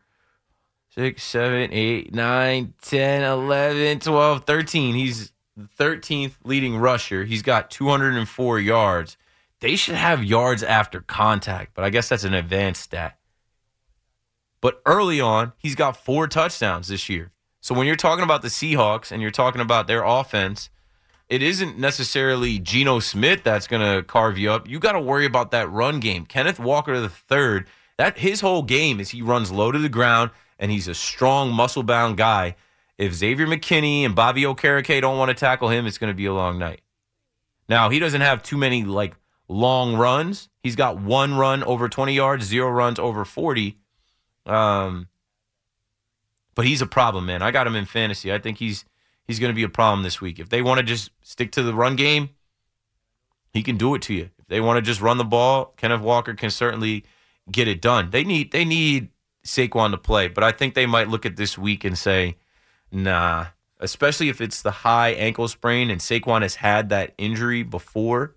6, 0.90 1.22
7, 1.22 1.72
8, 1.72 2.14
9, 2.14 2.74
10, 2.80 3.22
11, 3.22 4.00
12, 4.00 4.44
13. 4.44 4.94
He's 4.94 5.32
13th 5.58 6.34
leading 6.44 6.76
rusher. 6.76 7.24
He's 7.24 7.42
got 7.42 7.70
204 7.70 8.60
yards. 8.60 9.16
They 9.60 9.76
should 9.76 9.94
have 9.94 10.22
yards 10.22 10.62
after 10.62 11.00
contact, 11.00 11.72
but 11.74 11.84
I 11.84 11.90
guess 11.90 12.08
that's 12.08 12.24
an 12.24 12.34
advanced 12.34 12.82
stat. 12.82 13.18
But 14.60 14.82
early 14.84 15.20
on, 15.20 15.52
he's 15.56 15.74
got 15.74 15.96
four 15.96 16.28
touchdowns 16.28 16.88
this 16.88 17.08
year. 17.08 17.32
So 17.60 17.74
when 17.74 17.86
you're 17.86 17.96
talking 17.96 18.24
about 18.24 18.42
the 18.42 18.48
Seahawks 18.48 19.10
and 19.10 19.20
you're 19.22 19.30
talking 19.30 19.60
about 19.60 19.86
their 19.86 20.04
offense, 20.04 20.70
it 21.28 21.42
isn't 21.42 21.78
necessarily 21.78 22.58
Geno 22.58 23.00
Smith 23.00 23.42
that's 23.42 23.66
going 23.66 23.82
to 23.82 24.02
carve 24.02 24.38
you 24.38 24.50
up. 24.50 24.68
You 24.68 24.78
got 24.78 24.92
to 24.92 25.00
worry 25.00 25.24
about 25.24 25.50
that 25.50 25.70
run 25.70 26.00
game. 26.00 26.26
Kenneth 26.26 26.60
Walker 26.60 27.00
the 27.00 27.08
third, 27.08 27.66
that 27.96 28.18
his 28.18 28.40
whole 28.40 28.62
game 28.62 29.00
is 29.00 29.10
he 29.10 29.22
runs 29.22 29.50
low 29.50 29.72
to 29.72 29.78
the 29.78 29.88
ground 29.88 30.30
and 30.58 30.70
he's 30.70 30.88
a 30.88 30.94
strong, 30.94 31.50
muscle 31.52 31.82
bound 31.82 32.16
guy. 32.16 32.56
If 32.98 33.14
Xavier 33.14 33.46
McKinney 33.46 34.02
and 34.02 34.14
Bobby 34.14 34.42
Okereke 34.42 35.00
don't 35.00 35.18
want 35.18 35.28
to 35.28 35.34
tackle 35.34 35.68
him, 35.68 35.86
it's 35.86 35.98
going 35.98 36.10
to 36.10 36.16
be 36.16 36.26
a 36.26 36.32
long 36.32 36.58
night. 36.58 36.80
Now 37.68 37.90
he 37.90 37.98
doesn't 37.98 38.20
have 38.20 38.42
too 38.42 38.56
many 38.56 38.84
like 38.84 39.14
long 39.48 39.96
runs. 39.96 40.48
He's 40.62 40.76
got 40.76 41.00
one 41.00 41.36
run 41.36 41.62
over 41.64 41.88
20 41.88 42.14
yards, 42.14 42.46
zero 42.46 42.70
runs 42.70 42.98
over 42.98 43.24
40. 43.24 43.78
Um, 44.46 45.08
but 46.54 46.66
he's 46.66 46.80
a 46.80 46.86
problem, 46.86 47.26
man. 47.26 47.42
I 47.42 47.50
got 47.50 47.66
him 47.66 47.76
in 47.76 47.84
fantasy. 47.84 48.32
I 48.32 48.38
think 48.38 48.58
he's 48.58 48.84
he's 49.26 49.38
going 49.38 49.50
to 49.50 49.56
be 49.56 49.62
a 49.62 49.68
problem 49.68 50.02
this 50.02 50.20
week. 50.20 50.38
If 50.38 50.48
they 50.48 50.62
want 50.62 50.78
to 50.78 50.84
just 50.84 51.10
stick 51.22 51.52
to 51.52 51.62
the 51.62 51.74
run 51.74 51.96
game, 51.96 52.30
he 53.52 53.62
can 53.62 53.76
do 53.76 53.94
it 53.94 54.02
to 54.02 54.14
you. 54.14 54.30
If 54.38 54.46
they 54.48 54.60
want 54.60 54.78
to 54.78 54.82
just 54.82 55.00
run 55.00 55.18
the 55.18 55.24
ball, 55.24 55.74
Kenneth 55.76 56.00
Walker 56.00 56.34
can 56.34 56.50
certainly 56.50 57.04
get 57.50 57.68
it 57.68 57.82
done. 57.82 58.10
They 58.10 58.24
need 58.24 58.52
they 58.52 58.64
need 58.64 59.10
Saquon 59.44 59.90
to 59.90 59.98
play, 59.98 60.28
but 60.28 60.42
I 60.42 60.52
think 60.52 60.74
they 60.74 60.86
might 60.86 61.08
look 61.08 61.26
at 61.26 61.36
this 61.36 61.58
week 61.58 61.84
and 61.84 61.96
say, 61.96 62.36
"Nah." 62.90 63.46
Especially 63.78 64.30
if 64.30 64.40
it's 64.40 64.62
the 64.62 64.70
high 64.70 65.10
ankle 65.10 65.48
sprain 65.48 65.90
and 65.90 66.00
Saquon 66.00 66.40
has 66.40 66.54
had 66.54 66.88
that 66.88 67.12
injury 67.18 67.62
before. 67.62 68.34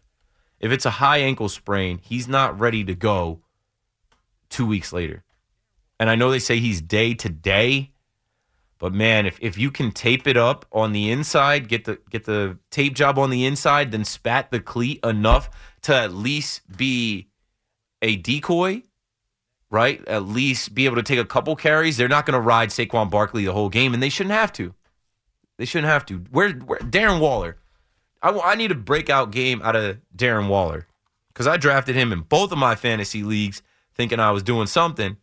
If 0.59 0.71
it's 0.71 0.85
a 0.85 0.89
high 0.89 1.19
ankle 1.19 1.47
sprain, 1.47 1.99
he's 2.03 2.27
not 2.27 2.59
ready 2.59 2.83
to 2.83 2.93
go 2.93 3.39
two 4.49 4.65
weeks 4.65 4.91
later. 4.91 5.23
And 5.97 6.09
I 6.09 6.15
know 6.15 6.29
they 6.29 6.39
say 6.39 6.59
he's 6.59 6.81
day 6.81 7.13
to 7.13 7.29
day, 7.29 7.91
but 8.79 8.93
man, 8.93 9.25
if, 9.25 9.37
if 9.41 9.57
you 9.57 9.71
can 9.71 9.91
tape 9.91 10.27
it 10.27 10.37
up 10.37 10.65
on 10.71 10.93
the 10.93 11.11
inside, 11.11 11.67
get 11.67 11.85
the 11.85 11.99
get 12.09 12.23
the 12.23 12.57
tape 12.71 12.95
job 12.95 13.19
on 13.19 13.29
the 13.29 13.45
inside, 13.45 13.91
then 13.91 14.05
spat 14.05 14.51
the 14.51 14.59
cleat 14.61 15.03
enough 15.03 15.49
to 15.83 15.93
at 15.93 16.13
least 16.13 16.61
be 16.77 17.27
a 18.01 18.15
decoy, 18.15 18.83
right? 19.71 20.05
At 20.07 20.25
least 20.25 20.73
be 20.73 20.85
able 20.85 20.95
to 20.95 21.03
take 21.03 21.19
a 21.19 21.25
couple 21.25 21.55
carries. 21.55 21.97
They're 21.97 22.07
not 22.07 22.25
going 22.25 22.33
to 22.33 22.39
ride 22.39 22.69
Saquon 22.69 23.09
Barkley 23.09 23.45
the 23.45 23.53
whole 23.53 23.69
game, 23.69 23.93
and 23.93 24.01
they 24.01 24.09
shouldn't 24.09 24.33
have 24.33 24.51
to. 24.53 24.73
They 25.57 25.65
shouldn't 25.65 25.91
have 25.91 26.05
to. 26.07 26.19
Where, 26.31 26.51
where 26.51 26.79
Darren 26.79 27.19
Waller? 27.19 27.57
I, 28.21 28.31
I 28.31 28.55
need 28.55 28.71
a 28.71 28.75
breakout 28.75 29.31
game 29.31 29.61
out 29.63 29.75
of 29.75 29.97
Darren 30.15 30.47
Waller 30.47 30.87
because 31.29 31.47
I 31.47 31.57
drafted 31.57 31.95
him 31.95 32.11
in 32.11 32.21
both 32.21 32.51
of 32.51 32.57
my 32.57 32.75
fantasy 32.75 33.23
leagues, 33.23 33.61
thinking 33.93 34.19
I 34.19 34.31
was 34.31 34.43
doing 34.43 34.67
something. 34.67 35.17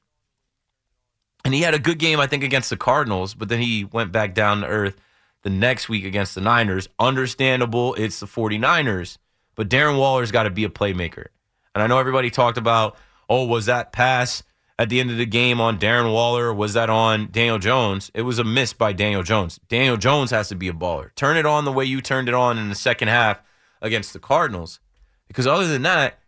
And 1.45 1.55
he 1.55 1.63
had 1.63 1.75
a 1.75 1.79
good 1.79 1.99
game, 1.99 2.19
I 2.19 2.27
think, 2.27 2.43
against 2.43 2.71
the 2.71 2.77
Cardinals, 2.77 3.35
but 3.35 3.49
then 3.49 3.61
he 3.61 3.85
went 3.85 4.13
back 4.13 4.35
down 4.35 4.63
to 4.63 4.67
earth 4.67 4.97
the 5.43 5.51
next 5.51 5.89
week 5.89 6.05
against 6.05 6.35
the 6.35 6.41
Niners. 6.41 6.89
Understandable, 6.99 7.95
it's 7.95 8.19
the 8.19 8.27
49ers, 8.27 9.19
but 9.55 9.69
Darren 9.69 9.99
Waller's 9.99 10.33
got 10.33 10.43
to 10.43 10.51
be 10.51 10.65
a 10.65 10.69
playmaker. 10.69 11.27
And 11.75 11.83
I 11.83 11.87
know 11.87 11.99
everybody 11.99 12.31
talked 12.31 12.59
about, 12.59 12.97
oh, 13.29 13.45
was 13.45 13.67
that 13.67 13.93
pass 13.93 14.43
at 14.79 14.89
the 14.89 15.01
end 15.01 15.11
of 15.11 15.17
the 15.17 15.27
game 15.27 15.61
on 15.61 15.79
Darren 15.79 16.13
Waller? 16.13 16.53
was 16.53 16.75
that 16.75 16.91
on 16.91 17.29
Daniel 17.31 17.59
Jones? 17.59 18.11
It 18.15 18.23
was 18.23 18.39
a 18.39 18.45
miss 18.45 18.73
by 18.73 18.93
Daniel 18.93 19.23
Jones. 19.23 19.61
Daniel 19.69 19.97
Jones 19.97 20.31
has 20.31 20.49
to 20.49 20.55
be 20.55 20.69
a 20.69 20.73
baller. 20.73 21.15
Turn 21.15 21.37
it 21.37 21.47
on 21.47 21.65
the 21.65 21.73
way 21.73 21.85
you 21.85 22.01
turned 22.01 22.29
it 22.29 22.35
on 22.35 22.59
in 22.59 22.69
the 22.69 22.75
second 22.75 23.09
half 23.09 23.41
against 23.81 24.13
the 24.13 24.19
Cardinals. 24.19 24.81
Because 25.29 25.47
other 25.47 25.67
than 25.67 25.83
that, 25.83 26.19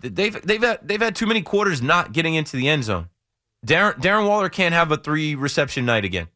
they've 0.00 0.40
they've 0.42 0.62
had, 0.62 0.80
they've 0.82 1.00
had 1.00 1.14
too 1.14 1.26
many 1.26 1.42
quarters 1.42 1.80
not 1.80 2.12
getting 2.12 2.34
into 2.34 2.56
the 2.56 2.68
end 2.68 2.84
zone. 2.84 3.08
Darren, 3.66 3.94
Darren 4.00 4.26
Waller 4.26 4.48
can't 4.48 4.74
have 4.74 4.90
a 4.90 4.96
three 4.96 5.34
reception 5.34 5.84
night 5.84 6.04
again. 6.04 6.28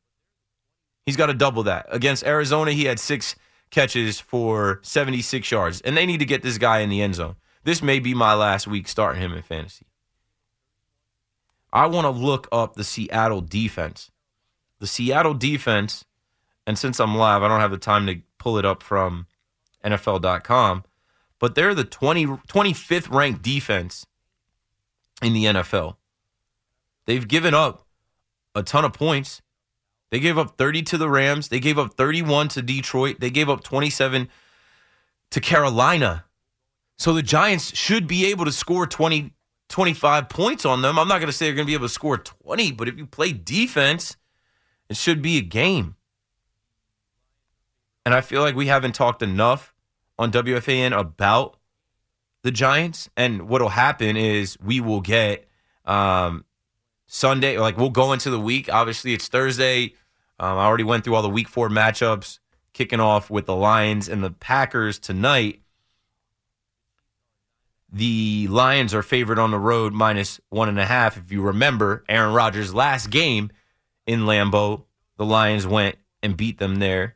He's 1.06 1.16
got 1.16 1.26
to 1.26 1.34
double 1.34 1.64
that. 1.64 1.86
Against 1.90 2.24
Arizona, 2.24 2.72
he 2.72 2.84
had 2.84 2.98
six 2.98 3.36
catches 3.70 4.20
for 4.20 4.80
76 4.82 5.50
yards, 5.50 5.80
and 5.80 5.96
they 5.96 6.06
need 6.06 6.20
to 6.20 6.24
get 6.24 6.42
this 6.42 6.58
guy 6.58 6.80
in 6.80 6.88
the 6.88 7.02
end 7.02 7.16
zone. 7.16 7.36
This 7.64 7.82
may 7.82 7.98
be 7.98 8.14
my 8.14 8.34
last 8.34 8.66
week 8.66 8.88
starting 8.88 9.20
him 9.20 9.32
in 9.32 9.42
fantasy. 9.42 9.86
I 11.74 11.86
want 11.86 12.04
to 12.04 12.10
look 12.10 12.48
up 12.52 12.76
the 12.76 12.84
Seattle 12.84 13.40
defense. 13.40 14.12
The 14.78 14.86
Seattle 14.86 15.34
defense, 15.34 16.04
and 16.66 16.78
since 16.78 17.00
I'm 17.00 17.16
live, 17.16 17.42
I 17.42 17.48
don't 17.48 17.60
have 17.60 17.72
the 17.72 17.78
time 17.78 18.06
to 18.06 18.20
pull 18.38 18.58
it 18.58 18.64
up 18.64 18.82
from 18.82 19.26
NFL.com, 19.84 20.84
but 21.40 21.56
they're 21.56 21.74
the 21.74 21.84
20, 21.84 22.26
25th 22.26 23.10
ranked 23.10 23.42
defense 23.42 24.06
in 25.20 25.32
the 25.32 25.46
NFL. 25.46 25.96
They've 27.06 27.26
given 27.26 27.54
up 27.54 27.86
a 28.54 28.62
ton 28.62 28.84
of 28.84 28.92
points. 28.92 29.42
They 30.10 30.20
gave 30.20 30.38
up 30.38 30.56
30 30.56 30.82
to 30.84 30.98
the 30.98 31.10
Rams. 31.10 31.48
They 31.48 31.60
gave 31.60 31.78
up 31.78 31.94
31 31.94 32.48
to 32.48 32.62
Detroit. 32.62 33.18
They 33.18 33.30
gave 33.30 33.50
up 33.50 33.64
27 33.64 34.28
to 35.30 35.40
Carolina. 35.40 36.24
So 36.98 37.12
the 37.12 37.22
Giants 37.22 37.76
should 37.76 38.06
be 38.06 38.26
able 38.26 38.44
to 38.44 38.52
score 38.52 38.86
20, 38.86 39.33
25 39.74 40.28
points 40.28 40.64
on 40.64 40.82
them. 40.82 41.00
I'm 41.00 41.08
not 41.08 41.18
going 41.18 41.26
to 41.26 41.32
say 41.32 41.46
they're 41.46 41.54
going 41.56 41.66
to 41.66 41.70
be 41.70 41.74
able 41.74 41.86
to 41.86 41.92
score 41.92 42.16
20, 42.16 42.70
but 42.70 42.86
if 42.86 42.96
you 42.96 43.06
play 43.06 43.32
defense, 43.32 44.16
it 44.88 44.96
should 44.96 45.20
be 45.20 45.36
a 45.36 45.40
game. 45.40 45.96
And 48.06 48.14
I 48.14 48.20
feel 48.20 48.40
like 48.40 48.54
we 48.54 48.68
haven't 48.68 48.94
talked 48.94 49.20
enough 49.20 49.74
on 50.16 50.30
WFAN 50.30 50.96
about 50.96 51.56
the 52.44 52.52
Giants. 52.52 53.10
And 53.16 53.48
what'll 53.48 53.70
happen 53.70 54.16
is 54.16 54.56
we 54.60 54.78
will 54.78 55.00
get 55.00 55.48
um, 55.84 56.44
Sunday, 57.08 57.58
like 57.58 57.76
we'll 57.76 57.90
go 57.90 58.12
into 58.12 58.30
the 58.30 58.38
week. 58.38 58.72
Obviously, 58.72 59.12
it's 59.12 59.26
Thursday. 59.26 59.94
Um, 60.38 60.56
I 60.56 60.66
already 60.66 60.84
went 60.84 61.02
through 61.02 61.16
all 61.16 61.22
the 61.22 61.28
week 61.28 61.48
four 61.48 61.68
matchups, 61.68 62.38
kicking 62.74 63.00
off 63.00 63.28
with 63.28 63.46
the 63.46 63.56
Lions 63.56 64.08
and 64.08 64.22
the 64.22 64.30
Packers 64.30 65.00
tonight. 65.00 65.62
The 67.94 68.48
Lions 68.48 68.92
are 68.92 69.04
favored 69.04 69.38
on 69.38 69.52
the 69.52 69.58
road 69.58 69.92
minus 69.92 70.40
one 70.48 70.68
and 70.68 70.80
a 70.80 70.84
half. 70.84 71.16
If 71.16 71.30
you 71.30 71.42
remember 71.42 72.02
Aaron 72.08 72.34
Rodgers' 72.34 72.74
last 72.74 73.08
game 73.08 73.52
in 74.04 74.22
Lambeau, 74.22 74.82
the 75.16 75.24
Lions 75.24 75.64
went 75.64 75.94
and 76.20 76.36
beat 76.36 76.58
them 76.58 76.76
there. 76.76 77.14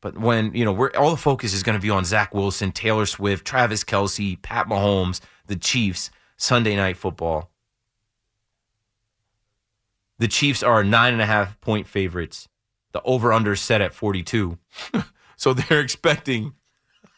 But 0.00 0.16
when, 0.16 0.54
you 0.54 0.64
know, 0.64 0.72
we're, 0.72 0.90
all 0.96 1.10
the 1.10 1.18
focus 1.18 1.52
is 1.52 1.62
going 1.62 1.76
to 1.76 1.82
be 1.82 1.90
on 1.90 2.06
Zach 2.06 2.32
Wilson, 2.32 2.72
Taylor 2.72 3.04
Swift, 3.04 3.46
Travis 3.46 3.84
Kelce, 3.84 4.40
Pat 4.40 4.66
Mahomes, 4.66 5.20
the 5.48 5.56
Chiefs, 5.56 6.10
Sunday 6.38 6.76
night 6.76 6.96
football. 6.96 7.50
The 10.16 10.28
Chiefs 10.28 10.62
are 10.62 10.82
nine 10.82 11.12
and 11.12 11.20
a 11.20 11.26
half 11.26 11.60
point 11.60 11.86
favorites. 11.86 12.48
The 12.92 13.02
over 13.02 13.34
under 13.34 13.54
set 13.54 13.82
at 13.82 13.92
42. 13.92 14.56
so 15.36 15.52
they're 15.52 15.80
expecting, 15.80 16.54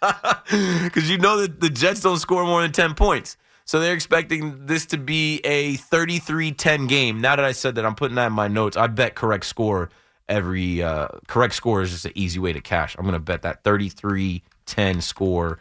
because 0.85 1.09
you 1.09 1.19
know 1.19 1.41
that 1.41 1.61
the 1.61 1.71
Jets 1.71 2.01
don't 2.01 2.19
score 2.19 2.45
more 2.45 2.63
than 2.63 2.73
10 2.73 2.95
points. 2.95 3.37
So 3.65 3.79
they're 3.79 3.95
expecting 3.95 4.67
this 4.67 4.87
to 4.87 4.99
be 4.99 5.39
a 5.45 5.77
33 5.77 6.53
10 6.53 6.87
game. 6.89 7.21
Now 7.21 7.37
that 7.37 7.45
I 7.45 7.53
said 7.53 7.77
that, 7.77 7.87
I'm 7.87 7.95
putting 7.95 8.17
that 8.17 8.27
in 8.27 8.33
my 8.33 8.49
notes. 8.49 8.77
I 8.77 8.89
bet 8.89 9.15
correct 9.15 9.47
score 9.47 9.91
every 10.29 10.83
uh, 10.83 11.09
correct 11.29 11.55
score 11.55 11.83
is 11.83 11.91
just 11.91 12.07
an 12.07 12.13
easy 12.15 12.39
way 12.39 12.53
to 12.53 12.61
cash. 12.61 12.97
I'm 12.99 13.05
going 13.05 13.13
to 13.15 13.21
bet 13.21 13.43
that 13.43 13.63
33 13.63 14.43
10 14.67 15.01
score 15.01 15.59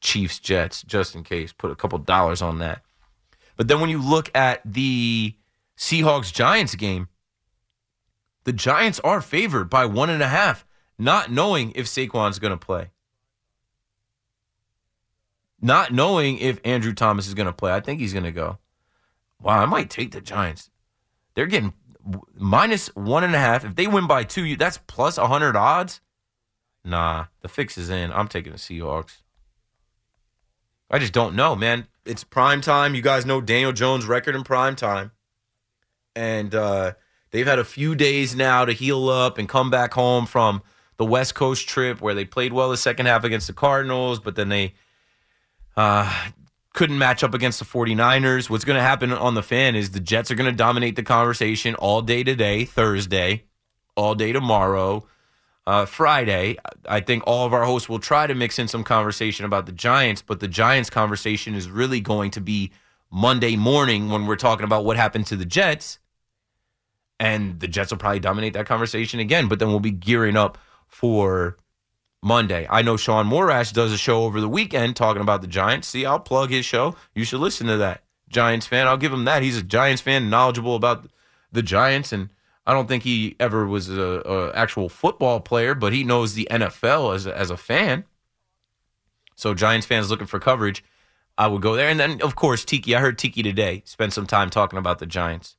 Chiefs 0.00 0.38
Jets 0.38 0.82
just 0.82 1.14
in 1.14 1.22
case. 1.22 1.52
Put 1.52 1.70
a 1.70 1.76
couple 1.76 1.98
dollars 1.98 2.42
on 2.42 2.58
that. 2.58 2.82
But 3.56 3.68
then 3.68 3.80
when 3.80 3.90
you 3.90 4.02
look 4.02 4.30
at 4.36 4.60
the 4.64 5.34
Seahawks 5.76 6.32
Giants 6.32 6.74
game, 6.74 7.08
the 8.44 8.52
Giants 8.52 9.00
are 9.00 9.20
favored 9.20 9.68
by 9.68 9.84
one 9.86 10.10
and 10.10 10.22
a 10.22 10.28
half, 10.28 10.64
not 10.98 11.30
knowing 11.30 11.72
if 11.74 11.86
Saquon's 11.86 12.38
going 12.38 12.56
to 12.56 12.56
play. 12.56 12.90
Not 15.60 15.92
knowing 15.92 16.38
if 16.38 16.60
Andrew 16.64 16.92
Thomas 16.92 17.26
is 17.26 17.34
going 17.34 17.46
to 17.46 17.52
play. 17.52 17.72
I 17.72 17.80
think 17.80 18.00
he's 18.00 18.12
going 18.12 18.24
to 18.24 18.32
go. 18.32 18.58
Wow, 19.40 19.60
I 19.60 19.66
might 19.66 19.90
take 19.90 20.12
the 20.12 20.20
Giants. 20.20 20.70
They're 21.34 21.46
getting 21.46 21.72
minus 22.34 22.88
one 22.94 23.24
and 23.24 23.34
a 23.34 23.38
half. 23.38 23.64
If 23.64 23.74
they 23.74 23.86
win 23.86 24.06
by 24.06 24.24
two, 24.24 24.56
that's 24.56 24.78
plus 24.86 25.18
100 25.18 25.56
odds. 25.56 26.00
Nah, 26.84 27.26
the 27.42 27.48
fix 27.48 27.76
is 27.76 27.90
in. 27.90 28.12
I'm 28.12 28.28
taking 28.28 28.52
the 28.52 28.58
Seahawks. 28.58 29.22
I 30.90 30.98
just 30.98 31.12
don't 31.12 31.34
know, 31.34 31.54
man. 31.54 31.86
It's 32.04 32.24
prime 32.24 32.60
time. 32.60 32.94
You 32.94 33.02
guys 33.02 33.26
know 33.26 33.40
Daniel 33.40 33.72
Jones' 33.72 34.06
record 34.06 34.34
in 34.34 34.42
prime 34.42 34.74
time 34.74 35.12
and 36.18 36.52
uh, 36.52 36.94
they've 37.30 37.46
had 37.46 37.60
a 37.60 37.64
few 37.64 37.94
days 37.94 38.34
now 38.34 38.64
to 38.64 38.72
heal 38.72 39.08
up 39.08 39.38
and 39.38 39.48
come 39.48 39.70
back 39.70 39.94
home 39.94 40.26
from 40.26 40.62
the 40.96 41.04
West 41.04 41.36
Coast 41.36 41.68
trip 41.68 42.00
where 42.00 42.14
they 42.14 42.24
played 42.24 42.52
well 42.52 42.70
the 42.70 42.76
second 42.76 43.06
half 43.06 43.22
against 43.22 43.46
the 43.46 43.52
Cardinals, 43.52 44.18
but 44.18 44.34
then 44.34 44.48
they 44.48 44.74
uh, 45.78 46.12
couldn't 46.74 46.98
match 46.98 47.22
up 47.22 47.34
against 47.34 47.60
the 47.60 47.64
49ers. 47.64 48.50
What's 48.50 48.64
going 48.64 48.76
to 48.76 48.82
happen 48.82 49.12
on 49.12 49.34
the 49.34 49.44
fan 49.44 49.76
is 49.76 49.92
the 49.92 50.00
Jets 50.00 50.28
are 50.28 50.34
going 50.34 50.50
to 50.50 50.56
dominate 50.56 50.96
the 50.96 51.04
conversation 51.04 51.76
all 51.76 52.02
day 52.02 52.24
today, 52.24 52.64
Thursday, 52.64 53.44
all 53.96 54.16
day 54.16 54.32
tomorrow, 54.32 55.06
uh, 55.68 55.86
Friday. 55.86 56.56
I 56.88 56.98
think 56.98 57.22
all 57.28 57.46
of 57.46 57.52
our 57.52 57.64
hosts 57.64 57.88
will 57.88 58.00
try 58.00 58.26
to 58.26 58.34
mix 58.34 58.58
in 58.58 58.66
some 58.66 58.82
conversation 58.82 59.44
about 59.44 59.66
the 59.66 59.72
Giants, 59.72 60.20
but 60.20 60.40
the 60.40 60.48
Giants 60.48 60.90
conversation 60.90 61.54
is 61.54 61.70
really 61.70 62.00
going 62.00 62.32
to 62.32 62.40
be 62.40 62.72
Monday 63.08 63.54
morning 63.54 64.10
when 64.10 64.26
we're 64.26 64.34
talking 64.34 64.64
about 64.64 64.84
what 64.84 64.96
happened 64.96 65.28
to 65.28 65.36
the 65.36 65.46
Jets. 65.46 66.00
And 67.20 67.60
the 67.60 67.68
Jets 67.68 67.92
will 67.92 67.98
probably 67.98 68.18
dominate 68.18 68.54
that 68.54 68.66
conversation 68.66 69.20
again, 69.20 69.46
but 69.46 69.60
then 69.60 69.68
we'll 69.68 69.78
be 69.78 69.92
gearing 69.92 70.36
up 70.36 70.58
for 70.88 71.56
Monday. 72.22 72.66
I 72.68 72.82
know 72.82 72.96
Sean 72.96 73.26
Morash 73.26 73.72
does 73.72 73.92
a 73.92 73.98
show 73.98 74.24
over 74.24 74.40
the 74.40 74.48
weekend 74.48 74.96
talking 74.96 75.22
about 75.22 75.40
the 75.40 75.46
Giants. 75.46 75.88
See, 75.88 76.04
I'll 76.04 76.18
plug 76.18 76.50
his 76.50 76.64
show. 76.64 76.96
You 77.14 77.24
should 77.24 77.40
listen 77.40 77.66
to 77.68 77.76
that. 77.76 78.02
Giants 78.28 78.66
fan. 78.66 78.86
I'll 78.86 78.96
give 78.96 79.12
him 79.12 79.24
that. 79.24 79.42
He's 79.42 79.56
a 79.56 79.62
Giants 79.62 80.02
fan, 80.02 80.28
knowledgeable 80.28 80.74
about 80.74 81.08
the 81.52 81.62
Giants, 81.62 82.12
and 82.12 82.28
I 82.66 82.74
don't 82.74 82.88
think 82.88 83.02
he 83.02 83.36
ever 83.40 83.66
was 83.66 83.88
a, 83.88 84.02
a 84.02 84.52
actual 84.52 84.88
football 84.88 85.40
player, 85.40 85.74
but 85.74 85.92
he 85.92 86.04
knows 86.04 86.34
the 86.34 86.48
NFL 86.50 87.14
as 87.14 87.26
a, 87.26 87.36
as 87.36 87.50
a 87.50 87.56
fan. 87.56 88.04
So 89.36 89.54
Giants 89.54 89.86
fans 89.86 90.10
looking 90.10 90.26
for 90.26 90.40
coverage, 90.40 90.84
I 91.38 91.46
would 91.46 91.62
go 91.62 91.76
there. 91.76 91.88
And 91.88 92.00
then, 92.00 92.20
of 92.20 92.34
course, 92.34 92.64
Tiki. 92.64 92.94
I 92.94 93.00
heard 93.00 93.16
Tiki 93.16 93.42
today 93.42 93.82
spend 93.86 94.12
some 94.12 94.26
time 94.26 94.50
talking 94.50 94.78
about 94.78 94.98
the 94.98 95.06
Giants. 95.06 95.56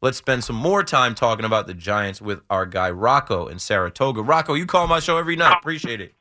Let's 0.00 0.16
spend 0.18 0.44
some 0.44 0.56
more 0.56 0.84
time 0.84 1.14
talking 1.14 1.44
about 1.44 1.66
the 1.66 1.74
Giants 1.74 2.22
with 2.22 2.40
our 2.48 2.66
guy 2.66 2.90
Rocco 2.90 3.48
in 3.48 3.58
Saratoga. 3.58 4.22
Rocco, 4.22 4.54
you 4.54 4.64
call 4.64 4.86
my 4.86 5.00
show 5.00 5.18
every 5.18 5.34
night. 5.34 5.56
Appreciate 5.58 6.00
it. 6.00 6.14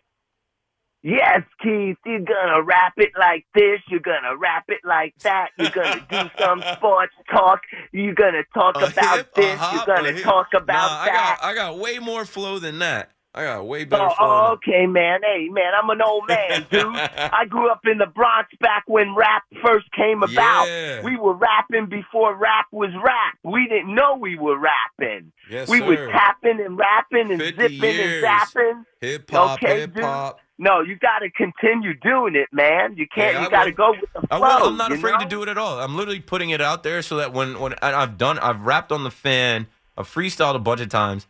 Yes, 1.04 1.44
Keith, 1.62 1.96
you're 2.06 2.20
gonna 2.22 2.64
rap 2.64 2.94
it 2.98 3.12
like 3.18 3.46
this, 3.54 3.80
you're 3.88 4.00
gonna 4.00 4.36
rap 4.36 4.66
it 4.68 4.80
like 4.84 5.14
that, 5.22 5.50
you're 5.58 5.70
gonna 5.70 6.06
do 6.10 6.30
some 6.44 6.62
sports 6.74 7.14
talk, 7.32 7.62
you're 7.94 8.16
gonna 8.16 8.44
talk 8.54 8.76
about 8.76 9.18
hip, 9.18 9.34
this, 9.36 9.62
you're 9.74 9.86
gonna 9.86 10.22
talk 10.24 10.48
about 10.54 10.90
Nah, 10.92 11.00
I 11.02 11.06
that. 11.06 11.38
got 11.40 11.48
I 11.48 11.54
got 11.54 11.78
way 11.78 12.00
more 12.00 12.26
flow 12.26 12.58
than 12.60 12.80
that. 12.80 13.12
I 13.38 13.44
got 13.44 13.66
way 13.68 13.86
better 13.86 14.04
Oh, 14.04 14.14
oh, 14.20 14.52
okay, 14.54 14.86
man. 14.88 15.20
Hey, 15.24 15.48
man, 15.50 15.74
I'm 15.80 15.90
an 15.90 16.02
old 16.02 16.28
man, 16.28 16.66
dude. 16.72 16.84
I 17.18 17.46
grew 17.46 17.70
up 17.70 17.82
in 17.86 17.98
the 18.00 18.08
Bronx 18.08 18.50
back 18.60 18.84
when 18.88 19.16
rap 19.16 19.44
first 19.64 19.86
came 19.94 20.24
about. 20.24 20.66
Yeah. 20.68 21.04
We 21.04 21.18
were 21.18 21.34
rapping 21.34 21.86
before 21.88 22.36
rap 22.36 22.66
was 22.72 22.90
rap. 23.04 23.36
We 23.44 23.68
didn't 23.68 23.94
know 23.94 24.16
we 24.18 24.38
were 24.38 24.58
rapping. 24.58 25.32
Yes, 25.50 25.70
we 25.70 25.80
sir. 25.80 25.86
were 25.86 26.12
tapping 26.12 26.60
and 26.60 26.78
rapping 26.78 27.32
and 27.32 27.42
50 27.42 27.62
zipping 27.62 27.96
years. 27.96 28.24
and 28.24 28.40
zapping. 28.42 28.86
Hip 29.02 29.30
hop, 29.32 29.62
Okay, 29.64 29.80
hip 29.82 29.98
hop. 30.00 30.40
No, 30.60 30.82
you 30.82 30.96
got 30.96 31.20
to 31.20 31.30
continue 31.30 31.94
doing 31.94 32.36
it, 32.36 32.48
man. 32.52 32.98
You 32.98 33.06
can't. 33.14 33.34
Yeah, 33.36 33.42
I 33.42 33.44
you 33.44 33.50
got 33.52 33.64
to 33.66 33.72
go 33.72 33.92
with 33.92 34.12
the 34.14 34.28
I 34.32 34.40
flow. 34.40 34.48
will. 34.62 34.68
I'm 34.70 34.78
not 34.78 34.92
afraid 34.92 35.12
know? 35.12 35.20
to 35.20 35.26
do 35.28 35.44
it 35.44 35.50
at 35.50 35.58
all. 35.60 35.80
I'm 35.80 35.96
literally 35.96 36.20
putting 36.20 36.50
it 36.50 36.62
out 36.62 36.82
there 36.82 37.04
so 37.04 37.18
that 37.18 37.32
when 37.32 37.60
when 37.60 37.74
and 37.74 37.96
I've 37.96 38.18
done, 38.18 38.40
I've 38.40 38.62
rapped 38.62 38.92
on 38.92 39.04
the 39.04 39.12
fan, 39.12 39.68
I've 39.96 40.08
freestyled 40.08 40.56
a 40.56 40.60
bunch 40.60 40.82
of 40.82 40.90
times, 40.90 41.28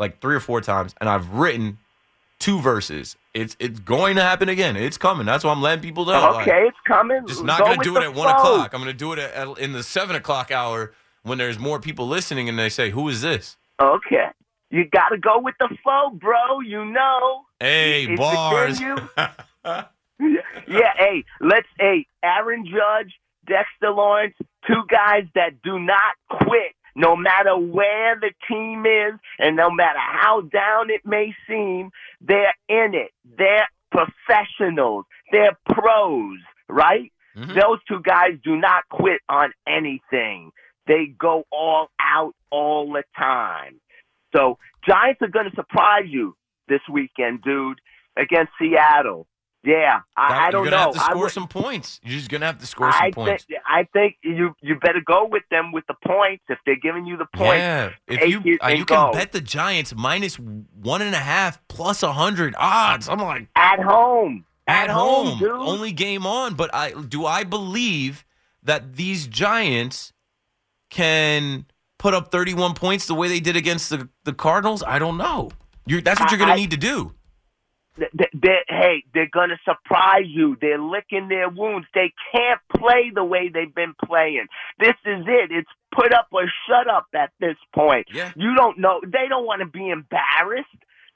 like 0.00 0.20
three 0.20 0.34
or 0.34 0.40
four 0.40 0.60
times, 0.60 0.94
and 1.00 1.08
I've 1.08 1.28
written 1.30 1.78
two 2.40 2.60
verses. 2.60 3.16
It's 3.34 3.56
it's 3.60 3.78
going 3.78 4.16
to 4.16 4.22
happen 4.22 4.48
again. 4.48 4.74
It's 4.76 4.98
coming. 4.98 5.26
That's 5.26 5.44
why 5.44 5.52
I'm 5.52 5.62
letting 5.62 5.82
people 5.82 6.04
know. 6.06 6.12
like, 6.32 6.48
Okay, 6.48 6.66
it's 6.66 6.76
coming. 6.88 7.24
just 7.28 7.44
not 7.44 7.60
Go 7.60 7.66
going 7.66 7.78
to 7.78 7.84
do 7.84 7.96
it 7.98 8.02
at 8.02 8.14
one 8.14 8.28
o'clock. 8.34 8.72
I'm 8.74 8.80
going 8.80 8.92
to 8.92 8.98
do 8.98 9.12
it 9.12 9.18
at, 9.20 9.32
at- 9.34 9.58
in 9.58 9.72
the 9.72 9.84
seven 9.84 10.16
o'clock 10.16 10.50
hour 10.50 10.92
when 11.22 11.38
there's 11.38 11.58
more 11.58 11.78
people 11.78 12.08
listening 12.08 12.48
and 12.48 12.58
they 12.58 12.68
say, 12.70 12.90
"Who 12.90 13.08
is 13.08 13.20
this?" 13.22 13.56
Okay. 13.80 14.26
You 14.72 14.84
got 14.88 15.08
to 15.10 15.18
go 15.18 15.38
with 15.40 15.54
the 15.60 15.68
flow, 15.82 16.10
bro. 16.10 16.60
You 16.60 16.84
know. 16.84 17.42
Hey, 17.60 18.06
It's 18.08 18.18
bars. 18.18 18.80
you. 18.80 18.96
yeah, 19.66 20.92
hey, 20.98 21.24
let's 21.40 21.68
hey, 21.78 22.06
Aaron 22.22 22.64
Judge, 22.66 23.14
Dexter 23.46 23.90
Lawrence, 23.90 24.34
two 24.66 24.82
guys 24.90 25.24
that 25.34 25.62
do 25.62 25.78
not 25.78 26.14
quit 26.30 26.72
no 27.00 27.16
matter 27.16 27.56
where 27.56 28.18
the 28.20 28.30
team 28.48 28.84
is 28.86 29.18
and 29.38 29.56
no 29.56 29.70
matter 29.70 29.98
how 29.98 30.42
down 30.42 30.90
it 30.90 31.00
may 31.04 31.34
seem, 31.48 31.90
they're 32.20 32.54
in 32.68 32.94
it. 32.94 33.10
They're 33.38 33.68
professionals. 33.90 35.04
They're 35.32 35.58
pros, 35.68 36.38
right? 36.68 37.12
Mm-hmm. 37.36 37.54
Those 37.54 37.78
two 37.88 38.00
guys 38.02 38.32
do 38.44 38.56
not 38.56 38.84
quit 38.90 39.20
on 39.28 39.52
anything. 39.66 40.50
They 40.86 41.06
go 41.18 41.44
all 41.50 41.88
out 42.00 42.34
all 42.50 42.92
the 42.92 43.04
time. 43.16 43.80
So 44.34 44.58
Giants 44.86 45.20
are 45.22 45.28
going 45.28 45.48
to 45.48 45.56
surprise 45.56 46.06
you 46.06 46.36
this 46.68 46.80
weekend, 46.90 47.42
dude, 47.42 47.80
against 48.16 48.52
Seattle. 48.60 49.26
Yeah, 49.62 50.00
I, 50.16 50.46
I 50.46 50.50
don't 50.50 50.62
You're 50.64 50.70
gonna 50.70 50.84
know. 50.86 50.92
have 50.92 50.94
to 50.94 51.00
I 51.02 51.10
score 51.10 51.22
would- 51.24 51.32
some 51.32 51.46
points. 51.48 52.00
You're 52.02 52.16
just 52.16 52.30
gonna 52.30 52.46
have 52.46 52.58
to 52.60 52.66
score 52.66 52.90
some 52.92 53.02
I 53.02 53.10
points. 53.10 53.44
think 53.44 53.60
I 53.66 53.84
think 53.92 54.16
you 54.22 54.54
you 54.62 54.76
better 54.76 55.02
go 55.04 55.26
with 55.26 55.42
them 55.50 55.70
with 55.72 55.86
the 55.86 55.94
points 56.06 56.44
if 56.48 56.58
they're 56.64 56.76
giving 56.76 57.04
you 57.04 57.18
the 57.18 57.26
points. 57.34 57.58
Yeah, 57.58 57.90
if 58.08 58.26
you 58.30 58.40
it 58.44 58.58
uh, 58.64 58.68
you 58.68 58.86
can 58.86 59.12
bet 59.12 59.32
the 59.32 59.40
Giants 59.42 59.94
minus 59.94 60.36
one 60.38 61.02
and 61.02 61.14
a 61.14 61.18
half 61.18 61.60
plus 61.68 62.02
a 62.02 62.12
hundred 62.12 62.54
odds. 62.58 63.06
I'm 63.06 63.18
like 63.20 63.48
at 63.54 63.80
home, 63.80 64.46
at, 64.66 64.88
home, 64.88 65.38
dude. 65.38 65.50
only 65.50 65.92
game 65.92 66.24
on. 66.26 66.54
But 66.54 66.74
I 66.74 66.92
do 66.92 67.26
I 67.26 67.44
believe 67.44 68.24
that 68.62 68.94
these 68.96 69.26
Giants 69.26 70.14
can 70.90 71.66
put 71.98 72.14
up 72.14 72.30
31 72.32 72.74
points 72.74 73.06
the 73.06 73.14
way 73.14 73.28
they 73.28 73.40
did 73.40 73.56
against 73.56 73.90
the 73.90 74.08
the 74.24 74.32
Cardinals. 74.32 74.82
I 74.86 74.98
don't 74.98 75.16
know. 75.18 75.50
You're, 75.86 76.00
that's 76.00 76.20
what 76.20 76.30
you're 76.30 76.38
going 76.38 76.50
I- 76.50 76.54
to 76.54 76.60
need 76.60 76.70
to 76.70 76.76
do. 76.76 77.14
Th- 78.00 78.10
th- 78.16 78.30
they're, 78.32 78.64
hey, 78.68 79.04
they're 79.14 79.28
going 79.32 79.50
to 79.50 79.58
surprise 79.64 80.26
you. 80.26 80.56
They're 80.60 80.80
licking 80.80 81.28
their 81.28 81.48
wounds. 81.50 81.86
They 81.94 82.12
can't 82.32 82.60
play 82.76 83.12
the 83.14 83.22
way 83.24 83.50
they've 83.52 83.74
been 83.74 83.94
playing. 84.04 84.46
This 84.78 84.96
is 85.04 85.24
it. 85.28 85.52
It's 85.52 85.70
put 85.94 86.12
up 86.12 86.28
or 86.32 86.44
shut 86.66 86.88
up 86.88 87.06
at 87.14 87.30
this 87.40 87.56
point. 87.74 88.06
Yeah. 88.12 88.32
You 88.36 88.54
don't 88.56 88.78
know. 88.78 89.00
They 89.04 89.28
don't 89.28 89.44
want 89.44 89.60
to 89.60 89.66
be 89.66 89.90
embarrassed. 89.90 90.68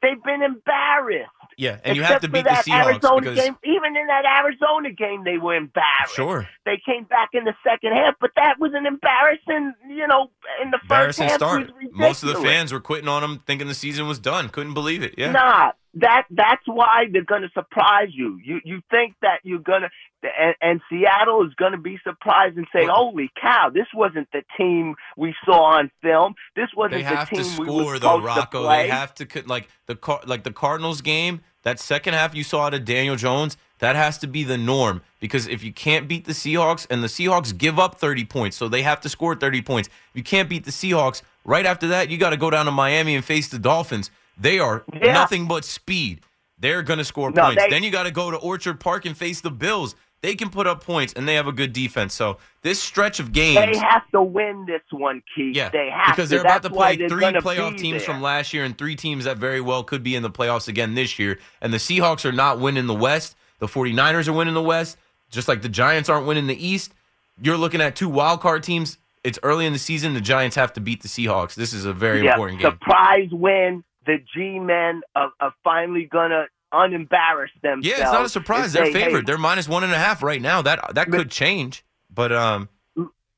They've 0.02 0.22
been 0.22 0.42
embarrassed. 0.42 1.30
Yeah, 1.56 1.78
and 1.84 1.96
you 1.96 2.02
have 2.02 2.20
to 2.20 2.28
beat 2.28 2.44
the 2.44 2.50
Seahawks 2.50 2.86
Arizona 2.92 3.20
because 3.20 3.38
game. 3.38 3.56
Even 3.64 3.96
in 3.96 4.06
that 4.08 4.24
Arizona 4.26 4.90
game, 4.90 5.24
they 5.24 5.38
were 5.38 5.54
embarrassed. 5.54 6.14
sure. 6.14 6.46
They 6.66 6.78
came 6.84 7.04
back 7.04 7.30
in 7.32 7.44
the 7.44 7.54
second 7.64 7.92
half, 7.92 8.16
but 8.20 8.32
that 8.36 8.56
was 8.58 8.72
an 8.74 8.86
embarrassing, 8.86 9.72
you 9.88 10.06
know, 10.06 10.30
in 10.62 10.70
the 10.72 10.80
first 10.88 11.20
half. 11.20 11.34
start. 11.36 11.70
Most 11.94 12.22
of 12.22 12.28
the 12.28 12.40
fans 12.42 12.72
were 12.72 12.80
quitting 12.80 13.08
on 13.08 13.22
them, 13.22 13.42
thinking 13.46 13.68
the 13.68 13.74
season 13.74 14.06
was 14.08 14.18
done. 14.18 14.48
Couldn't 14.48 14.74
believe 14.74 15.02
it. 15.02 15.14
Yeah. 15.16 15.32
Nah, 15.32 15.72
that 15.94 16.24
that's 16.30 16.62
why 16.66 17.04
they're 17.12 17.24
gonna 17.24 17.50
surprise 17.54 18.08
you. 18.12 18.38
You 18.44 18.60
you 18.64 18.80
think 18.90 19.14
that 19.22 19.40
you're 19.44 19.60
gonna 19.60 19.90
and, 20.22 20.54
and 20.60 20.80
Seattle 20.90 21.46
is 21.46 21.54
gonna 21.54 21.78
be 21.78 21.98
surprised 22.02 22.56
and 22.56 22.66
say, 22.72 22.86
"Holy 22.86 23.30
cow, 23.40 23.70
this 23.72 23.86
wasn't 23.94 24.28
the 24.32 24.42
team 24.56 24.94
we 25.16 25.34
saw 25.44 25.76
on 25.76 25.90
film. 26.02 26.34
This 26.56 26.68
wasn't 26.76 27.04
the 27.04 27.10
to 27.14 27.26
team 27.26 27.58
we 27.58 27.66
score 27.66 27.84
were 27.84 27.98
though, 27.98 28.16
supposed 28.18 28.24
Rocco. 28.24 28.62
to 28.62 28.66
play." 28.66 28.82
They 28.84 28.88
have 28.88 29.14
to 29.14 29.42
like 29.46 29.68
the 29.86 29.94
Car- 29.94 30.22
like 30.26 30.42
the 30.42 30.52
Cardinals 30.52 31.00
game. 31.00 31.40
That 31.64 31.80
second 31.80 32.14
half 32.14 32.34
you 32.34 32.44
saw 32.44 32.66
out 32.66 32.74
of 32.74 32.84
Daniel 32.84 33.16
Jones, 33.16 33.56
that 33.80 33.96
has 33.96 34.18
to 34.18 34.26
be 34.26 34.44
the 34.44 34.56
norm 34.56 35.02
because 35.20 35.46
if 35.48 35.64
you 35.64 35.72
can't 35.72 36.06
beat 36.06 36.24
the 36.26 36.32
Seahawks 36.32 36.86
and 36.88 37.02
the 37.02 37.08
Seahawks 37.08 37.56
give 37.56 37.78
up 37.78 37.96
30 37.96 38.24
points, 38.26 38.56
so 38.56 38.68
they 38.68 38.82
have 38.82 39.00
to 39.00 39.08
score 39.08 39.34
30 39.34 39.62
points. 39.62 39.88
If 39.88 40.16
you 40.16 40.22
can't 40.22 40.48
beat 40.48 40.64
the 40.64 40.70
Seahawks, 40.70 41.22
right 41.44 41.66
after 41.66 41.88
that 41.88 42.08
you 42.10 42.16
got 42.18 42.30
to 42.30 42.36
go 42.36 42.50
down 42.50 42.66
to 42.66 42.70
Miami 42.72 43.14
and 43.16 43.24
face 43.24 43.48
the 43.48 43.58
Dolphins. 43.58 44.10
They 44.38 44.58
are 44.58 44.84
Yeah. 44.92 45.12
nothing 45.12 45.46
but 45.48 45.64
speed. 45.64 46.20
They're 46.58 46.82
going 46.82 46.98
to 46.98 47.04
score 47.04 47.30
No, 47.30 47.42
points. 47.46 47.62
they- 47.62 47.70
then 47.70 47.82
you 47.82 47.90
got 47.90 48.04
to 48.04 48.10
go 48.10 48.30
to 48.30 48.36
Orchard 48.36 48.78
Park 48.80 49.04
and 49.06 49.16
face 49.16 49.40
the 49.40 49.50
Bills. 49.50 49.96
They 50.24 50.36
can 50.36 50.48
put 50.48 50.66
up 50.66 50.82
points 50.82 51.12
and 51.12 51.28
they 51.28 51.34
have 51.34 51.48
a 51.48 51.52
good 51.52 51.74
defense. 51.74 52.14
So 52.14 52.38
this 52.62 52.82
stretch 52.82 53.20
of 53.20 53.30
games 53.30 53.56
They 53.56 53.78
have 53.78 54.10
to 54.12 54.22
win 54.22 54.64
this 54.64 54.80
one, 54.90 55.22
Keith. 55.36 55.54
yeah, 55.54 55.68
they 55.68 55.90
have 55.90 56.16
because 56.16 56.30
to. 56.30 56.36
they're 56.36 56.40
about 56.40 56.62
That's 56.62 56.72
to 56.72 56.80
play 56.80 56.96
three 56.96 57.24
playoff 57.24 57.76
teams 57.76 57.98
there. 57.98 58.14
from 58.14 58.22
last 58.22 58.54
year 58.54 58.64
and 58.64 58.76
three 58.78 58.96
teams 58.96 59.24
that 59.26 59.36
very 59.36 59.60
well 59.60 59.84
could 59.84 60.02
be 60.02 60.16
in 60.16 60.22
the 60.22 60.30
playoffs 60.30 60.66
again 60.66 60.94
this 60.94 61.18
year. 61.18 61.38
And 61.60 61.74
the 61.74 61.76
Seahawks 61.76 62.24
are 62.24 62.32
not 62.32 62.58
winning 62.58 62.86
the 62.86 62.94
West. 62.94 63.36
The 63.58 63.66
49ers 63.66 64.26
are 64.26 64.32
winning 64.32 64.54
the 64.54 64.62
West, 64.62 64.96
just 65.28 65.46
like 65.46 65.60
the 65.60 65.68
Giants 65.68 66.08
aren't 66.08 66.26
winning 66.26 66.46
the 66.46 66.66
East. 66.66 66.94
You're 67.42 67.58
looking 67.58 67.82
at 67.82 67.94
two 67.94 68.08
wild 68.08 68.40
card 68.40 68.62
teams. 68.62 68.96
It's 69.24 69.38
early 69.42 69.66
in 69.66 69.74
the 69.74 69.78
season. 69.78 70.14
The 70.14 70.22
Giants 70.22 70.56
have 70.56 70.72
to 70.72 70.80
beat 70.80 71.02
the 71.02 71.08
Seahawks. 71.08 71.54
This 71.54 71.74
is 71.74 71.84
a 71.84 71.92
very 71.92 72.24
yeah, 72.24 72.30
important 72.32 72.60
game. 72.60 72.70
Surprise 72.70 73.28
win. 73.30 73.84
The 74.06 74.24
G 74.34 74.58
men 74.58 75.02
are, 75.14 75.32
are 75.38 75.52
finally 75.62 76.08
gonna 76.10 76.46
unembarrass 76.74 77.48
themselves. 77.62 77.86
Yeah, 77.86 78.02
it's 78.02 78.12
not 78.12 78.24
a 78.24 78.28
surprise. 78.28 78.72
They're 78.72 78.86
say, 78.86 78.92
hey, 78.92 79.04
favored. 79.06 79.26
They're 79.26 79.38
minus 79.38 79.68
one 79.68 79.84
and 79.84 79.92
a 79.92 79.98
half 79.98 80.22
right 80.22 80.40
now. 80.42 80.62
That 80.62 80.94
that 80.94 81.10
could 81.10 81.30
change. 81.30 81.84
But 82.12 82.32
um, 82.32 82.68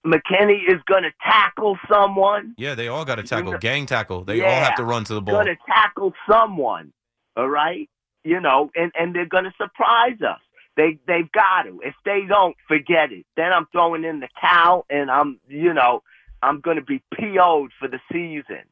McKinney 0.05 0.59
is 0.68 0.80
going 0.87 1.03
to 1.03 1.12
tackle 1.22 1.78
someone. 1.91 2.55
yeah, 2.57 2.74
they 2.74 2.89
all 2.89 3.05
got 3.05 3.16
to 3.16 3.22
tackle, 3.22 3.59
gang 3.59 3.87
tackle. 3.87 4.24
They 4.24 4.41
all 4.43 4.51
have 4.51 4.76
to 4.76 4.84
run 4.84 5.05
to 5.05 5.14
the 5.14 5.20
ball. 5.20 5.34
Going 5.34 5.47
to 5.47 5.57
tackle 5.66 6.12
someone. 6.28 6.93
All 7.37 7.49
right, 7.49 7.89
you 8.24 8.41
know, 8.41 8.70
and 8.74 8.93
and 8.99 9.14
they're 9.14 9.26
going 9.26 9.45
to 9.45 9.53
surprise 9.57 10.20
us. 10.22 10.41
They 10.76 10.99
they've 11.07 11.30
got 11.32 11.62
to. 11.62 11.80
If 11.82 11.95
they 12.05 12.20
don't, 12.28 12.57
forget 12.68 13.12
it. 13.12 13.26
Then 13.37 13.53
I'm 13.53 13.66
throwing 13.72 14.05
in 14.05 14.20
the 14.20 14.28
towel, 14.41 14.87
and 14.89 15.11
I'm 15.11 15.41
you 15.49 15.74
know 15.74 16.03
I'm 16.43 16.61
going 16.61 16.76
to 16.76 16.82
be 16.82 17.03
PO'd 17.14 17.72
for 17.78 17.89
the 17.89 18.01
season. 18.12 18.64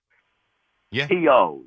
Yeah. 0.90 1.08
PO'd. 1.08 1.64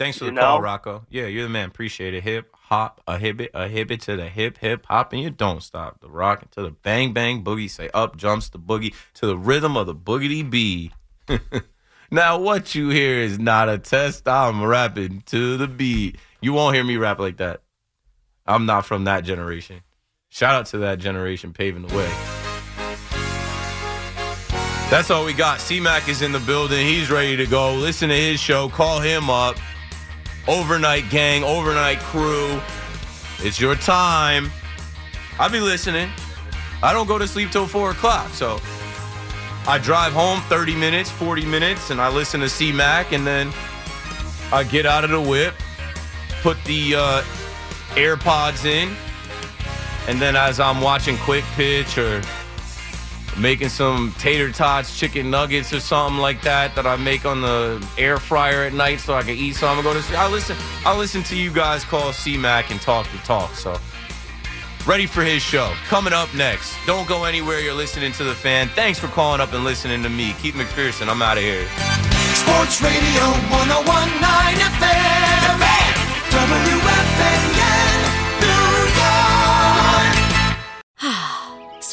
Thanks 0.00 0.16
for 0.16 0.24
the 0.24 0.30
You 0.32 0.38
call. 0.38 0.62
Rocco. 0.62 1.04
Yeah, 1.10 1.26
you're 1.26 1.42
the 1.42 1.50
man. 1.50 1.68
Appreciate 1.68 2.14
it. 2.14 2.22
Hip 2.22 2.56
hop, 2.56 3.02
a 3.06 3.18
hibbit, 3.18 3.50
a 3.52 3.68
hibbit 3.68 4.00
to 4.04 4.16
the 4.16 4.30
hip, 4.30 4.56
hip 4.56 4.86
hop, 4.86 5.12
and 5.12 5.20
you 5.20 5.28
don't 5.28 5.62
stop. 5.62 6.00
The 6.00 6.08
rock 6.08 6.50
to 6.52 6.62
the 6.62 6.70
bang 6.70 7.12
bang 7.12 7.44
boogie. 7.44 7.68
Say 7.68 7.90
up 7.92 8.16
jumps 8.16 8.48
the 8.48 8.58
boogie 8.58 8.94
to 9.14 9.26
the 9.26 9.36
rhythm 9.36 9.76
of 9.76 9.86
the 9.86 9.94
boogity 9.94 10.48
bee. 10.48 10.92
now 12.10 12.38
what 12.38 12.74
you 12.74 12.88
hear 12.88 13.18
is 13.18 13.38
not 13.38 13.68
a 13.68 13.76
test. 13.76 14.26
I'm 14.26 14.64
rapping 14.64 15.22
to 15.26 15.58
the 15.58 15.68
beat. 15.68 16.16
You 16.40 16.54
won't 16.54 16.74
hear 16.74 16.82
me 16.82 16.96
rap 16.96 17.18
like 17.18 17.36
that. 17.36 17.60
I'm 18.46 18.64
not 18.64 18.86
from 18.86 19.04
that 19.04 19.22
generation. 19.22 19.82
Shout 20.30 20.54
out 20.54 20.64
to 20.68 20.78
that 20.78 20.98
generation 20.98 21.52
paving 21.52 21.86
the 21.86 21.94
way. 21.94 22.10
That's 24.88 25.10
all 25.10 25.26
we 25.26 25.34
got. 25.34 25.60
C 25.60 25.78
Mac 25.78 26.08
is 26.08 26.22
in 26.22 26.32
the 26.32 26.40
building. 26.40 26.86
He's 26.86 27.10
ready 27.10 27.36
to 27.36 27.46
go. 27.46 27.74
Listen 27.74 28.08
to 28.08 28.16
his 28.16 28.40
show. 28.40 28.70
Call 28.70 29.00
him 29.00 29.28
up. 29.28 29.56
Overnight 30.50 31.08
gang, 31.10 31.44
overnight 31.44 32.00
crew. 32.00 32.60
It's 33.38 33.60
your 33.60 33.76
time. 33.76 34.50
I'll 35.38 35.48
be 35.48 35.60
listening. 35.60 36.10
I 36.82 36.92
don't 36.92 37.06
go 37.06 37.18
to 37.18 37.28
sleep 37.28 37.52
till 37.52 37.68
four 37.68 37.92
o'clock, 37.92 38.30
so 38.30 38.60
I 39.68 39.78
drive 39.78 40.12
home 40.12 40.40
30 40.48 40.74
minutes, 40.74 41.08
40 41.08 41.46
minutes, 41.46 41.90
and 41.90 42.00
I 42.00 42.08
listen 42.08 42.40
to 42.40 42.48
C 42.48 42.72
Mac, 42.72 43.12
and 43.12 43.24
then 43.24 43.52
I 44.50 44.64
get 44.64 44.86
out 44.86 45.04
of 45.04 45.10
the 45.10 45.20
whip, 45.20 45.54
put 46.42 46.56
the 46.64 46.96
uh, 46.96 47.22
AirPods 47.90 48.64
in, 48.64 48.92
and 50.08 50.20
then 50.20 50.34
as 50.34 50.58
I'm 50.58 50.80
watching 50.80 51.16
Quick 51.18 51.44
Pitch 51.54 51.96
or 51.96 52.22
making 53.38 53.68
some 53.68 54.14
tater 54.18 54.50
tots, 54.52 54.98
chicken 54.98 55.30
nuggets, 55.30 55.72
or 55.72 55.80
something 55.80 56.20
like 56.20 56.42
that 56.42 56.74
that 56.74 56.86
I 56.86 56.96
make 56.96 57.24
on 57.24 57.40
the 57.40 57.86
air 57.98 58.18
fryer 58.18 58.64
at 58.64 58.72
night 58.72 59.00
so 59.00 59.14
I 59.14 59.22
can 59.22 59.34
eat 59.36 59.54
some 59.56 59.78
and 59.78 59.84
go 59.84 59.92
to 59.92 60.02
sleep. 60.02 60.18
I 60.18 60.28
listen. 60.28 60.56
I 60.84 60.96
listen 60.96 61.22
to 61.24 61.36
you 61.36 61.52
guys 61.52 61.84
call 61.84 62.12
C 62.12 62.36
Mac 62.36 62.70
and 62.70 62.80
talk 62.80 63.10
the 63.12 63.18
talk. 63.18 63.54
So 63.54 63.78
ready 64.86 65.06
for 65.06 65.22
his 65.22 65.42
show 65.42 65.72
coming 65.86 66.12
up 66.12 66.32
next. 66.34 66.76
Don't 66.86 67.08
go 67.08 67.24
anywhere. 67.24 67.60
You're 67.60 67.74
listening 67.74 68.12
to 68.12 68.24
the 68.24 68.34
fan. 68.34 68.68
Thanks 68.68 68.98
for 68.98 69.08
calling 69.08 69.40
up 69.40 69.52
and 69.52 69.64
listening 69.64 70.02
to 70.02 70.08
me, 70.08 70.34
Keith 70.40 70.54
McPherson. 70.54 71.08
I'm 71.08 71.22
out 71.22 71.36
of 71.36 71.42
here. 71.42 71.66
Sports 72.34 72.80
Radio 72.82 73.24
1019 73.50 74.60
FM. 74.78 75.20
WFAN, 76.30 77.42
New 78.40 78.70
York. 81.02 81.26